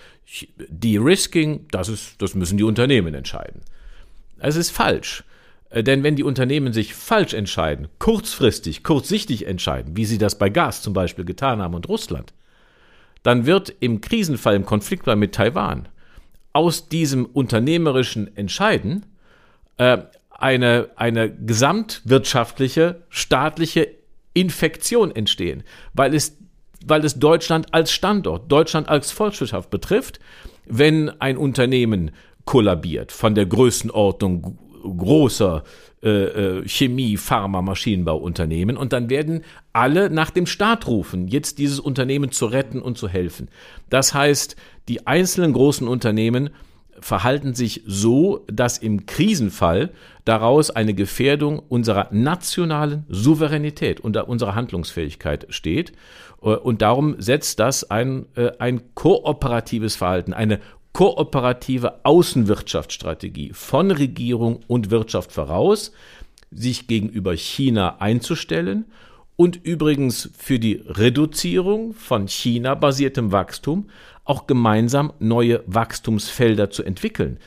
De-Risking, 0.58 1.68
das, 1.72 1.90
ist, 1.90 2.22
das 2.22 2.36
müssen 2.36 2.58
die 2.58 2.64
Unternehmen 2.64 3.14
entscheiden. 3.14 3.62
Es 4.40 4.56
ist 4.56 4.72
falsch. 4.72 5.24
Äh, 5.70 5.84
denn 5.84 6.04
wenn 6.04 6.16
die 6.16 6.24
Unternehmen 6.24 6.74
sich 6.74 6.94
falsch 6.94 7.34
entscheiden, 7.34 7.88
kurzfristig, 8.00 8.84
kurzsichtig 8.84 9.48
entscheiden, 9.48 9.98
wie 9.98 10.06
sie 10.06 10.18
das 10.18 10.38
bei 10.38 10.50
Gas 10.50 10.82
zum 10.82 10.94
Beispiel 10.94 11.26
getan 11.26 11.62
haben 11.62 11.74
und 11.74 11.90
Russland, 11.90 12.34
dann 13.24 13.46
wird 13.46 13.74
im 13.80 14.02
Krisenfall, 14.02 14.56
im 14.56 14.66
Konfliktfall 14.66 15.16
mit 15.16 15.34
Taiwan 15.34 15.88
aus 16.54 16.90
diesem 16.90 17.26
unternehmerischen 17.26 18.36
Entscheiden 18.36 19.06
äh, 19.78 20.00
eine, 20.30 20.90
eine 20.96 21.34
gesamtwirtschaftliche, 21.34 23.04
staatliche 23.10 23.90
Infektion 24.34 25.16
entstehen, 25.16 25.64
weil 25.94 26.16
es 26.16 26.38
weil 26.86 27.06
es 27.06 27.20
Deutschland 27.20 27.74
als 27.74 27.92
Standort, 27.92 28.52
Deutschland 28.52 28.90
als 28.90 29.12
Volkswirtschaft 29.12 29.70
betrifft, 29.70 30.20
wenn 30.66 31.10
ein 31.22 31.38
Unternehmen 31.38 32.12
kollabiert 32.46 33.12
von 33.12 33.36
der 33.36 33.46
Größenordnung 33.46 34.58
großer 34.82 35.64
äh, 36.04 36.10
äh, 36.10 36.68
Chemie, 36.68 37.18
Pharma, 37.18 37.62
Maschinenbauunternehmen 37.62 38.78
und 38.78 38.94
dann 38.94 39.10
werden 39.10 39.44
alle 39.74 40.10
nach 40.10 40.32
dem 40.32 40.48
Staat 40.48 40.88
rufen, 40.88 41.28
jetzt 41.28 41.60
dieses 41.60 41.80
Unternehmen 41.80 42.32
zu 42.32 42.48
retten 42.48 42.82
und 42.82 42.98
zu 42.98 43.08
helfen. 43.08 43.50
Das 43.90 44.14
heißt, 44.14 44.56
die 44.88 45.06
einzelnen 45.06 45.54
großen 45.54 45.88
Unternehmen 45.88 46.50
verhalten 47.02 47.54
sich 47.54 47.82
so, 47.86 48.45
dass 48.47 48.78
im 48.78 49.06
Krisenfall 49.06 49.91
daraus 50.24 50.70
eine 50.70 50.93
Gefährdung 50.93 51.60
unserer 51.60 52.08
nationalen 52.12 53.06
Souveränität 53.10 53.99
und 53.99 54.16
unserer 54.18 54.56
Handlungsfähigkeit 54.56 55.47
steht. 55.49 55.91
Äh, 56.41 56.49
und 56.49 56.82
darum 56.82 57.16
setzt 57.20 57.60
das 57.60 57.89
ein, 57.89 58.26
äh, 58.36 58.52
ein 58.60 58.93
kooperatives 58.95 59.95
Verhalten, 59.95 60.34
eine 60.34 60.60
kooperative 60.93 62.06
Außenwirtschaftsstrategie 62.06 63.52
von 63.54 63.91
Regierung 63.91 64.60
und 64.68 64.91
Wirtschaft 64.91 65.32
voraus, 65.32 65.91
sich 66.52 66.88
gegenüber 66.88 67.34
China 67.34 67.97
einzustellen 67.99 68.86
und 69.38 69.56
übrigens 69.64 70.30
für 70.38 70.60
die 70.60 70.84
Reduzierung 70.86 71.93
von 71.93 72.28
China-basiertem 72.28 73.32
Wachstum 73.32 73.89
auch 74.32 74.48
gemeinsam 74.48 75.12
neue 75.20 75.62
Wachstumsfelder 75.68 76.70
zu 76.70 76.84
entwickeln. 76.84 77.38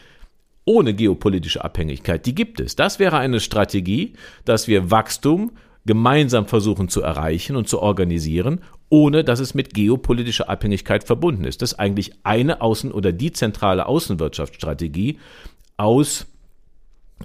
Ohne 0.66 0.92
geopolitische 0.92 1.64
Abhängigkeit, 1.64 2.26
die 2.26 2.34
gibt 2.34 2.60
es. 2.60 2.76
Das 2.76 2.98
wäre 2.98 3.16
eine 3.16 3.40
Strategie, 3.40 4.12
dass 4.44 4.68
wir 4.68 4.90
Wachstum 4.90 5.52
gemeinsam 5.86 6.46
versuchen 6.46 6.90
zu 6.90 7.00
erreichen 7.00 7.56
und 7.56 7.70
zu 7.70 7.80
organisieren, 7.80 8.60
ohne 8.90 9.24
dass 9.24 9.40
es 9.40 9.54
mit 9.54 9.72
geopolitischer 9.72 10.50
Abhängigkeit 10.50 11.04
verbunden 11.04 11.44
ist. 11.44 11.62
Das 11.62 11.72
ist 11.72 11.78
eigentlich 11.78 12.12
eine 12.22 12.60
Außen- 12.60 12.92
oder 12.92 13.12
die 13.12 13.32
zentrale 13.32 13.86
Außenwirtschaftsstrategie 13.86 15.18
aus, 15.78 16.26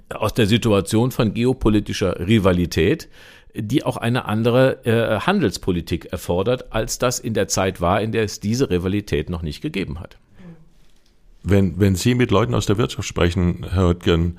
aus 0.08 0.32
der 0.32 0.46
Situation 0.46 1.10
von 1.10 1.34
geopolitischer 1.34 2.18
Rivalität, 2.18 3.10
die 3.54 3.84
auch 3.84 3.96
eine 3.96 4.26
andere 4.26 4.84
äh, 4.84 5.20
Handelspolitik 5.20 6.06
erfordert, 6.06 6.72
als 6.72 6.98
das 6.98 7.18
in 7.18 7.34
der 7.34 7.48
Zeit 7.48 7.80
war, 7.80 8.00
in 8.00 8.12
der 8.12 8.24
es 8.24 8.40
diese 8.40 8.70
Rivalität 8.70 9.30
noch 9.30 9.42
nicht 9.42 9.60
gegeben 9.60 10.00
hat. 10.00 10.18
Wenn, 11.42 11.80
wenn 11.80 11.94
Sie 11.94 12.14
mit 12.14 12.30
Leuten 12.30 12.54
aus 12.54 12.66
der 12.66 12.76
Wirtschaft 12.76 13.08
sprechen, 13.08 13.66
Herr 13.70 13.88
Oetgen, 13.88 14.38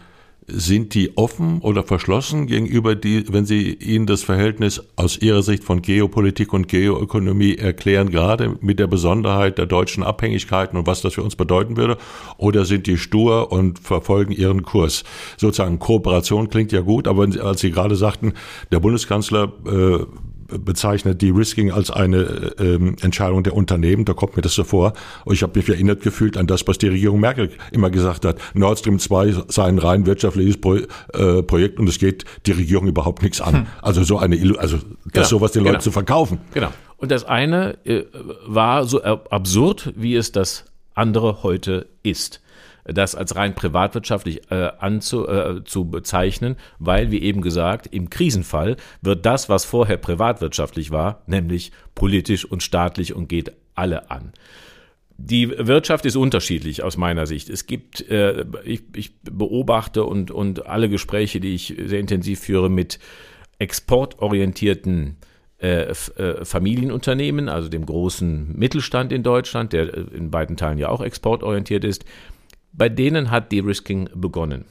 sind 0.54 0.94
die 0.94 1.18
offen 1.18 1.60
oder 1.62 1.84
verschlossen 1.84 2.48
gegenüber 2.48 2.96
die, 2.96 3.26
wenn 3.32 3.46
Sie 3.46 3.74
ihnen 3.74 4.06
das 4.06 4.24
Verhältnis 4.24 4.82
aus 4.96 5.18
Ihrer 5.18 5.42
Sicht 5.42 5.64
von 5.64 5.82
Geopolitik 5.82 6.54
und 6.54 6.68
Geoökonomie 6.68 7.56
erklären, 7.56 8.10
gerade 8.10 8.58
mit 8.62 8.80
der 8.80 8.88
Besonderheit 8.88 9.58
der 9.58 9.66
deutschen 9.66 10.04
Abhängigkeiten 10.04 10.78
und 10.78 10.88
was 10.88 11.02
das 11.02 11.14
für 11.14 11.24
uns 11.24 11.36
bedeuten 11.36 11.78
würde? 11.78 11.98
Oder 12.38 12.66
sind 12.66 12.88
die 12.88 12.98
stur 12.98 13.52
und 13.52 13.80
verfolgen 13.80 14.32
ihren 14.32 14.64
Kurs? 14.64 15.04
Sozusagen 15.38 15.80
Kooperation 15.80 16.50
klingt 16.50 16.72
ja 16.72 16.82
gut, 16.82 17.08
aber 17.08 17.28
als 17.42 17.62
Sie 17.62 17.72
gerade 17.72 17.96
sagten, 17.96 18.34
der 18.72 18.80
Bundeskanzler 18.80 19.52
äh, 19.66 20.06
bezeichnet 20.60 21.22
De-Risking 21.22 21.72
als 21.72 21.92
eine 21.92 22.54
ähm, 22.60 22.96
Entscheidung 23.02 23.44
der 23.44 23.56
Unternehmen. 23.56 24.06
Da 24.06 24.14
kommt 24.14 24.36
mir 24.36 24.42
das 24.42 24.54
so 24.54 24.64
vor. 24.64 24.94
Und 25.26 25.36
ich 25.36 25.44
habe 25.44 25.58
mich 25.58 25.68
erinnert 25.70 26.02
gefühlt 26.02 26.38
an 26.38 26.48
das, 26.48 26.68
was 26.68 26.78
die 26.78 26.88
Regierung 26.88 27.20
Merkel 27.20 27.52
immer 27.72 27.90
gesagt 27.90 28.26
hat. 28.26 28.38
Nord 28.54 28.80
Stream 28.80 29.00
2 29.00 29.44
sei 29.48 29.64
ein 29.66 29.78
rein 29.78 30.06
wirtschaftliches 30.06 30.60
Pro, 30.60 30.76
äh, 30.76 31.44
Projekt 31.44 31.80
und 31.80 31.88
es 31.88 32.00
geht 32.00 32.26
die 32.46 32.52
Regierung 32.52 32.88
überhaupt 32.88 33.22
nichts 33.22 33.42
an. 33.42 33.54
Hm. 33.54 33.68
Also 33.82 34.04
so 34.04 34.18
eine, 34.18 34.36
also 34.58 34.78
das 34.78 34.84
genau. 35.14 35.26
sowas 35.26 35.52
den 35.52 35.64
Leuten 35.64 35.74
genau. 35.74 35.84
zu 35.84 35.92
verkaufen. 35.92 36.40
Genau. 36.54 36.70
Und 36.98 37.12
das 37.12 37.24
eine 37.24 37.78
äh, 37.86 38.04
war 38.46 38.86
so 38.86 39.02
absurd, 39.04 39.94
wie 39.96 40.16
es 40.16 40.32
das 40.32 40.66
andere 40.94 41.44
heute 41.44 41.88
ist 42.04 42.42
das 42.94 43.16
als 43.16 43.36
rein 43.36 43.56
privatwirtschaftlich 43.56 44.52
äh, 44.52 44.72
anzu, 44.80 45.28
äh, 45.28 45.64
zu 45.64 45.86
bezeichnen, 45.86 46.56
weil, 46.80 47.12
wie 47.12 47.22
eben 47.22 47.42
gesagt, 47.42 47.88
im 47.88 48.10
Krisenfall 48.10 48.78
wird 49.02 49.26
das, 49.26 49.50
was 49.50 49.66
vorher 49.66 49.98
privatwirtschaftlich 49.98 50.92
war, 50.92 51.22
nämlich 51.28 51.72
politisch 51.96 52.46
und 52.46 52.64
staatlich 52.64 53.14
und 53.14 53.28
geht 53.28 53.52
alle 53.76 54.12
an. 54.12 54.34
Die 55.18 55.50
Wirtschaft 55.50 56.06
ist 56.06 56.16
unterschiedlich 56.16 56.84
aus 56.84 56.98
meiner 56.98 57.28
Sicht. 57.28 57.50
Es 57.50 57.68
gibt, 57.68 58.10
äh, 58.10 58.44
ich, 58.64 58.84
ich 58.96 59.20
beobachte 59.22 60.04
und, 60.04 60.32
und 60.32 60.66
alle 60.66 60.90
Gespräche, 60.90 61.40
die 61.40 61.54
ich 61.54 61.76
sehr 61.86 62.00
intensiv 62.00 62.40
führe 62.40 62.70
mit 62.70 63.00
exportorientierten 63.60 65.18
äh, 65.62 65.92
äh, 65.92 66.44
Familienunternehmen, 66.44 67.48
also 67.48 67.70
dem 67.70 67.86
großen 67.86 68.58
Mittelstand 68.58 69.12
in 69.12 69.22
Deutschland, 69.22 69.74
der 69.74 69.94
äh, 69.96 70.06
in 70.16 70.32
beiden 70.32 70.58
Teilen 70.58 70.80
ja 70.80 70.90
auch 70.90 71.02
exportorientiert 71.02 71.84
ist, 71.84 72.04
bei 72.74 72.90
denen 72.90 73.32
hat 73.32 73.52
De-Risking 73.52 74.10
begonnen. 74.16 74.66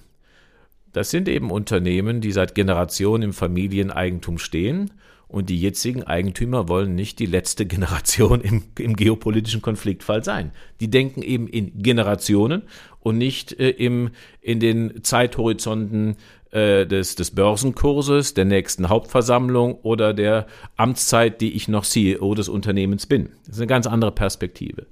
Das 0.93 1.11
sind 1.11 1.29
eben 1.29 1.51
Unternehmen, 1.51 2.21
die 2.21 2.33
seit 2.33 2.55
Generationen 2.55 3.23
im 3.23 3.33
Familieneigentum 3.33 4.39
stehen 4.39 4.91
und 5.31 5.49
die 5.49 5.61
jetzigen 5.61 6.03
Eigentümer 6.03 6.69
wollen 6.69 6.97
nicht 6.97 7.21
die 7.21 7.27
letzte 7.27 7.65
Generation 7.67 8.41
im, 8.41 8.65
im 8.79 8.97
geopolitischen 8.97 9.63
Konfliktfall 9.63 10.25
sein. 10.25 10.51
Die 10.81 10.91
denken 10.91 11.23
eben 11.23 11.47
in 11.47 11.83
Generationen 11.83 12.63
und 12.99 13.17
nicht 13.19 13.53
äh, 13.61 13.71
im, 13.71 14.11
in 14.41 14.59
den 14.59 15.05
Zeithorizonten 15.05 16.17
äh, 16.51 16.85
des, 16.85 17.15
des 17.15 17.31
Börsenkurses, 17.31 18.35
der 18.35 18.45
nächsten 18.45 18.89
Hauptversammlung 18.89 19.75
oder 19.83 20.13
der 20.13 20.49
Amtszeit, 20.77 21.41
die 21.41 21.53
ich 21.53 21.69
noch 21.69 21.85
CEO 21.85 22.35
des 22.35 22.49
Unternehmens 22.49 23.07
bin. 23.07 23.31
Das 23.47 23.55
ist 23.55 23.61
eine 23.61 23.69
ganz 23.69 23.87
andere 23.87 24.11
Perspektive. 24.11 24.87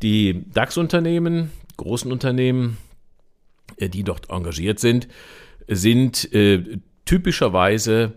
Die 0.00 0.44
DAX-Unternehmen, 0.54 1.50
großen 1.78 2.12
Unternehmen, 2.12 2.76
äh, 3.78 3.88
die 3.88 4.04
dort 4.04 4.28
engagiert 4.28 4.78
sind, 4.78 5.08
sind 5.66 6.30
äh, 6.34 6.78
typischerweise 7.06 8.12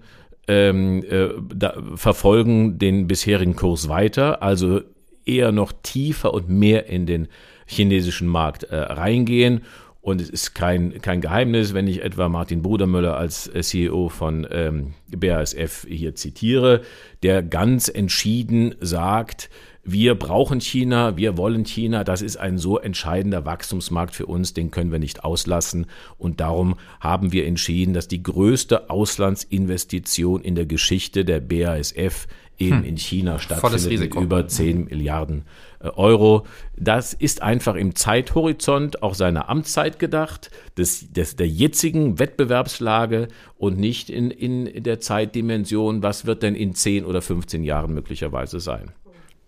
ähm, 0.47 1.03
äh, 1.09 1.29
da, 1.55 1.81
verfolgen 1.95 2.77
den 2.77 3.07
bisherigen 3.07 3.55
Kurs 3.55 3.87
weiter, 3.87 4.43
also 4.43 4.81
eher 5.25 5.51
noch 5.51 5.71
tiefer 5.83 6.33
und 6.33 6.49
mehr 6.49 6.87
in 6.87 7.05
den 7.05 7.27
chinesischen 7.65 8.27
Markt 8.27 8.63
äh, 8.63 8.75
reingehen. 8.75 9.61
Und 10.01 10.19
es 10.19 10.31
ist 10.31 10.55
kein, 10.55 10.99
kein 11.01 11.21
Geheimnis, 11.21 11.75
wenn 11.75 11.87
ich 11.87 12.03
etwa 12.03 12.27
Martin 12.27 12.63
Brudermüller 12.63 13.15
als 13.15 13.47
äh, 13.47 13.61
CEO 13.61 14.09
von 14.09 14.47
ähm, 14.51 14.93
BASF 15.15 15.85
hier 15.87 16.15
zitiere, 16.15 16.81
der 17.21 17.43
ganz 17.43 17.87
entschieden 17.87 18.73
sagt, 18.79 19.51
wir 19.83 20.15
brauchen 20.15 20.61
China, 20.61 21.17
wir 21.17 21.37
wollen 21.37 21.65
China, 21.65 22.03
das 22.03 22.21
ist 22.21 22.37
ein 22.37 22.57
so 22.57 22.77
entscheidender 22.77 23.45
Wachstumsmarkt 23.45 24.13
für 24.13 24.27
uns, 24.27 24.53
den 24.53 24.69
können 24.69 24.91
wir 24.91 24.99
nicht 24.99 25.23
auslassen. 25.23 25.87
Und 26.17 26.39
darum 26.39 26.75
haben 26.99 27.31
wir 27.31 27.47
entschieden, 27.47 27.93
dass 27.93 28.07
die 28.07 28.21
größte 28.21 28.89
Auslandsinvestition 28.91 30.41
in 30.41 30.55
der 30.55 30.67
Geschichte 30.67 31.25
der 31.25 31.39
BASF 31.39 32.27
eben 32.59 32.79
hm. 32.79 32.83
in 32.83 32.97
China 32.97 33.39
stattfindet 33.39 33.99
mit 33.99 34.15
über 34.15 34.47
10 34.47 34.85
Milliarden 34.85 35.45
äh, 35.79 35.87
Euro. 35.87 36.45
Das 36.77 37.13
ist 37.13 37.41
einfach 37.41 37.73
im 37.75 37.95
Zeithorizont 37.95 39.01
auch 39.01 39.15
seiner 39.15 39.49
Amtszeit 39.49 39.97
gedacht, 39.97 40.51
des, 40.77 41.11
des, 41.11 41.35
der 41.35 41.47
jetzigen 41.47 42.19
Wettbewerbslage 42.19 43.29
und 43.57 43.79
nicht 43.79 44.11
in, 44.11 44.29
in 44.29 44.83
der 44.83 44.99
Zeitdimension, 44.99 46.03
was 46.03 46.27
wird 46.27 46.43
denn 46.43 46.53
in 46.53 46.75
10 46.75 47.03
oder 47.03 47.23
15 47.23 47.63
Jahren 47.63 47.95
möglicherweise 47.95 48.59
sein. 48.59 48.91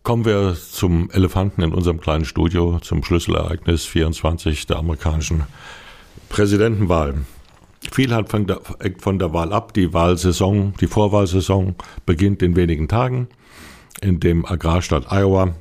Kommen 0.03 0.25
wir 0.25 0.53
zum 0.55 1.09
Elefanten 1.11 1.61
in 1.61 1.73
unserem 1.73 2.01
kleinen 2.01 2.25
Studio, 2.25 2.77
zum 2.81 3.05
Schlüsselereignis 3.05 3.85
24 3.85 4.65
der 4.65 4.79
amerikanischen 4.79 5.43
Präsidentenwahl. 6.27 7.21
Viel 7.89 8.13
hat 8.13 8.29
von 8.29 8.45
der, 8.45 9.33
Wahl 9.33 9.53
ab. 9.53 9.73
Die 9.73 9.93
Wahlsaison, 9.93 10.73
die 10.81 10.87
Vorwahlsaison 10.87 11.75
beginnt 12.05 12.43
in 12.43 12.57
wenigen 12.57 12.89
Tagen 12.89 13.29
in 14.01 14.19
dem 14.19 14.45
Agrarstaat 14.45 15.09
Iowa. 15.09 15.55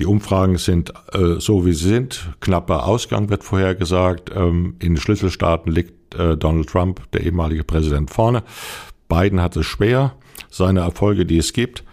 Die 0.00 0.06
Umfragen 0.06 0.58
sind 0.58 0.92
äh, 1.12 1.38
so, 1.38 1.64
wie 1.64 1.72
sie 1.72 1.88
sind. 1.88 2.34
Knapper 2.40 2.86
Ausgang 2.88 3.28
wird 3.30 3.44
vorhergesagt. 3.44 4.32
Ähm, 4.34 4.74
in 4.80 4.96
Schlüsselstaaten 4.96 5.70
liegt 5.70 6.16
äh, 6.16 6.36
Donald 6.36 6.68
Trump, 6.68 7.02
der 7.12 7.22
ehemalige 7.22 7.62
Präsident, 7.62 8.10
vorne. 8.10 8.42
Biden 9.08 9.40
hat 9.40 9.54
es 9.54 9.66
schwer, 9.66 10.16
seine 10.50 10.80
Erfolge, 10.80 11.24
die 11.24 11.38
es 11.38 11.52
gibt, 11.52 11.84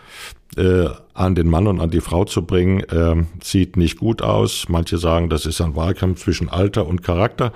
äh, 0.58 0.90
an 1.14 1.36
den 1.36 1.50
Mann 1.50 1.68
und 1.68 1.80
an 1.80 1.90
die 1.90 2.02
Frau 2.02 2.26
zu 2.26 2.46
bringen, 2.46 2.82
äh, 2.82 3.24
sieht 3.42 3.78
nicht 3.78 4.00
gut 4.00 4.22
aus. 4.22 4.68
Manche 4.70 4.98
sagen, 4.98 5.30
das 5.30 5.46
ist 5.46 5.62
ein 5.62 5.76
Wahlkampf 5.76 6.24
zwischen 6.24 6.50
Alter 6.50 6.88
und 6.88 7.04
Charakter. 7.04 7.54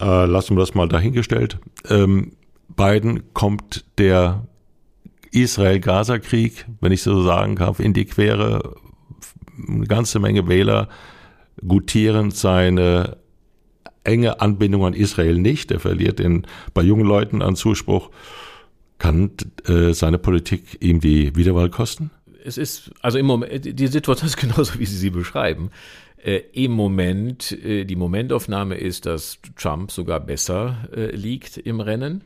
Äh, 0.00 0.26
lassen 0.26 0.56
wir 0.56 0.60
das 0.60 0.74
mal 0.74 0.88
dahingestellt. 0.88 1.58
Ähm, 1.88 2.32
Biden 2.68 3.32
kommt 3.32 3.84
der 3.98 4.46
Israel-Gaza-Krieg, 5.30 6.66
wenn 6.80 6.92
ich 6.92 7.02
so 7.02 7.22
sagen 7.22 7.56
kann, 7.56 7.74
in 7.78 7.92
die 7.92 8.04
Quere. 8.04 8.74
Eine 9.68 9.86
ganze 9.86 10.18
Menge 10.18 10.48
Wähler 10.48 10.88
gutieren 11.66 12.30
seine 12.30 13.16
enge 14.04 14.40
Anbindung 14.40 14.84
an 14.84 14.94
Israel 14.94 15.38
nicht. 15.38 15.70
Er 15.70 15.80
verliert 15.80 16.18
den, 16.18 16.46
bei 16.74 16.82
jungen 16.82 17.06
Leuten 17.06 17.42
an 17.42 17.56
Zuspruch. 17.56 18.10
Kann 18.98 19.32
äh, 19.66 19.92
seine 19.92 20.18
Politik 20.18 20.78
ihm 20.80 21.00
die 21.00 21.34
Wiederwahl 21.36 21.70
kosten? 21.70 22.10
Es 22.46 22.58
ist, 22.58 22.90
also 23.02 23.18
im 23.18 23.26
Moment, 23.26 23.78
die 23.78 23.86
Situation 23.88 24.26
ist 24.28 24.36
genauso, 24.36 24.78
wie 24.78 24.86
Sie 24.86 24.96
sie 24.96 25.10
beschreiben. 25.10 25.70
Äh, 26.16 26.42
Im 26.52 26.72
Moment, 26.72 27.52
äh, 27.52 27.84
die 27.84 27.96
Momentaufnahme 27.96 28.76
ist, 28.76 29.06
dass 29.06 29.38
Trump 29.56 29.90
sogar 29.90 30.20
besser 30.20 30.88
äh, 30.94 31.14
liegt 31.14 31.56
im 31.56 31.80
Rennen. 31.80 32.24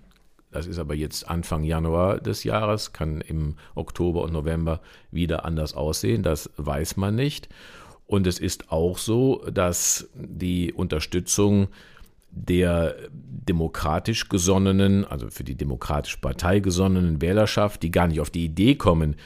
Das 0.53 0.67
ist 0.67 0.79
aber 0.79 0.95
jetzt 0.95 1.29
Anfang 1.29 1.63
Januar 1.65 2.19
des 2.19 2.45
Jahres, 2.45 2.93
kann 2.93 3.21
im 3.21 3.55
Oktober 3.75 4.23
und 4.23 4.33
November 4.33 4.81
wieder 5.11 5.45
anders 5.45 5.75
aussehen. 5.75 6.23
Das 6.23 6.51
weiß 6.57 6.97
man 6.97 7.15
nicht. 7.15 7.49
Und 8.07 8.27
es 8.27 8.41
ist 8.41 8.73
auch 8.73 8.99
so, 8.99 9.45
dass 9.53 10.09
die 10.15 10.73
Unterstützung 10.73 11.69
der 12.33 12.97
demokratisch 13.13 14.29
gesonnenen, 14.29 15.05
also 15.05 15.31
für 15.31 15.45
die 15.45 15.57
demokratische 15.57 16.19
Partei 16.19 16.61
gesonnenen 16.61 17.21
Wählerschaft, 17.21 17.83
die 17.83 17.91
gar 17.91 18.07
nicht 18.07 18.21
auf 18.21 18.31
die 18.31 18.45
Idee 18.45 18.77
kommen, 18.77 19.17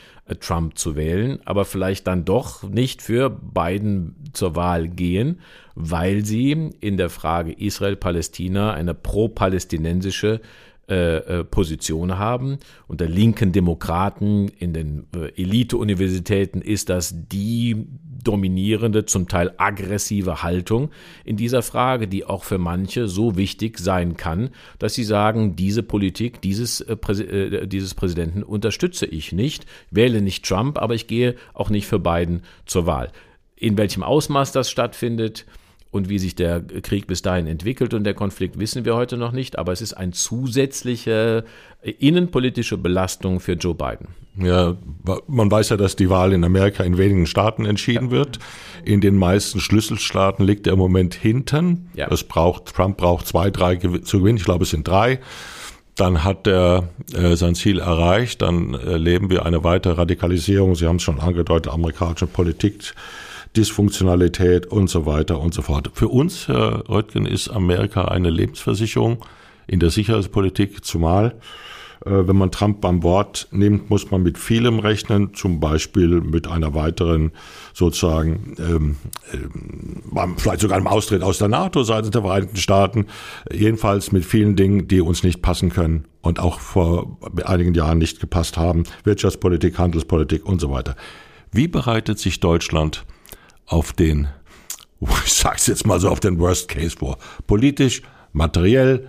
Trump 0.41 0.79
zu 0.79 0.97
wählen, 0.97 1.39
aber 1.45 1.65
vielleicht 1.65 2.07
dann 2.07 2.25
doch 2.25 2.63
nicht 2.63 3.03
für 3.03 3.29
Biden 3.29 4.17
zur 4.33 4.57
Wahl 4.57 4.89
gehen, 4.89 5.41
weil 5.75 6.25
sie 6.25 6.53
in 6.81 6.97
der 6.97 7.11
Frage 7.11 7.53
Israel-Palästina 7.53 8.73
eine 8.73 8.95
pro-palästinensische 8.95 10.41
äh, 10.87 11.17
äh, 11.17 11.45
Position 11.45 12.19
haben. 12.19 12.59
Unter 12.89 13.07
linken 13.07 13.53
Demokraten 13.53 14.49
in 14.49 14.75
den 14.75 15.07
äh, 15.17 15.29
Elite-Universitäten 15.41 16.61
ist 16.61 16.91
das 16.91 17.15
die 17.29 17.87
dominierende, 18.25 19.05
zum 19.07 19.29
Teil 19.29 19.53
aggressive 19.57 20.43
Haltung 20.43 20.91
in 21.25 21.37
dieser 21.37 21.63
Frage, 21.63 22.09
die 22.09 22.25
auch 22.25 22.45
für 22.45 22.59
manche 22.59 23.07
so 23.09 23.37
wichtig 23.37 23.79
sein 23.79 24.17
kann, 24.17 24.51
dass 24.79 24.95
sie 24.95 25.05
sagen, 25.05 25.57
diese 25.57 25.83
Politik 25.83 26.41
dieses, 26.41 26.81
äh, 26.81 26.95
äh, 26.95 27.67
dieses 27.67 27.95
Präsidenten 27.95 28.43
unterstütze 28.43 29.07
ich 29.07 29.33
nicht, 29.33 29.67
wähle 29.91 30.21
nicht 30.21 30.45
Trump, 30.45 30.79
aber 30.79 30.95
ich 30.95 31.07
gehe 31.07 31.37
auch 31.53 31.71
nicht 31.71 31.87
für 31.87 31.99
Biden 31.99 32.43
zur 32.67 32.87
Wahl. 32.87 33.13
In 33.57 33.79
welchem 33.79 34.03
Ausmaß 34.03 34.53
das 34.53 34.71
stattfindet, 34.71 35.47
und 35.95 36.09
wie 36.09 36.19
sich 36.19 36.35
der 36.35 36.61
Krieg 36.61 37.07
bis 37.07 37.23
dahin 37.23 37.47
entwickelt 37.47 37.95
und 37.95 38.03
der 38.03 38.15
Konflikt 38.15 38.59
wissen 38.59 38.85
wir 38.85 38.97
heute 38.97 39.17
noch 39.17 39.31
nicht, 39.31 39.57
aber 39.59 39.71
es 39.71 39.81
ist 39.81 39.93
eine 39.93 40.11
zusätzliche 40.11 41.45
äh, 41.83 41.91
innenpolitische 41.93 42.77
Belastung 42.77 43.39
für 43.39 43.53
Joe 43.53 43.77
Biden. 43.77 44.09
Ja, 44.37 44.77
man 45.29 45.51
weiß 45.51 45.69
ja, 45.69 45.77
dass 45.77 45.95
die 45.95 46.11
Wahl 46.11 46.33
in 46.33 46.43
Amerika 46.43 46.83
in 46.83 46.99
wenigen 46.99 47.27
Staaten 47.27 47.67
entschieden 47.67 48.11
wird. 48.11 48.41
In 48.85 49.01
den 49.01 49.17
meisten 49.17 49.61
Schlüsselstaaten 49.61 50.45
liegt 50.45 50.67
er 50.67 50.73
im 50.73 50.79
Moment 50.79 51.15
hinten. 51.15 51.89
Ja. 51.95 52.09
Es 52.11 52.25
braucht, 52.25 52.75
Trump 52.75 52.97
braucht 52.97 53.27
zwei, 53.27 53.51
drei 53.51 53.77
zu 53.77 54.19
gewinnen. 54.19 54.39
Ich 54.39 54.45
glaube, 54.45 54.65
es 54.65 54.71
sind 54.71 54.89
drei. 54.89 55.21
Dann 55.95 56.25
hat 56.25 56.49
er 56.49 56.89
äh, 57.13 57.37
sein 57.37 57.55
Ziel 57.55 57.79
erreicht. 57.79 58.43
Dann 58.43 58.75
erleben 58.75 59.31
wir 59.31 59.47
eine 59.47 59.63
weitere 59.63 59.95
Radikalisierung. 59.95 60.75
Sie 60.75 60.89
haben 60.89 60.97
es 60.97 61.03
schon 61.03 61.21
angedeutet, 61.21 61.73
amerikanische 61.73 62.27
Politik 62.27 62.95
Dysfunktionalität 63.57 64.67
und 64.67 64.91
so 64.91 65.07
weiter 65.07 65.39
und 65.39 65.55
so 65.55 65.63
fort. 65.63 65.93
Für 65.95 66.09
uns, 66.09 66.49
Herr 66.49 66.89
Röttgen, 66.89 67.25
ist 67.25 67.49
Amerika 67.51 68.07
eine 68.07 68.31
Lebensversicherung 68.31 69.25
in 69.69 69.79
der 69.79 69.91
Sicherheitspolitik, 69.91 70.85
zumal 70.85 71.27
äh, 71.27 71.64
wenn 72.05 72.37
man 72.37 72.51
Trump 72.51 72.81
beim 72.81 73.03
Wort 73.03 73.49
nimmt, 73.51 73.89
muss 73.89 74.11
man 74.11 74.23
mit 74.23 74.37
vielem 74.37 74.79
rechnen, 74.79 75.33
zum 75.35 75.59
Beispiel 75.59 76.21
mit 76.21 76.47
einer 76.47 76.75
weiteren 76.75 77.33
sozusagen, 77.73 78.57
ähm, 78.59 78.97
ähm, 79.33 80.37
vielleicht 80.37 80.61
sogar 80.61 80.77
einem 80.77 80.87
Austritt 80.87 81.23
aus 81.23 81.39
der 81.39 81.49
NATO 81.49 81.83
seitens 81.83 82.11
der 82.11 82.23
Vereinigten 82.23 82.57
Staaten, 82.57 83.07
jedenfalls 83.51 84.13
mit 84.13 84.25
vielen 84.25 84.55
Dingen, 84.55 84.87
die 84.87 85.01
uns 85.01 85.23
nicht 85.23 85.41
passen 85.41 85.71
können 85.71 86.05
und 86.21 86.41
auch 86.41 86.61
vor 86.61 87.19
einigen 87.45 87.75
Jahren 87.75 87.99
nicht 87.99 88.21
gepasst 88.21 88.59
haben, 88.59 88.85
Wirtschaftspolitik, 89.05 89.79
Handelspolitik 89.79 90.45
und 90.45 90.61
so 90.61 90.71
weiter. 90.71 90.97
Wie 91.53 91.69
bereitet 91.69 92.19
sich 92.19 92.41
Deutschland 92.41 93.05
auf 93.67 93.93
den, 93.93 94.29
ich 95.01 95.33
sag's 95.33 95.67
jetzt 95.67 95.87
mal 95.87 96.01
so, 96.01 96.11
auf 96.11 96.21
den 96.21 96.39
Worst 96.39 96.69
Case 96.69 96.97
vor. 96.99 97.19
Politisch, 97.47 98.03
materiell, 98.33 99.09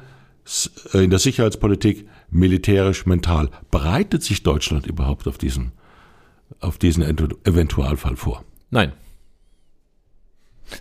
äh, 0.93 1.03
in 1.03 1.09
der 1.09 1.19
Sicherheitspolitik, 1.19 2.07
militärisch, 2.29 3.05
mental. 3.05 3.49
Bereitet 3.71 4.23
sich 4.23 4.43
Deutschland 4.43 4.87
überhaupt 4.87 5.27
auf 5.27 5.37
diesen, 5.37 5.71
auf 6.59 6.77
diesen 6.77 7.03
Eventualfall 7.03 8.15
vor? 8.15 8.43
Nein. 8.69 8.93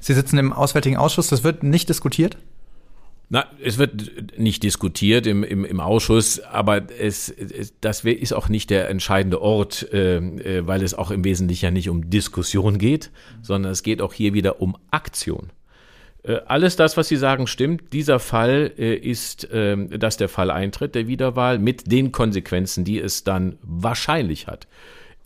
Sie 0.01 0.15
sitzen 0.15 0.39
im 0.39 0.53
Auswärtigen 0.53 0.97
Ausschuss, 0.97 1.29
das 1.29 1.45
wird 1.45 1.63
nicht 1.63 1.89
diskutiert? 1.89 2.39
Na, 3.31 3.47
es 3.63 3.79
wird 3.79 4.39
nicht 4.39 4.63
diskutiert 4.63 5.27
im, 5.27 5.45
im, 5.45 5.65
im 5.65 5.81
Ausschuss, 5.81 6.41
aber 6.41 6.91
es, 6.91 7.31
es, 7.31 7.73
das 7.81 8.05
ist 8.05 8.33
auch 8.33 8.49
nicht 8.49 8.71
der 8.71 8.91
entscheidende 8.91 9.41
Ort, 9.41 9.89
äh, 9.93 10.19
äh, 10.19 10.67
weil 10.67 10.83
es 10.83 10.95
auch 10.95 11.11
im 11.11 11.25
Wesentlichen 11.25 11.65
ja 11.65 11.71
nicht 11.71 11.89
um 11.89 12.11
Diskussion 12.11 12.79
geht, 12.79 13.11
sondern 13.43 13.73
es 13.73 13.83
geht 13.83 14.03
auch 14.03 14.13
hier 14.13 14.35
wieder 14.35 14.61
um 14.61 14.77
Aktion. 14.91 15.51
Äh, 16.25 16.41
alles 16.47 16.77
das, 16.77 16.97
was 16.97 17.09
Sie 17.09 17.17
sagen, 17.17 17.47
stimmt. 17.47 17.93
Dieser 17.93 18.19
Fall 18.19 18.73
äh, 18.77 18.95
ist, 18.95 19.51
äh, 19.53 19.77
dass 19.99 20.17
der 20.17 20.29
Fall 20.29 20.51
eintritt, 20.51 20.95
der 20.95 21.07
Wiederwahl, 21.07 21.59
mit 21.59 21.91
den 21.91 22.13
Konsequenzen, 22.13 22.85
die 22.85 22.99
es 22.99 23.25
dann 23.25 23.59
wahrscheinlich 23.63 24.47
hat 24.47 24.67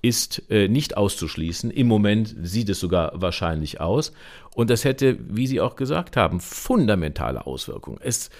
ist 0.00 0.42
äh, 0.48 0.68
nicht 0.68 0.96
auszuschließen. 0.96 1.70
Im 1.70 1.88
Moment 1.88 2.34
sieht 2.42 2.68
es 2.68 2.80
sogar 2.80 3.12
wahrscheinlich 3.14 3.80
aus. 3.80 4.12
Und 4.54 4.70
das 4.70 4.84
hätte, 4.84 5.18
wie 5.28 5.46
Sie 5.46 5.60
auch 5.60 5.76
gesagt 5.76 6.16
haben, 6.16 6.40
fundamentale 6.40 7.46
Auswirkungen. 7.46 7.98
Es 8.00 8.30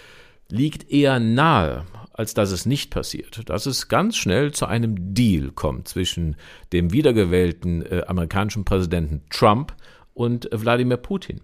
liegt 0.48 0.90
eher 0.90 1.18
nahe, 1.18 1.84
als 2.12 2.34
dass 2.34 2.52
es 2.52 2.64
nicht 2.64 2.90
passiert, 2.90 3.48
dass 3.48 3.66
es 3.66 3.88
ganz 3.88 4.16
schnell 4.16 4.52
zu 4.52 4.66
einem 4.66 5.14
Deal 5.14 5.50
kommt 5.50 5.88
zwischen 5.88 6.36
dem 6.72 6.92
wiedergewählten 6.92 7.84
äh, 7.84 8.04
amerikanischen 8.06 8.64
Präsidenten 8.64 9.22
Trump 9.30 9.74
und 10.14 10.48
Wladimir 10.52 10.96
Putin. 10.96 11.40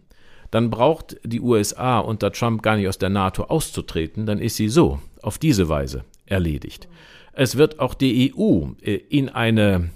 Dann 0.54 0.70
braucht 0.70 1.16
die 1.24 1.40
USA 1.40 1.98
unter 1.98 2.30
Trump 2.30 2.62
gar 2.62 2.76
nicht 2.76 2.86
aus 2.86 2.96
der 2.96 3.08
NATO 3.08 3.42
auszutreten, 3.42 4.24
dann 4.24 4.38
ist 4.38 4.54
sie 4.54 4.68
so, 4.68 5.00
auf 5.20 5.36
diese 5.36 5.68
Weise 5.68 6.04
erledigt. 6.26 6.86
Es 7.32 7.56
wird 7.56 7.80
auch 7.80 7.92
die 7.92 8.32
EU 8.32 8.66
äh, 8.80 8.94
in 8.94 9.30
eine 9.30 9.90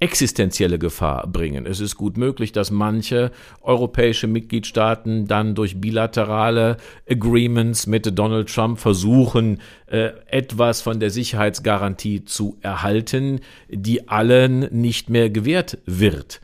existenzielle 0.00 0.78
Gefahr 0.78 1.26
bringen. 1.26 1.66
Es 1.66 1.80
ist 1.80 1.96
gut 1.96 2.16
möglich, 2.16 2.50
dass 2.52 2.70
manche 2.70 3.30
europäische 3.60 4.26
Mitgliedstaaten 4.26 5.26
dann 5.26 5.54
durch 5.54 5.78
bilaterale 5.82 6.78
Agreements 7.06 7.86
mit 7.86 8.18
Donald 8.18 8.48
Trump 8.48 8.78
versuchen, 8.78 9.60
äh, 9.84 10.12
etwas 10.28 10.80
von 10.80 10.98
der 10.98 11.10
Sicherheitsgarantie 11.10 12.24
zu 12.24 12.56
erhalten, 12.62 13.40
die 13.68 14.08
allen 14.08 14.60
nicht 14.70 15.10
mehr 15.10 15.28
gewährt 15.28 15.76
wird. 15.84 16.40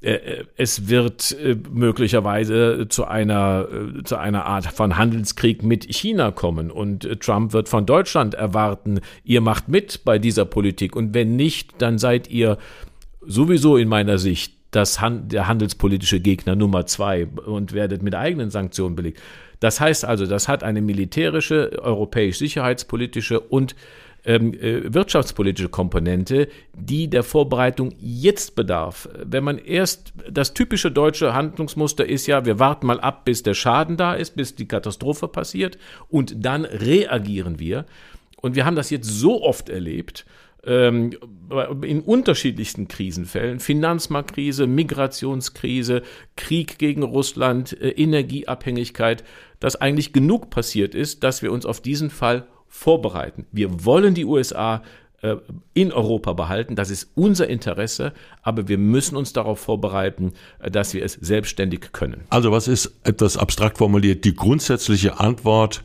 Äh, 0.00 0.12
äh, 0.12 0.44
es 0.56 0.88
wird 0.88 1.32
äh, 1.32 1.56
möglicherweise 1.70 2.86
zu 2.88 3.04
einer, 3.04 3.66
zu 4.04 4.16
einer 4.16 4.46
Art 4.46 4.66
von 4.66 4.96
Handelskrieg 4.96 5.64
mit 5.64 5.84
China 5.92 6.30
kommen 6.30 6.70
und 6.70 7.20
Trump 7.20 7.52
wird 7.52 7.68
von 7.68 7.84
Deutschland 7.84 8.34
erwarten, 8.34 9.00
ihr 9.24 9.40
macht 9.40 9.68
mit 9.68 10.04
bei 10.04 10.18
dieser 10.18 10.44
Politik 10.44 10.94
und 10.94 11.14
wenn 11.14 11.34
nicht, 11.34 11.82
dann 11.82 11.98
seid 11.98 12.30
ihr 12.30 12.58
sowieso 13.22 13.76
in 13.76 13.88
meiner 13.88 14.18
Sicht 14.18 14.54
das, 14.70 15.00
der 15.02 15.48
handelspolitische 15.48 16.20
Gegner 16.20 16.54
Nummer 16.54 16.86
zwei 16.86 17.26
und 17.26 17.72
werdet 17.72 18.02
mit 18.02 18.14
eigenen 18.14 18.50
Sanktionen 18.50 18.94
belegt. 18.94 19.20
Das 19.60 19.80
heißt 19.80 20.04
also, 20.04 20.26
das 20.26 20.46
hat 20.46 20.62
eine 20.62 20.80
militärische, 20.80 21.72
europäisch-sicherheitspolitische 21.82 23.40
und 23.40 23.74
ähm, 24.24 24.54
äh, 24.54 24.92
wirtschaftspolitische 24.92 25.68
Komponente, 25.68 26.48
die 26.74 27.08
der 27.08 27.22
Vorbereitung 27.22 27.94
jetzt 27.98 28.54
bedarf. 28.54 29.08
Wenn 29.24 29.44
man 29.44 29.58
erst 29.58 30.12
das 30.30 30.54
typische 30.54 30.90
deutsche 30.90 31.34
Handlungsmuster 31.34 32.06
ist 32.06 32.26
ja, 32.26 32.44
wir 32.44 32.58
warten 32.58 32.86
mal 32.86 33.00
ab, 33.00 33.24
bis 33.24 33.42
der 33.42 33.54
Schaden 33.54 33.96
da 33.96 34.14
ist, 34.14 34.36
bis 34.36 34.54
die 34.54 34.68
Katastrophe 34.68 35.28
passiert 35.28 35.78
und 36.08 36.44
dann 36.44 36.64
reagieren 36.64 37.58
wir. 37.58 37.86
Und 38.40 38.54
wir 38.54 38.64
haben 38.64 38.76
das 38.76 38.90
jetzt 38.90 39.08
so 39.08 39.42
oft 39.42 39.68
erlebt, 39.68 40.24
ähm, 40.64 41.16
in 41.82 42.00
unterschiedlichsten 42.00 42.88
Krisenfällen, 42.88 43.60
Finanzmarktkrise, 43.60 44.66
Migrationskrise, 44.66 46.02
Krieg 46.36 46.78
gegen 46.78 47.02
Russland, 47.02 47.80
äh, 47.80 47.90
Energieabhängigkeit, 47.90 49.24
dass 49.60 49.76
eigentlich 49.76 50.12
genug 50.12 50.50
passiert 50.50 50.94
ist, 50.94 51.22
dass 51.22 51.42
wir 51.42 51.52
uns 51.52 51.64
auf 51.64 51.80
diesen 51.80 52.10
Fall 52.10 52.46
vorbereiten. 52.68 53.46
Wir 53.52 53.84
wollen 53.84 54.14
die 54.14 54.24
USA 54.24 54.82
äh, 55.20 55.36
in 55.74 55.92
Europa 55.92 56.32
behalten. 56.32 56.76
Das 56.76 56.90
ist 56.90 57.10
unser 57.16 57.48
Interesse, 57.48 58.12
aber 58.42 58.68
wir 58.68 58.78
müssen 58.78 59.16
uns 59.16 59.32
darauf 59.32 59.58
vorbereiten, 59.58 60.32
äh, 60.60 60.70
dass 60.70 60.94
wir 60.94 61.04
es 61.04 61.14
selbstständig 61.14 61.92
können. 61.92 62.22
Also 62.30 62.52
was 62.52 62.68
ist 62.68 62.92
etwas 63.02 63.36
abstrakt 63.36 63.78
formuliert 63.78 64.24
die 64.24 64.36
grundsätzliche 64.36 65.18
Antwort 65.18 65.82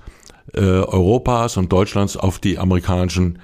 äh, 0.54 0.60
Europas 0.60 1.58
und 1.58 1.72
Deutschlands 1.72 2.16
auf 2.16 2.38
die 2.38 2.60
amerikanischen 2.60 3.40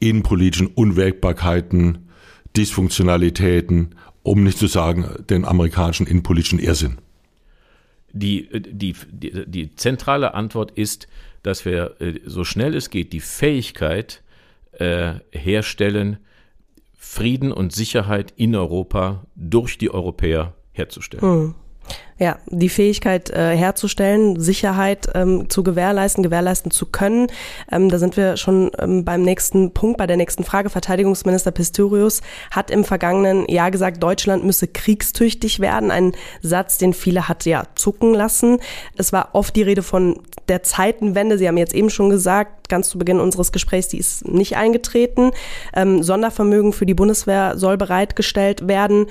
innenpolitischen 0.00 0.66
Unwägbarkeiten, 0.66 2.08
Dysfunktionalitäten, 2.56 3.94
um 4.24 4.42
nicht 4.42 4.58
zu 4.58 4.66
sagen 4.66 5.06
den 5.28 5.44
amerikanischen 5.44 6.08
innenpolitischen 6.08 6.58
Irrsinn? 6.58 6.98
Die, 8.12 8.48
die, 8.52 8.96
die, 9.12 9.44
die 9.46 9.76
zentrale 9.76 10.34
Antwort 10.34 10.72
ist, 10.72 11.06
dass 11.42 11.64
wir 11.64 12.00
äh, 12.00 12.20
so 12.24 12.44
schnell 12.44 12.74
es 12.74 12.90
geht 12.90 13.12
die 13.12 13.20
Fähigkeit 13.20 14.22
äh, 14.72 15.14
herstellen, 15.32 16.18
Frieden 16.96 17.52
und 17.52 17.72
Sicherheit 17.72 18.32
in 18.36 18.54
Europa 18.54 19.26
durch 19.34 19.78
die 19.78 19.90
Europäer 19.90 20.54
herzustellen. 20.72 21.22
Hm. 21.22 21.54
Ja, 22.20 22.36
die 22.48 22.68
Fähigkeit 22.68 23.30
äh, 23.30 23.56
herzustellen, 23.56 24.38
Sicherheit 24.38 25.08
ähm, 25.14 25.48
zu 25.48 25.62
gewährleisten, 25.62 26.22
gewährleisten 26.22 26.70
zu 26.70 26.84
können. 26.84 27.28
Ähm, 27.72 27.88
da 27.88 27.98
sind 27.98 28.18
wir 28.18 28.36
schon 28.36 28.70
ähm, 28.78 29.06
beim 29.06 29.22
nächsten 29.22 29.72
Punkt, 29.72 29.96
bei 29.96 30.06
der 30.06 30.18
nächsten 30.18 30.44
Frage. 30.44 30.68
Verteidigungsminister 30.68 31.50
Pistorius 31.50 32.20
hat 32.50 32.70
im 32.70 32.84
vergangenen 32.84 33.48
Jahr 33.48 33.70
gesagt, 33.70 34.02
Deutschland 34.02 34.44
müsse 34.44 34.68
kriegstüchtig 34.68 35.60
werden. 35.60 35.90
Ein 35.90 36.12
Satz, 36.42 36.76
den 36.76 36.92
viele 36.92 37.26
hat 37.26 37.46
ja 37.46 37.62
zucken 37.74 38.12
lassen. 38.12 38.58
Es 38.98 39.14
war 39.14 39.30
oft 39.32 39.56
die 39.56 39.62
Rede 39.62 39.82
von 39.82 40.20
der 40.48 40.62
Zeitenwende. 40.62 41.38
Sie 41.38 41.48
haben 41.48 41.56
jetzt 41.56 41.74
eben 41.74 41.88
schon 41.88 42.10
gesagt, 42.10 42.68
ganz 42.68 42.90
zu 42.90 42.98
Beginn 42.98 43.18
unseres 43.18 43.50
Gesprächs, 43.50 43.88
die 43.88 43.98
ist 43.98 44.28
nicht 44.28 44.58
eingetreten. 44.58 45.30
Ähm, 45.74 46.02
Sondervermögen 46.02 46.74
für 46.74 46.84
die 46.84 46.92
Bundeswehr 46.92 47.56
soll 47.56 47.78
bereitgestellt 47.78 48.68
werden 48.68 49.06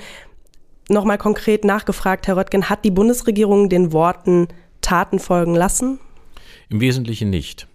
nochmal 0.90 1.18
konkret 1.18 1.64
nachgefragt, 1.64 2.26
Herr 2.26 2.36
Röttgen, 2.36 2.68
hat 2.68 2.84
die 2.84 2.90
Bundesregierung 2.90 3.68
den 3.68 3.92
Worten 3.92 4.48
Taten 4.80 5.18
folgen 5.18 5.54
lassen? 5.54 5.98
Im 6.68 6.80
Wesentlichen 6.80 7.30
nicht. 7.30 7.66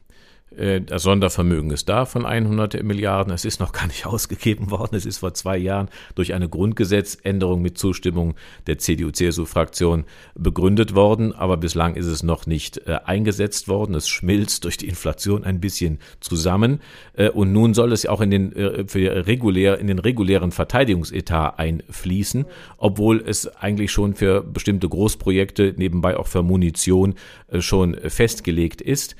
Äh, 0.57 0.81
das 0.81 1.03
Sondervermögen 1.03 1.71
ist 1.71 1.89
da 1.89 2.05
von 2.05 2.25
100 2.25 2.83
Milliarden. 2.83 3.33
Es 3.33 3.45
ist 3.45 3.59
noch 3.59 3.71
gar 3.71 3.87
nicht 3.87 4.05
ausgegeben 4.05 4.71
worden. 4.71 4.95
Es 4.95 5.05
ist 5.05 5.19
vor 5.19 5.33
zwei 5.33 5.57
Jahren 5.57 5.89
durch 6.15 6.33
eine 6.33 6.49
Grundgesetzänderung 6.49 7.61
mit 7.61 7.77
Zustimmung 7.77 8.35
der 8.67 8.77
CDU-CSU-Fraktion 8.77 10.05
begründet 10.35 10.95
worden. 10.95 11.33
Aber 11.33 11.57
bislang 11.57 11.95
ist 11.95 12.05
es 12.05 12.23
noch 12.23 12.45
nicht 12.45 12.77
äh, 12.87 12.99
eingesetzt 13.05 13.67
worden. 13.67 13.95
Es 13.95 14.07
schmilzt 14.07 14.63
durch 14.63 14.77
die 14.77 14.87
Inflation 14.87 15.43
ein 15.43 15.59
bisschen 15.59 15.99
zusammen. 16.19 16.79
Äh, 17.13 17.29
und 17.29 17.51
nun 17.51 17.73
soll 17.73 17.91
es 17.91 18.05
auch 18.05 18.21
in 18.21 18.31
den, 18.31 18.85
für 18.87 19.27
regulär, 19.27 19.79
in 19.79 19.87
den 19.87 19.99
regulären 19.99 20.51
Verteidigungsetat 20.51 21.59
einfließen, 21.59 22.45
obwohl 22.77 23.23
es 23.25 23.47
eigentlich 23.55 23.91
schon 23.91 24.13
für 24.13 24.41
bestimmte 24.41 24.87
Großprojekte, 24.87 25.73
nebenbei 25.77 26.17
auch 26.17 26.27
für 26.27 26.43
Munition, 26.43 27.15
schon 27.59 27.95
festgelegt 27.95 28.81
ist. 28.81 29.15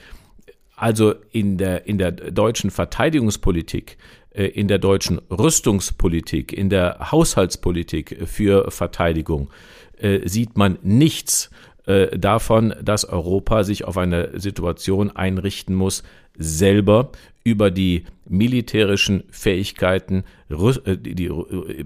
Also 0.76 1.16
in 1.32 1.58
der, 1.58 1.88
in 1.88 1.98
der 1.98 2.12
deutschen 2.12 2.72
Verteidigungspolitik, 2.72 3.98
äh, 4.32 4.46
in 4.48 4.68
der 4.68 4.78
deutschen 4.78 5.20
Rüstungspolitik, 5.30 6.52
in 6.52 6.70
der 6.70 7.12
Haushaltspolitik 7.12 8.18
für 8.26 8.70
Verteidigung 8.72 9.50
äh, 9.98 10.28
sieht 10.28 10.58
man 10.58 10.78
nichts 10.82 11.50
äh, 11.86 12.18
davon, 12.18 12.74
dass 12.82 13.06
Europa 13.06 13.64
sich 13.64 13.86
auf 13.86 13.98
eine 13.98 14.40
Situation 14.40 15.12
einrichten 15.12 15.76
muss, 15.76 16.04
selber 16.38 17.12
über 17.44 17.72
die 17.72 18.06
militärischen 18.28 19.24
Fähigkeiten, 19.30 20.24
die 20.50 21.32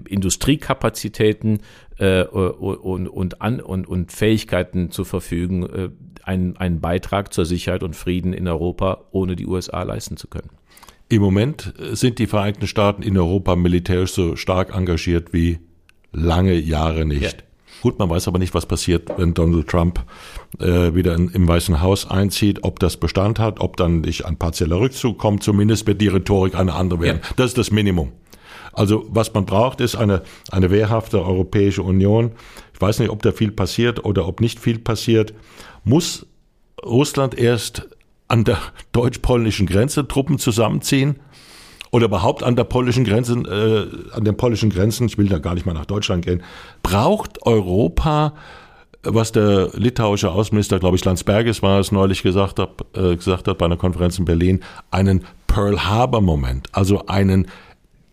Industriekapazitäten 0.08 1.58
und, 1.98 3.08
und, 3.08 3.34
und, 3.40 3.88
und 3.88 4.12
Fähigkeiten 4.12 4.90
zu 4.90 5.04
verfügen, 5.04 5.92
einen, 6.22 6.56
einen 6.56 6.80
Beitrag 6.80 7.32
zur 7.32 7.44
Sicherheit 7.44 7.82
und 7.82 7.94
Frieden 7.94 8.32
in 8.32 8.48
Europa 8.48 9.04
ohne 9.10 9.36
die 9.36 9.46
USA 9.46 9.82
leisten 9.82 10.16
zu 10.16 10.28
können. 10.28 10.48
Im 11.10 11.22
Moment 11.22 11.74
sind 11.92 12.18
die 12.18 12.26
Vereinigten 12.26 12.66
Staaten 12.66 13.02
in 13.02 13.18
Europa 13.18 13.56
militärisch 13.56 14.12
so 14.12 14.36
stark 14.36 14.74
engagiert 14.74 15.32
wie 15.32 15.58
lange 16.12 16.54
Jahre 16.54 17.04
nicht. 17.04 17.22
Ja. 17.22 17.49
Gut, 17.82 17.98
man 17.98 18.10
weiß 18.10 18.28
aber 18.28 18.38
nicht, 18.38 18.54
was 18.54 18.66
passiert, 18.66 19.10
wenn 19.16 19.34
Donald 19.34 19.68
Trump 19.68 20.04
äh, 20.58 20.94
wieder 20.94 21.14
in, 21.14 21.30
im 21.30 21.48
Weißen 21.48 21.80
Haus 21.80 22.10
einzieht, 22.10 22.62
ob 22.62 22.78
das 22.78 22.96
Bestand 22.96 23.38
hat, 23.38 23.60
ob 23.60 23.76
dann 23.76 24.02
nicht 24.02 24.26
ein 24.26 24.36
partieller 24.36 24.78
Rückzug 24.78 25.18
kommt. 25.18 25.42
Zumindest 25.42 25.86
wird 25.86 26.00
die 26.00 26.08
Rhetorik 26.08 26.54
eine 26.54 26.74
andere 26.74 27.00
werden. 27.00 27.20
Ja. 27.22 27.30
Das 27.36 27.46
ist 27.46 27.58
das 27.58 27.70
Minimum. 27.70 28.12
Also 28.72 29.06
was 29.08 29.32
man 29.34 29.46
braucht, 29.46 29.80
ist 29.80 29.96
eine, 29.96 30.22
eine 30.50 30.70
wehrhafte 30.70 31.24
Europäische 31.24 31.82
Union. 31.82 32.32
Ich 32.74 32.80
weiß 32.80 32.98
nicht, 33.00 33.10
ob 33.10 33.22
da 33.22 33.32
viel 33.32 33.50
passiert 33.50 34.04
oder 34.04 34.28
ob 34.28 34.40
nicht 34.40 34.60
viel 34.60 34.78
passiert. 34.78 35.34
Muss 35.84 36.26
Russland 36.84 37.36
erst 37.36 37.88
an 38.28 38.44
der 38.44 38.58
deutsch-polnischen 38.92 39.66
Grenze 39.66 40.06
Truppen 40.06 40.38
zusammenziehen? 40.38 41.16
Oder 41.90 42.06
überhaupt 42.06 42.42
an 42.42 42.56
der 42.56 42.64
polnischen 42.64 43.04
Grenze, 43.04 43.32
äh, 43.34 44.14
an 44.16 44.24
den 44.24 44.36
polnischen 44.36 44.70
Grenzen, 44.70 45.06
ich 45.06 45.18
will 45.18 45.28
da 45.28 45.38
gar 45.38 45.54
nicht 45.54 45.66
mal 45.66 45.72
nach 45.72 45.86
Deutschland 45.86 46.24
gehen, 46.24 46.42
braucht 46.82 47.44
Europa 47.44 48.34
was 49.02 49.32
der 49.32 49.70
litauische 49.72 50.30
Außenminister, 50.30 50.78
glaube 50.78 50.96
ich, 50.96 51.04
Landsbergis 51.04 51.62
war 51.62 51.80
es, 51.80 51.90
neulich 51.90 52.22
gesagt 52.22 52.58
hat, 52.58 52.84
äh, 52.94 53.16
gesagt 53.16 53.48
hat 53.48 53.58
bei 53.58 53.64
einer 53.64 53.76
Konferenz 53.76 54.18
in 54.18 54.24
Berlin, 54.24 54.60
einen 54.90 55.24
Pearl 55.46 55.84
Harbor 55.84 56.20
Moment, 56.20 56.68
also 56.72 57.06
einen 57.06 57.46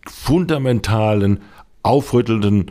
fundamentalen, 0.06 1.40
aufrüttelnden, 1.82 2.70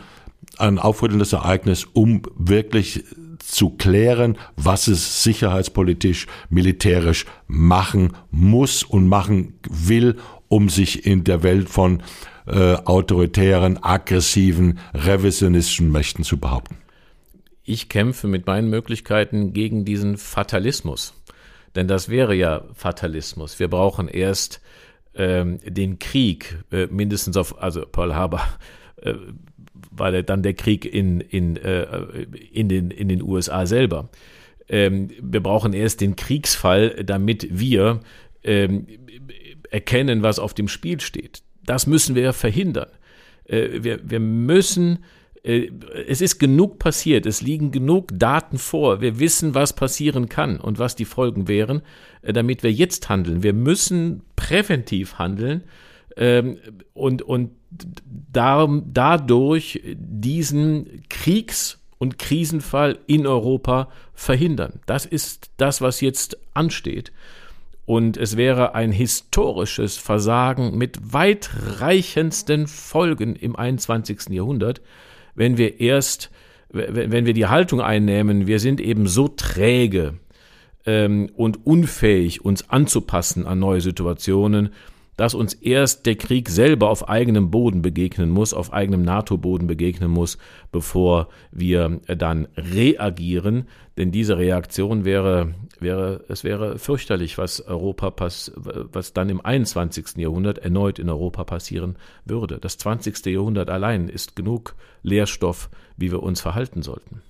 ein 0.57 0.79
aufrüttelndes 0.79 1.33
Ereignis, 1.33 1.85
um 1.93 2.23
wirklich 2.35 3.03
zu 3.39 3.69
klären, 3.69 4.37
was 4.55 4.87
es 4.87 5.23
sicherheitspolitisch, 5.23 6.27
militärisch 6.49 7.25
machen 7.47 8.13
muss 8.31 8.83
und 8.83 9.07
machen 9.07 9.53
will, 9.69 10.17
um 10.47 10.69
sich 10.69 11.05
in 11.05 11.23
der 11.23 11.43
Welt 11.43 11.69
von 11.69 12.03
äh, 12.45 12.75
autoritären, 12.75 13.83
aggressiven, 13.83 14.79
revisionistischen 14.93 15.91
Mächten 15.91 16.23
zu 16.23 16.37
behaupten. 16.37 16.77
Ich 17.63 17.89
kämpfe 17.89 18.27
mit 18.27 18.47
meinen 18.47 18.69
Möglichkeiten 18.69 19.51
gegen 19.51 19.83
diesen 19.83 20.17
Fatalismus. 20.17 21.13
Denn 21.75 21.87
das 21.87 22.09
wäre 22.09 22.33
ja 22.33 22.63
Fatalismus. 22.73 23.59
Wir 23.59 23.67
brauchen 23.67 24.07
erst 24.07 24.61
ähm, 25.13 25.59
den 25.65 25.99
Krieg, 25.99 26.63
äh, 26.71 26.87
mindestens 26.87 27.35
auf, 27.37 27.61
also 27.61 27.81
Pearl 27.85 28.15
Harbor, 28.15 28.41
äh, 29.01 29.13
war 29.91 30.11
der, 30.11 30.23
dann 30.23 30.43
der 30.43 30.53
Krieg 30.53 30.85
in, 30.85 31.19
in, 31.19 31.57
äh, 31.57 31.83
in, 32.51 32.69
den, 32.69 32.91
in 32.91 33.09
den 33.09 33.21
USA 33.21 33.65
selber. 33.65 34.09
Ähm, 34.69 35.09
wir 35.21 35.41
brauchen 35.41 35.73
erst 35.73 36.01
den 36.01 36.15
Kriegsfall, 36.15 37.03
damit 37.03 37.47
wir 37.51 37.99
ähm, 38.43 38.87
erkennen, 39.71 40.23
was 40.23 40.39
auf 40.39 40.53
dem 40.53 40.67
Spiel 40.67 40.99
steht. 40.99 41.41
Das 41.65 41.87
müssen 41.87 42.15
wir 42.15 42.33
verhindern. 42.33 42.89
Äh, 43.45 43.83
wir, 43.83 43.99
wir 44.09 44.19
müssen 44.19 44.99
äh, 45.47 45.71
es 46.07 46.21
ist 46.21 46.39
genug 46.39 46.77
passiert, 46.77 47.25
es 47.25 47.41
liegen 47.41 47.71
genug 47.71 48.09
Daten 48.13 48.57
vor, 48.57 49.01
wir 49.01 49.19
wissen, 49.19 49.55
was 49.55 49.73
passieren 49.73 50.29
kann 50.29 50.59
und 50.59 50.77
was 50.77 50.95
die 50.95 51.05
Folgen 51.05 51.47
wären, 51.47 51.81
äh, 52.21 52.33
damit 52.33 52.63
wir 52.63 52.71
jetzt 52.71 53.09
handeln. 53.09 53.43
Wir 53.43 53.53
müssen 53.53 54.23
präventiv 54.35 55.17
handeln 55.17 55.63
ähm, 56.17 56.57
und, 56.93 57.21
und 57.21 57.51
dadurch 58.31 59.81
diesen 59.95 61.03
Kriegs- 61.09 61.79
und 61.97 62.19
Krisenfall 62.19 62.99
in 63.07 63.25
Europa 63.25 63.89
verhindern. 64.13 64.79
Das 64.85 65.05
ist 65.05 65.51
das, 65.57 65.81
was 65.81 66.01
jetzt 66.01 66.37
ansteht. 66.53 67.11
Und 67.87 68.17
es 68.17 68.35
wäre 68.35 68.75
ein 68.75 68.91
historisches 68.91 69.95
Versagen 69.95 70.77
mit 70.77 71.13
weitreichendsten 71.13 72.67
Folgen 72.67 73.37
im 73.37 73.55
21. 73.55 74.27
Jahrhundert, 74.31 74.81
wenn 75.35 75.57
wir 75.57 75.79
erst, 75.79 76.29
wenn 76.67 77.25
wir 77.25 77.31
die 77.31 77.45
Haltung 77.45 77.79
einnehmen, 77.79 78.45
wir 78.45 78.59
sind 78.59 78.81
eben 78.81 79.07
so 79.07 79.29
träge 79.29 80.15
ähm, 80.85 81.29
und 81.33 81.65
unfähig, 81.65 82.43
uns 82.43 82.69
anzupassen 82.69 83.47
an 83.47 83.59
neue 83.59 83.79
Situationen, 83.79 84.73
dass 85.17 85.33
uns 85.33 85.53
erst 85.53 86.05
der 86.05 86.15
Krieg 86.15 86.47
selber 86.47 86.89
auf 86.89 87.09
eigenem 87.09 87.51
Boden 87.51 87.81
begegnen 87.81 88.29
muss, 88.29 88.53
auf 88.53 88.71
eigenem 88.71 89.01
NATO-Boden 89.01 89.67
begegnen 89.67 90.11
muss, 90.11 90.37
bevor 90.71 91.27
wir 91.51 91.99
dann 92.07 92.47
reagieren. 92.55 93.67
Denn 93.97 94.11
diese 94.11 94.37
Reaktion 94.37 95.05
wäre, 95.05 95.55
wäre, 95.79 96.23
es 96.29 96.43
wäre 96.43 96.77
fürchterlich, 96.77 97.39
was 97.39 97.61
Europa 97.61 98.11
pass, 98.11 98.51
was 98.55 99.13
dann 99.13 99.29
im 99.29 99.43
21. 99.43 100.17
Jahrhundert 100.17 100.59
erneut 100.59 100.99
in 100.99 101.09
Europa 101.09 101.43
passieren 101.43 101.97
würde. 102.23 102.59
Das 102.59 102.77
20. 102.77 103.25
Jahrhundert 103.25 103.71
allein 103.71 104.07
ist 104.09 104.35
genug 104.35 104.75
Lehrstoff, 105.01 105.69
wie 105.97 106.11
wir 106.11 106.21
uns 106.21 106.41
verhalten 106.41 106.83
sollten. 106.83 107.23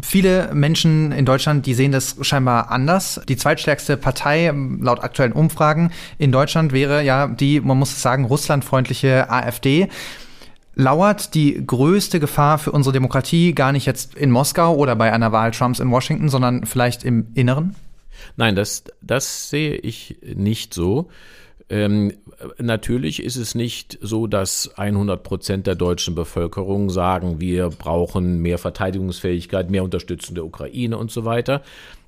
Viele 0.00 0.54
Menschen 0.54 1.12
in 1.12 1.26
Deutschland, 1.26 1.66
die 1.66 1.74
sehen 1.74 1.92
das 1.92 2.16
scheinbar 2.22 2.70
anders. 2.70 3.20
Die 3.28 3.36
zweitstärkste 3.36 3.98
Partei 3.98 4.50
laut 4.80 5.04
aktuellen 5.04 5.32
Umfragen 5.32 5.92
in 6.16 6.32
Deutschland 6.32 6.72
wäre 6.72 7.04
ja 7.04 7.26
die, 7.26 7.60
man 7.60 7.78
muss 7.78 8.00
sagen, 8.00 8.24
russlandfreundliche 8.24 9.28
AfD. 9.28 9.88
Lauert 10.74 11.34
die 11.34 11.66
größte 11.66 12.18
Gefahr 12.18 12.58
für 12.58 12.72
unsere 12.72 12.94
Demokratie 12.94 13.54
gar 13.54 13.72
nicht 13.72 13.84
jetzt 13.84 14.14
in 14.14 14.30
Moskau 14.30 14.74
oder 14.74 14.96
bei 14.96 15.12
einer 15.12 15.32
Wahl 15.32 15.50
Trumps 15.50 15.80
in 15.80 15.90
Washington, 15.90 16.30
sondern 16.30 16.64
vielleicht 16.64 17.04
im 17.04 17.26
Inneren? 17.34 17.76
Nein, 18.36 18.56
das, 18.56 18.84
das 19.02 19.50
sehe 19.50 19.76
ich 19.76 20.16
nicht 20.22 20.72
so. 20.72 21.10
Ähm, 21.70 22.12
natürlich 22.58 23.22
ist 23.22 23.36
es 23.36 23.54
nicht 23.54 23.98
so, 24.02 24.26
dass 24.26 24.76
100 24.76 25.22
Prozent 25.22 25.66
der 25.66 25.74
deutschen 25.74 26.14
Bevölkerung 26.14 26.90
sagen, 26.90 27.40
wir 27.40 27.70
brauchen 27.70 28.42
mehr 28.42 28.58
Verteidigungsfähigkeit, 28.58 29.70
mehr 29.70 29.84
Unterstützung 29.84 30.34
der 30.34 30.44
Ukraine 30.44 30.98
und 30.98 31.10
so 31.10 31.24
weiter. 31.24 31.62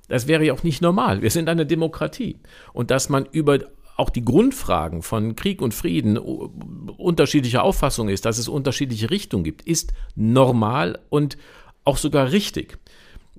Das 0.08 0.26
wäre 0.26 0.44
ja 0.44 0.52
auch 0.52 0.62
nicht 0.62 0.82
normal. 0.82 1.22
Wir 1.22 1.30
sind 1.30 1.48
eine 1.48 1.66
Demokratie. 1.66 2.36
Und 2.72 2.90
dass 2.90 3.08
man 3.08 3.26
über 3.32 3.60
auch 3.96 4.10
die 4.10 4.24
Grundfragen 4.24 5.02
von 5.02 5.36
Krieg 5.36 5.62
und 5.62 5.72
Frieden 5.72 6.18
unterschiedlicher 6.18 7.62
Auffassung 7.62 8.08
ist, 8.10 8.26
dass 8.26 8.36
es 8.36 8.46
unterschiedliche 8.46 9.10
Richtungen 9.10 9.42
gibt, 9.42 9.62
ist 9.62 9.94
normal 10.14 10.98
und 11.08 11.38
auch 11.84 11.96
sogar 11.96 12.30
richtig. 12.30 12.78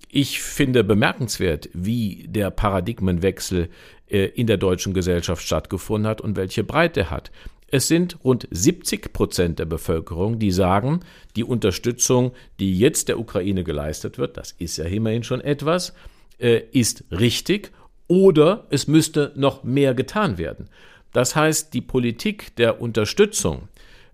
Ich 0.10 0.42
finde 0.42 0.84
bemerkenswert, 0.84 1.70
wie 1.74 2.26
der 2.28 2.50
Paradigmenwechsel 2.50 3.70
in 4.10 4.48
der 4.48 4.58
deutschen 4.58 4.94
Gesellschaft 4.94 5.44
stattgefunden 5.44 6.08
hat 6.08 6.22
und 6.22 6.38
welche 6.38 6.64
Breite 6.64 7.10
hat. 7.10 7.32
Es 7.70 7.88
sind 7.88 8.18
rund 8.24 8.48
70 8.50 9.12
Prozent 9.12 9.60
der 9.60 9.66
Bevölkerung, 9.66 10.40
die 10.40 10.52
sagen, 10.52 11.02
die 11.36 11.44
Unterstützung, 11.44 12.32
die 12.60 12.80
jetzt 12.80 13.10
der 13.10 13.20
Ukraine 13.20 13.64
geleistet 13.66 14.18
wird, 14.18 14.38
das 14.38 14.54
ist 14.54 14.78
ja 14.78 14.86
immerhin 14.86 15.24
schon 15.24 15.42
etwas, 15.42 15.94
äh, 16.40 16.62
ist 16.72 17.04
richtig 17.12 17.72
oder 18.08 18.66
es 18.70 18.88
müsste 18.88 19.34
noch 19.36 19.64
mehr 19.64 19.94
getan 19.94 20.38
werden. 20.38 20.70
Das 21.12 21.36
heißt, 21.36 21.74
die 21.74 21.82
Politik 21.82 22.56
der 22.56 22.80
Unterstützung 22.80 23.68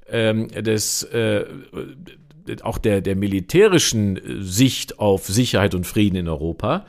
ähm, 0.07 0.47
des 0.47 1.03
äh, 1.03 1.45
auch 2.61 2.77
der, 2.77 3.01
der 3.01 3.15
militärischen 3.15 4.19
Sicht 4.41 4.99
auf 4.99 5.27
Sicherheit 5.27 5.75
und 5.75 5.85
Frieden 5.87 6.17
in 6.17 6.27
Europa 6.27 6.85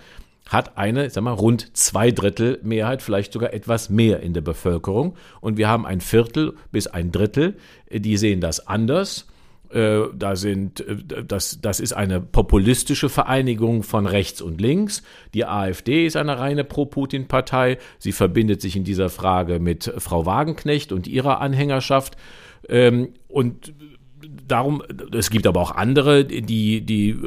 hat 0.46 0.76
eine, 0.76 1.08
sag 1.10 1.24
mal, 1.24 1.32
rund 1.32 1.76
zwei 1.76 2.10
Drittel 2.10 2.58
Mehrheit, 2.62 3.02
vielleicht 3.02 3.32
sogar 3.32 3.52
etwas 3.52 3.90
mehr 3.90 4.20
in 4.20 4.34
der 4.34 4.42
Bevölkerung. 4.42 5.16
Und 5.40 5.56
wir 5.56 5.68
haben 5.68 5.86
ein 5.86 6.00
Viertel 6.00 6.54
bis 6.70 6.86
ein 6.86 7.12
Drittel, 7.12 7.56
die 7.90 8.16
sehen 8.16 8.40
das 8.40 8.66
anders. 8.66 9.26
Äh, 9.74 10.08
da 10.14 10.36
sind, 10.36 10.80
äh, 10.86 11.24
das, 11.24 11.60
das 11.60 11.80
ist 11.80 11.94
eine 11.94 12.20
populistische 12.20 13.08
Vereinigung 13.08 13.82
von 13.82 14.06
rechts 14.06 14.40
und 14.40 14.60
links. 14.60 15.02
Die 15.32 15.46
AfD 15.46 16.06
ist 16.06 16.16
eine 16.16 16.38
reine 16.38 16.62
Pro-Putin-Partei. 16.62 17.78
Sie 17.98 18.12
verbindet 18.12 18.60
sich 18.60 18.76
in 18.76 18.84
dieser 18.84 19.10
Frage 19.10 19.58
mit 19.58 19.92
Frau 19.98 20.26
Wagenknecht 20.26 20.92
und 20.92 21.08
ihrer 21.08 21.40
Anhängerschaft. 21.40 22.16
Ähm, 22.68 23.14
und 23.26 23.74
darum, 24.46 24.82
es 25.12 25.30
gibt 25.30 25.46
aber 25.46 25.60
auch 25.60 25.72
andere, 25.72 26.24
die, 26.24 26.80
die 26.80 27.18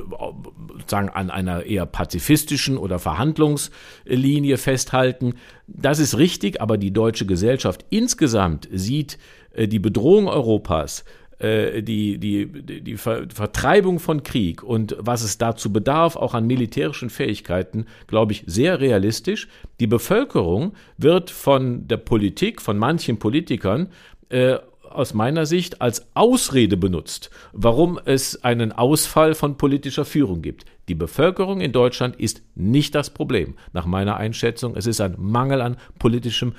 sagen 0.86 1.10
an 1.10 1.30
einer 1.30 1.64
eher 1.64 1.86
pazifistischen 1.86 2.78
oder 2.78 3.00
Verhandlungslinie 3.00 4.58
festhalten. 4.58 5.36
Das 5.68 6.00
ist 6.00 6.18
richtig, 6.18 6.62
aber 6.62 6.78
die 6.78 6.92
deutsche 6.92 7.26
Gesellschaft 7.26 7.86
insgesamt 7.90 8.68
sieht 8.72 9.18
äh, 9.54 9.68
die 9.68 9.80
Bedrohung 9.80 10.28
Europas 10.28 11.04
äh, 11.40 11.84
die, 11.84 12.18
die, 12.18 12.48
die 12.82 12.98
Vertreibung 12.98 14.00
von 14.00 14.24
Krieg 14.24 14.64
und 14.64 14.96
was 15.00 15.24
es 15.24 15.38
dazu 15.38 15.72
bedarf, 15.72 16.16
auch 16.16 16.34
an 16.34 16.48
militärischen 16.48 17.12
Fähigkeiten, 17.12 17.86
glaube 18.08 18.32
ich, 18.32 18.44
sehr 18.48 18.80
realistisch. 18.80 19.48
Die 19.80 19.86
Bevölkerung 19.86 20.74
wird 20.98 21.30
von 21.30 21.88
der 21.88 21.98
Politik, 21.98 22.60
von 22.60 22.80
manchen 22.80 23.20
Politikern, 23.20 23.90
äh, 24.30 24.58
aus 24.92 25.14
meiner 25.14 25.46
Sicht 25.46 25.82
als 25.82 26.08
Ausrede 26.14 26.78
benutzt, 26.78 27.30
warum 27.54 28.00
es 28.04 28.44
einen 28.44 28.72
Ausfall 28.72 29.36
von 29.36 29.58
politischer 29.58 30.06
Führung 30.06 30.42
gibt. 30.42 30.66
Die 30.88 30.96
Bevölkerung 30.96 31.60
in 31.60 31.74
Deutschland 31.74 32.16
ist 32.16 32.42
nicht 32.56 32.96
das 32.96 33.10
Problem, 33.10 33.56
nach 33.74 33.86
meiner 33.86 34.18
Einschätzung. 34.18 34.76
Es 34.76 34.88
ist 34.88 35.02
ein 35.02 35.16
Mangel 35.18 35.62
an 35.62 35.78
politischem 36.00 36.54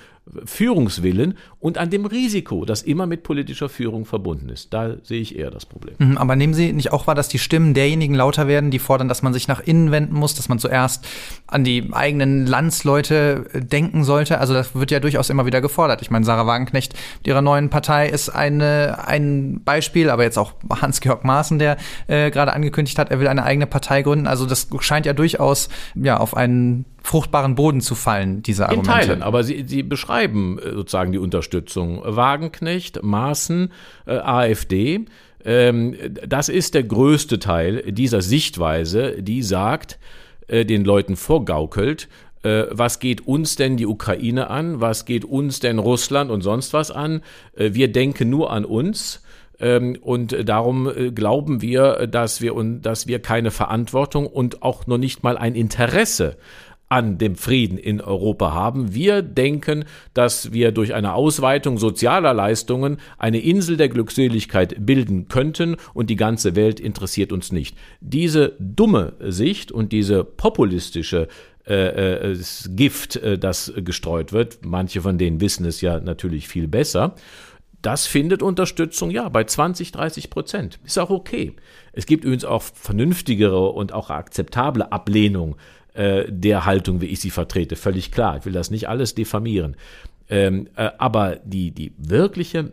Führungswillen 0.45 1.35
und 1.61 1.79
an 1.79 1.91
dem 1.91 2.07
Risiko, 2.07 2.65
das 2.65 2.83
immer 2.83 3.07
mit 3.07 3.23
politischer 3.23 3.69
Führung 3.69 4.05
verbunden 4.05 4.49
ist. 4.49 4.73
Da 4.73 4.97
sehe 5.03 5.21
ich 5.21 5.39
eher 5.39 5.51
das 5.51 5.67
Problem. 5.67 5.95
Mhm, 5.99 6.19
aber 6.19 6.37
nehmen 6.37 6.55
Sie 6.55 6.73
nicht 6.73 6.93
auch 6.93 7.07
wahr, 7.07 7.15
dass 7.15 7.29
die 7.29 7.39
Stimmen 7.39 7.75
derjenigen 7.75 8.15
lauter 8.15 8.47
werden, 8.47 8.71
die 8.71 8.79
fordern, 8.79 9.09
dass 9.09 9.23
man 9.23 9.33
sich 9.33 9.49
nach 9.49 9.61
innen 9.61 9.91
wenden 9.91 10.15
muss, 10.15 10.35
dass 10.35 10.49
man 10.49 10.59
zuerst 10.59 11.07
an 11.47 11.65
die 11.65 11.89
eigenen 11.93 12.47
Landsleute 12.47 13.47
äh, 13.53 13.61
denken 13.61 14.05
sollte? 14.05 14.39
Also 14.39 14.55
das 14.55 14.75
wird 14.75 14.91
ja 14.91 15.01
durchaus 15.01 15.31
immer 15.31 15.47
wieder 15.47 15.61
gefordert. 15.61 16.03
Ich 16.03 16.11
meine, 16.11 16.25
Sarah 16.25 16.47
Wagenknecht 16.47 16.95
mit 17.19 17.27
ihrer 17.27 17.43
neuen 17.43 17.71
Partei 17.71 18.09
ist 18.09 18.29
eine, 18.29 19.07
ein 19.07 19.63
Beispiel, 19.65 20.11
aber 20.11 20.23
jetzt 20.23 20.39
auch 20.39 20.53
Hans-Georg 20.71 21.25
Maaßen, 21.25 21.59
der 21.59 21.77
äh, 22.07 22.31
gerade 22.31 22.53
angekündigt 22.53 22.99
hat, 22.99 23.11
er 23.11 23.21
will 23.21 23.29
eine 23.29 23.45
eigene 23.45 23.67
Partei 23.67 24.03
gründen. 24.03 24.18
Also 24.27 24.47
das 24.47 24.69
scheint 24.81 25.07
ja 25.07 25.13
durchaus 25.13 25.69
ja 25.95 26.19
auf 26.19 26.37
einen 26.37 26.85
fruchtbaren 27.03 27.55
Boden 27.55 27.81
zu 27.81 27.95
fallen, 27.95 28.43
diese 28.43 28.69
Argumente. 28.69 28.91
In 28.91 28.97
Teilen, 29.07 29.23
aber 29.23 29.45
sie, 29.45 29.65
sie 29.67 29.83
beschreiben 29.83 30.59
äh, 30.59 30.73
sozusagen 30.73 31.13
die 31.13 31.19
Unterstützung. 31.19 32.03
Wagenknecht, 32.05 33.03
Maaßen, 33.03 33.73
äh, 34.07 34.17
AfD. 34.19 35.07
Ähm, 35.45 35.97
das 36.27 36.49
ist 36.49 36.75
der 36.75 36.83
größte 36.83 37.39
Teil 37.39 37.93
dieser 37.93 38.23
Sichtweise, 38.23 39.23
die 39.23 39.43
sagt, 39.43 39.99
äh, 40.49 40.65
den 40.65 40.85
Leuten 40.85 41.17
vorgaukelt, 41.17 42.09
äh, 42.43 42.65
was 42.71 43.01
geht 43.01 43.27
uns 43.27 43.57
denn 43.57 43.77
die 43.77 43.87
Ukraine 43.87 44.51
an, 44.51 44.81
was 44.81 45.05
geht 45.05 45.25
uns 45.25 45.61
denn 45.61 45.79
Russland 45.79 46.31
und 46.31 46.43
sonst 46.43 46.73
was 46.73 46.91
an. 46.91 47.23
Äh, 47.55 47.71
wir 47.73 47.91
denken 47.93 48.31
nur 48.31 48.53
an 48.53 48.65
uns. 48.65 49.23
Ähm, 49.61 49.99
und 50.01 50.49
darum 50.49 50.89
äh, 50.89 51.11
glauben 51.11 51.61
wir, 51.63 52.07
dass 52.07 52.41
wir, 52.41 52.55
dass 52.81 53.07
wir 53.07 53.21
keine 53.21 53.51
Verantwortung 53.51 54.27
und 54.27 54.63
auch 54.63 54.87
noch 54.87 54.99
nicht 54.99 55.23
mal 55.23 55.37
ein 55.37 55.55
Interesse 55.55 56.37
an 56.89 57.19
dem 57.19 57.37
Frieden 57.37 57.77
in 57.77 58.01
Europa 58.01 58.53
haben. 58.53 58.95
Wir 58.95 59.23
denken, 59.23 59.85
dass 60.15 60.53
wir 60.53 60.73
durch 60.73 60.95
eine 60.95 61.15
Ausweitung 61.15 61.79
sozialer 61.79 62.33
Leistungen 62.33 62.99
eine 63.19 63.41
Insel 63.41 63.77
der 63.77 63.89
Glückseligkeit 63.89 64.75
bilden 64.87 65.29
könnten 65.29 65.77
und 65.93 66.09
die 66.09 66.17
ganze 66.17 66.57
Welt 66.57 66.81
interessiert 66.81 67.33
uns 67.33 67.53
nicht. 67.53 67.77
Diese 68.01 68.55
dumme 68.59 69.13
Sicht 69.21 69.71
und 69.71 69.93
diese 69.93 70.25
populistische 70.25 71.29
äh, 71.67 72.31
äh, 72.33 72.39
Gift, 72.71 73.17
äh, 73.17 73.39
das 73.39 73.71
gestreut 73.77 74.33
wird, 74.33 74.61
manche 74.65 75.03
von 75.03 75.19
denen 75.19 75.43
wissen 75.43 75.67
es 75.67 75.83
ja 75.83 76.01
natürlich 76.01 76.49
viel 76.49 76.67
besser, 76.67 77.15
das 77.89 78.07
findet 78.07 78.43
Unterstützung, 78.43 79.11
ja, 79.11 79.31
bei 79.31 79.45
20, 79.45 79.93
30 79.93 80.29
Prozent. 80.29 80.79
Ist 80.85 80.99
auch 80.99 81.09
okay. 81.09 81.57
Es 81.95 82.05
gibt 82.05 82.23
übrigens 82.23 82.45
auch 82.45 82.61
vernünftigere 82.61 83.71
und 83.71 83.95
auch 83.95 84.11
akzeptable 84.11 84.93
Ablehnung 84.93 85.57
äh, 85.95 86.27
der 86.29 86.67
Haltung, 86.67 87.01
wie 87.01 87.07
ich 87.07 87.21
sie 87.21 87.31
vertrete. 87.31 87.77
Völlig 87.77 88.13
klar. 88.13 88.37
Ich 88.37 88.45
will 88.45 88.53
das 88.53 88.71
nicht 88.71 88.91
alles 88.91 89.15
diffamieren. 89.15 89.75
Ähm, 90.29 90.69
äh, 90.77 90.91
aber 90.99 91.37
die, 91.47 91.71
die 91.71 91.95
wirkliche 91.97 92.73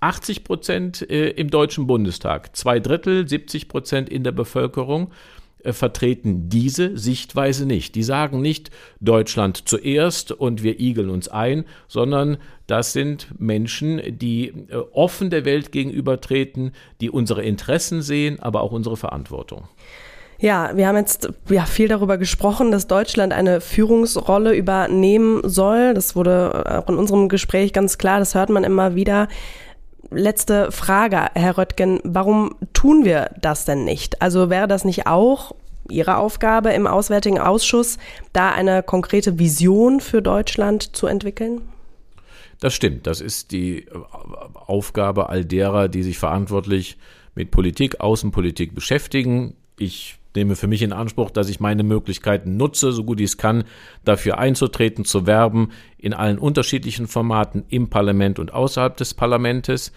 80 0.00 0.42
Prozent 0.42 1.08
äh, 1.08 1.28
im 1.28 1.48
Deutschen 1.48 1.86
Bundestag, 1.86 2.56
zwei 2.56 2.80
Drittel, 2.80 3.28
70 3.28 3.68
Prozent 3.68 4.08
in 4.08 4.24
der 4.24 4.32
Bevölkerung 4.32 5.12
vertreten 5.64 6.48
diese 6.48 6.96
Sichtweise 6.96 7.66
nicht. 7.66 7.94
Die 7.94 8.02
sagen 8.02 8.40
nicht 8.40 8.70
Deutschland 9.00 9.68
zuerst 9.68 10.32
und 10.32 10.62
wir 10.62 10.80
igeln 10.80 11.10
uns 11.10 11.28
ein, 11.28 11.64
sondern 11.88 12.38
das 12.66 12.92
sind 12.92 13.28
Menschen, 13.38 14.00
die 14.18 14.48
äh, 14.48 14.76
offen 14.92 15.30
der 15.30 15.44
Welt 15.44 15.72
gegenübertreten, 15.72 16.72
die 17.00 17.10
unsere 17.10 17.42
Interessen 17.42 18.02
sehen, 18.02 18.38
aber 18.40 18.60
auch 18.60 18.72
unsere 18.72 18.96
Verantwortung. 18.96 19.68
Ja, 20.40 20.70
wir 20.74 20.88
haben 20.88 20.96
jetzt 20.96 21.28
ja 21.50 21.66
viel 21.66 21.88
darüber 21.88 22.16
gesprochen, 22.16 22.70
dass 22.70 22.86
Deutschland 22.86 23.34
eine 23.34 23.60
Führungsrolle 23.60 24.54
übernehmen 24.54 25.42
soll. 25.44 25.92
Das 25.92 26.16
wurde 26.16 26.64
auch 26.82 26.88
in 26.88 26.96
unserem 26.96 27.28
Gespräch 27.28 27.74
ganz 27.74 27.98
klar, 27.98 28.20
das 28.20 28.34
hört 28.34 28.48
man 28.48 28.64
immer 28.64 28.94
wieder. 28.94 29.28
Letzte 30.10 30.72
Frage, 30.72 31.26
Herr 31.34 31.58
Röttgen, 31.58 32.00
warum 32.04 32.54
tun 32.72 33.04
wir 33.04 33.30
das 33.40 33.64
denn 33.64 33.84
nicht? 33.84 34.22
Also 34.22 34.50
wäre 34.50 34.66
das 34.66 34.84
nicht 34.84 35.06
auch 35.06 35.52
Ihre 35.88 36.16
Aufgabe 36.16 36.70
im 36.70 36.86
Auswärtigen 36.86 37.38
Ausschuss, 37.38 37.98
da 38.32 38.52
eine 38.52 38.82
konkrete 38.82 39.38
Vision 39.38 40.00
für 40.00 40.22
Deutschland 40.22 40.96
zu 40.96 41.06
entwickeln? 41.06 41.62
Das 42.60 42.74
stimmt. 42.74 43.06
Das 43.06 43.20
ist 43.20 43.52
die 43.52 43.86
Aufgabe 44.54 45.28
all 45.28 45.44
derer, 45.44 45.88
die 45.88 46.02
sich 46.02 46.18
verantwortlich 46.18 46.96
mit 47.34 47.50
Politik, 47.50 48.00
Außenpolitik 48.00 48.74
beschäftigen. 48.74 49.56
Ich 49.78 50.19
nehme 50.34 50.56
für 50.56 50.66
mich 50.66 50.82
in 50.82 50.92
Anspruch, 50.92 51.30
dass 51.30 51.48
ich 51.48 51.60
meine 51.60 51.82
Möglichkeiten 51.82 52.56
nutze, 52.56 52.92
so 52.92 53.04
gut 53.04 53.20
ich 53.20 53.26
es 53.26 53.36
kann, 53.36 53.64
dafür 54.04 54.38
einzutreten, 54.38 55.04
zu 55.04 55.26
werben, 55.26 55.70
in 55.98 56.14
allen 56.14 56.38
unterschiedlichen 56.38 57.06
Formaten 57.08 57.64
im 57.68 57.90
Parlament 57.90 58.38
und 58.38 58.52
außerhalb 58.52 58.96
des 58.96 59.14
Parlamentes. 59.14 59.92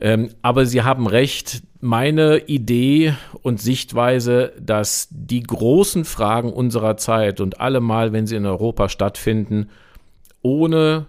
Ähm, 0.00 0.30
aber 0.42 0.64
Sie 0.64 0.82
haben 0.82 1.06
recht, 1.06 1.62
meine 1.80 2.46
Idee 2.46 3.14
und 3.42 3.60
Sichtweise, 3.60 4.52
dass 4.58 5.08
die 5.10 5.42
großen 5.42 6.04
Fragen 6.04 6.52
unserer 6.52 6.96
Zeit 6.96 7.40
und 7.40 7.60
allemal, 7.60 8.12
wenn 8.12 8.26
sie 8.26 8.36
in 8.36 8.46
Europa 8.46 8.88
stattfinden, 8.88 9.68
ohne 10.42 11.06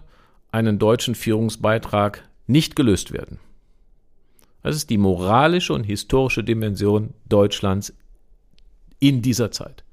einen 0.50 0.78
deutschen 0.78 1.14
Führungsbeitrag 1.14 2.28
nicht 2.46 2.76
gelöst 2.76 3.12
werden. 3.12 3.38
Das 4.62 4.76
ist 4.76 4.90
die 4.90 4.98
moralische 4.98 5.72
und 5.72 5.84
historische 5.84 6.42
Dimension 6.42 7.14
Deutschlands 7.28 7.94
in 9.04 9.20
dieser 9.20 9.50
Zeit, 9.50 9.84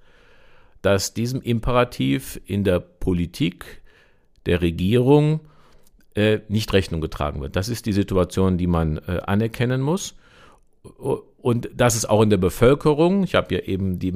dass 0.82 1.14
diesem 1.14 1.42
Imperativ 1.42 2.40
in 2.46 2.64
der 2.64 2.80
Politik 2.80 3.82
der 4.46 4.62
Regierung 4.62 5.42
äh, 6.16 6.40
nicht 6.48 6.72
Rechnung 6.72 7.02
getragen 7.02 7.42
wird. 7.42 7.58
Das 7.58 7.68
ist 7.68 7.86
die 7.86 7.94
Situation, 7.94 8.58
die 8.58 8.68
man 8.68 8.98
äh, 8.98 9.20
anerkennen 9.26 9.82
muss. 9.82 10.16
Und 11.42 11.70
das 11.76 11.96
ist 11.96 12.10
auch 12.10 12.24
in 12.24 12.32
der 12.32 12.38
Bevölkerung, 12.38 13.24
ich 13.24 13.36
habe 13.36 13.54
ja 13.54 13.62
eben 13.62 14.00
die 14.00 14.14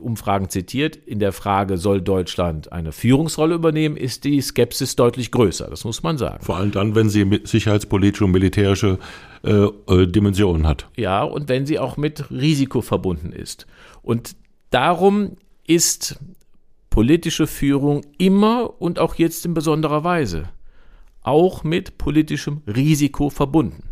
Umfragen 0.00 0.48
zitiert, 0.48 0.96
in 0.96 1.18
der 1.18 1.32
Frage, 1.32 1.76
soll 1.76 2.00
Deutschland 2.00 2.72
eine 2.72 2.92
Führungsrolle 2.92 3.54
übernehmen, 3.54 3.98
ist 3.98 4.24
die 4.24 4.40
Skepsis 4.40 4.96
deutlich 4.96 5.30
größer, 5.30 5.68
das 5.68 5.84
muss 5.84 6.02
man 6.02 6.16
sagen. 6.16 6.42
Vor 6.42 6.56
allem 6.56 6.70
dann, 6.70 6.94
wenn 6.94 7.10
sie 7.10 7.40
sicherheitspolitische 7.44 8.24
und 8.24 8.30
militärische 8.30 8.98
äh, 9.46 9.94
äh, 9.94 10.06
Dimensionen 10.06 10.66
hat. 10.66 10.88
Ja, 10.96 11.22
und 11.22 11.48
wenn 11.48 11.66
sie 11.66 11.78
auch 11.78 11.96
mit 11.96 12.30
Risiko 12.30 12.80
verbunden 12.80 13.32
ist. 13.32 13.66
Und 14.02 14.36
darum 14.70 15.36
ist 15.66 16.18
politische 16.90 17.46
Führung 17.46 18.02
immer 18.18 18.80
und 18.80 18.98
auch 18.98 19.14
jetzt 19.16 19.44
in 19.46 19.54
besonderer 19.54 20.04
Weise 20.04 20.48
auch 21.26 21.64
mit 21.64 21.98
politischem 21.98 22.62
Risiko 22.66 23.30
verbunden. 23.30 23.90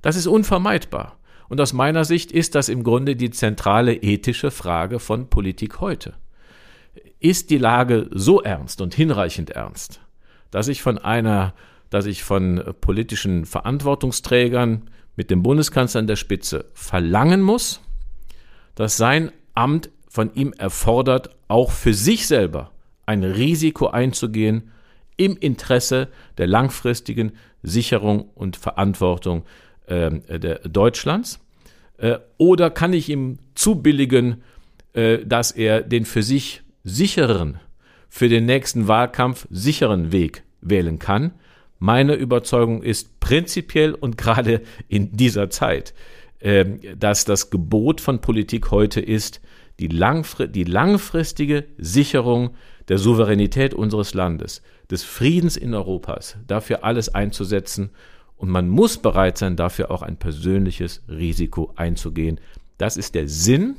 Das 0.00 0.16
ist 0.16 0.26
unvermeidbar. 0.26 1.18
Und 1.48 1.60
aus 1.60 1.74
meiner 1.74 2.06
Sicht 2.06 2.32
ist 2.32 2.54
das 2.54 2.70
im 2.70 2.82
Grunde 2.82 3.14
die 3.14 3.30
zentrale 3.30 3.94
ethische 3.94 4.50
Frage 4.50 4.98
von 4.98 5.28
Politik 5.28 5.80
heute. 5.80 6.14
Ist 7.20 7.50
die 7.50 7.58
Lage 7.58 8.08
so 8.10 8.40
ernst 8.40 8.80
und 8.80 8.94
hinreichend 8.94 9.50
ernst, 9.50 10.00
dass 10.50 10.68
ich 10.68 10.80
von 10.80 10.96
einer, 10.96 11.52
dass 11.92 12.06
ich 12.06 12.24
von 12.24 12.62
politischen 12.80 13.44
Verantwortungsträgern 13.44 14.88
mit 15.14 15.30
dem 15.30 15.42
Bundeskanzler 15.42 15.98
an 15.98 16.06
der 16.06 16.16
Spitze 16.16 16.64
verlangen 16.72 17.42
muss, 17.42 17.82
dass 18.74 18.96
sein 18.96 19.30
Amt 19.52 19.90
von 20.08 20.32
ihm 20.34 20.54
erfordert, 20.54 21.36
auch 21.48 21.70
für 21.70 21.92
sich 21.92 22.26
selber 22.26 22.70
ein 23.04 23.22
Risiko 23.22 23.88
einzugehen 23.88 24.70
im 25.18 25.36
Interesse 25.36 26.08
der 26.38 26.46
langfristigen 26.46 27.32
Sicherung 27.62 28.30
und 28.34 28.56
Verantwortung 28.56 29.44
äh, 29.84 30.38
der 30.38 30.60
Deutschlands. 30.60 31.40
Äh, 31.98 32.20
oder 32.38 32.70
kann 32.70 32.94
ich 32.94 33.10
ihm 33.10 33.36
zubilligen, 33.54 34.42
äh, 34.94 35.18
dass 35.26 35.50
er 35.50 35.82
den 35.82 36.06
für 36.06 36.22
sich 36.22 36.62
sicheren, 36.84 37.60
für 38.08 38.30
den 38.30 38.46
nächsten 38.46 38.88
Wahlkampf 38.88 39.46
sicheren 39.50 40.10
Weg 40.10 40.42
wählen 40.62 40.98
kann? 40.98 41.32
Meine 41.84 42.14
Überzeugung 42.14 42.84
ist 42.84 43.18
prinzipiell 43.18 43.94
und 43.94 44.16
gerade 44.16 44.60
in 44.86 45.16
dieser 45.16 45.50
Zeit, 45.50 45.94
äh, 46.38 46.64
dass 46.96 47.24
das 47.24 47.50
Gebot 47.50 48.00
von 48.00 48.20
Politik 48.20 48.70
heute 48.70 49.00
ist, 49.00 49.40
die, 49.80 49.88
langfri 49.88 50.46
die 50.46 50.62
langfristige 50.62 51.64
Sicherung 51.78 52.54
der 52.86 52.98
Souveränität 52.98 53.74
unseres 53.74 54.14
Landes, 54.14 54.62
des 54.92 55.02
Friedens 55.02 55.56
in 55.56 55.74
Europas, 55.74 56.36
dafür 56.46 56.84
alles 56.84 57.12
einzusetzen 57.12 57.90
und 58.36 58.48
man 58.48 58.68
muss 58.68 58.98
bereit 58.98 59.36
sein, 59.36 59.56
dafür 59.56 59.90
auch 59.90 60.02
ein 60.02 60.18
persönliches 60.18 61.02
Risiko 61.08 61.72
einzugehen. 61.74 62.38
Das 62.78 62.96
ist 62.96 63.16
der 63.16 63.26
Sinn 63.26 63.74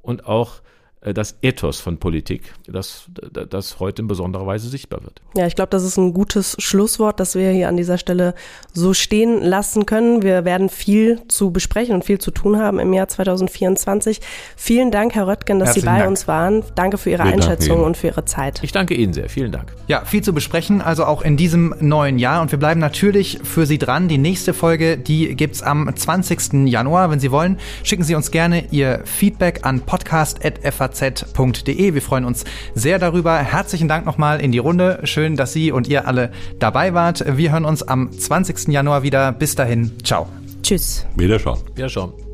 und 0.00 0.26
auch 0.26 0.62
das 1.00 1.36
Ethos 1.42 1.80
von 1.80 1.98
Politik, 1.98 2.54
das, 2.66 3.04
das 3.48 3.78
heute 3.78 4.02
in 4.02 4.08
besonderer 4.08 4.46
Weise 4.46 4.68
sichtbar 4.68 5.02
wird. 5.04 5.22
Ja, 5.36 5.46
ich 5.46 5.54
glaube, 5.54 5.70
das 5.70 5.84
ist 5.84 5.96
ein 5.96 6.12
gutes 6.12 6.56
Schlusswort, 6.58 7.20
das 7.20 7.36
wir 7.36 7.50
hier 7.52 7.68
an 7.68 7.76
dieser 7.76 7.98
Stelle 7.98 8.34
so 8.72 8.94
stehen 8.94 9.40
lassen 9.40 9.86
können. 9.86 10.22
Wir 10.22 10.44
werden 10.44 10.68
viel 10.68 11.20
zu 11.28 11.52
besprechen 11.52 11.94
und 11.94 12.04
viel 12.04 12.18
zu 12.18 12.32
tun 12.32 12.58
haben 12.58 12.80
im 12.80 12.92
Jahr 12.92 13.06
2024. 13.06 14.20
Vielen 14.56 14.90
Dank, 14.90 15.14
Herr 15.14 15.28
Röttgen, 15.28 15.60
dass 15.60 15.68
Herzlichen 15.68 15.86
Sie 15.86 15.92
bei 15.92 15.98
Dank. 15.98 16.10
uns 16.10 16.26
waren. 16.26 16.64
Danke 16.74 16.98
für 16.98 17.10
Ihre 17.10 17.24
wir 17.24 17.32
Einschätzung 17.32 17.84
und 17.84 17.96
für 17.96 18.08
Ihre 18.08 18.24
Zeit. 18.24 18.60
Ich 18.64 18.72
danke 18.72 18.94
Ihnen 18.94 19.12
sehr. 19.12 19.28
Vielen 19.28 19.52
Dank. 19.52 19.72
Ja, 19.86 20.04
viel 20.04 20.22
zu 20.22 20.32
besprechen, 20.32 20.82
also 20.82 21.04
auch 21.04 21.22
in 21.22 21.36
diesem 21.36 21.74
neuen 21.78 22.18
Jahr. 22.18 22.42
Und 22.42 22.50
wir 22.50 22.58
bleiben 22.58 22.80
natürlich 22.80 23.38
für 23.44 23.66
Sie 23.66 23.78
dran. 23.78 24.08
Die 24.08 24.18
nächste 24.18 24.52
Folge, 24.52 24.98
die 24.98 25.36
gibt's 25.36 25.62
am 25.62 25.94
20. 25.94 26.66
Januar. 26.68 27.10
Wenn 27.10 27.20
Sie 27.20 27.30
wollen, 27.30 27.58
schicken 27.84 28.02
Sie 28.02 28.16
uns 28.16 28.32
gerne 28.32 28.64
Ihr 28.72 29.02
Feedback 29.04 29.60
an 29.62 29.82
podcast.faz 29.82 30.87
faz.de. 30.96 31.94
Wir 31.94 32.02
freuen 32.02 32.24
uns 32.24 32.44
sehr 32.74 32.98
darüber. 32.98 33.36
Herzlichen 33.38 33.88
Dank 33.88 34.06
nochmal 34.06 34.40
in 34.40 34.52
die 34.52 34.58
Runde. 34.58 35.00
Schön, 35.04 35.36
dass 35.36 35.52
Sie 35.52 35.72
und 35.72 35.88
ihr 35.88 36.06
alle 36.06 36.30
dabei 36.58 36.94
wart. 36.94 37.24
Wir 37.36 37.52
hören 37.52 37.64
uns 37.64 37.82
am 37.82 38.12
20. 38.12 38.68
Januar 38.68 39.02
wieder. 39.02 39.32
Bis 39.32 39.54
dahin. 39.54 39.92
Ciao. 40.04 40.28
Tschüss. 40.62 41.06
Wiederschauen. 41.16 41.60
Wiederschauen. 41.74 42.27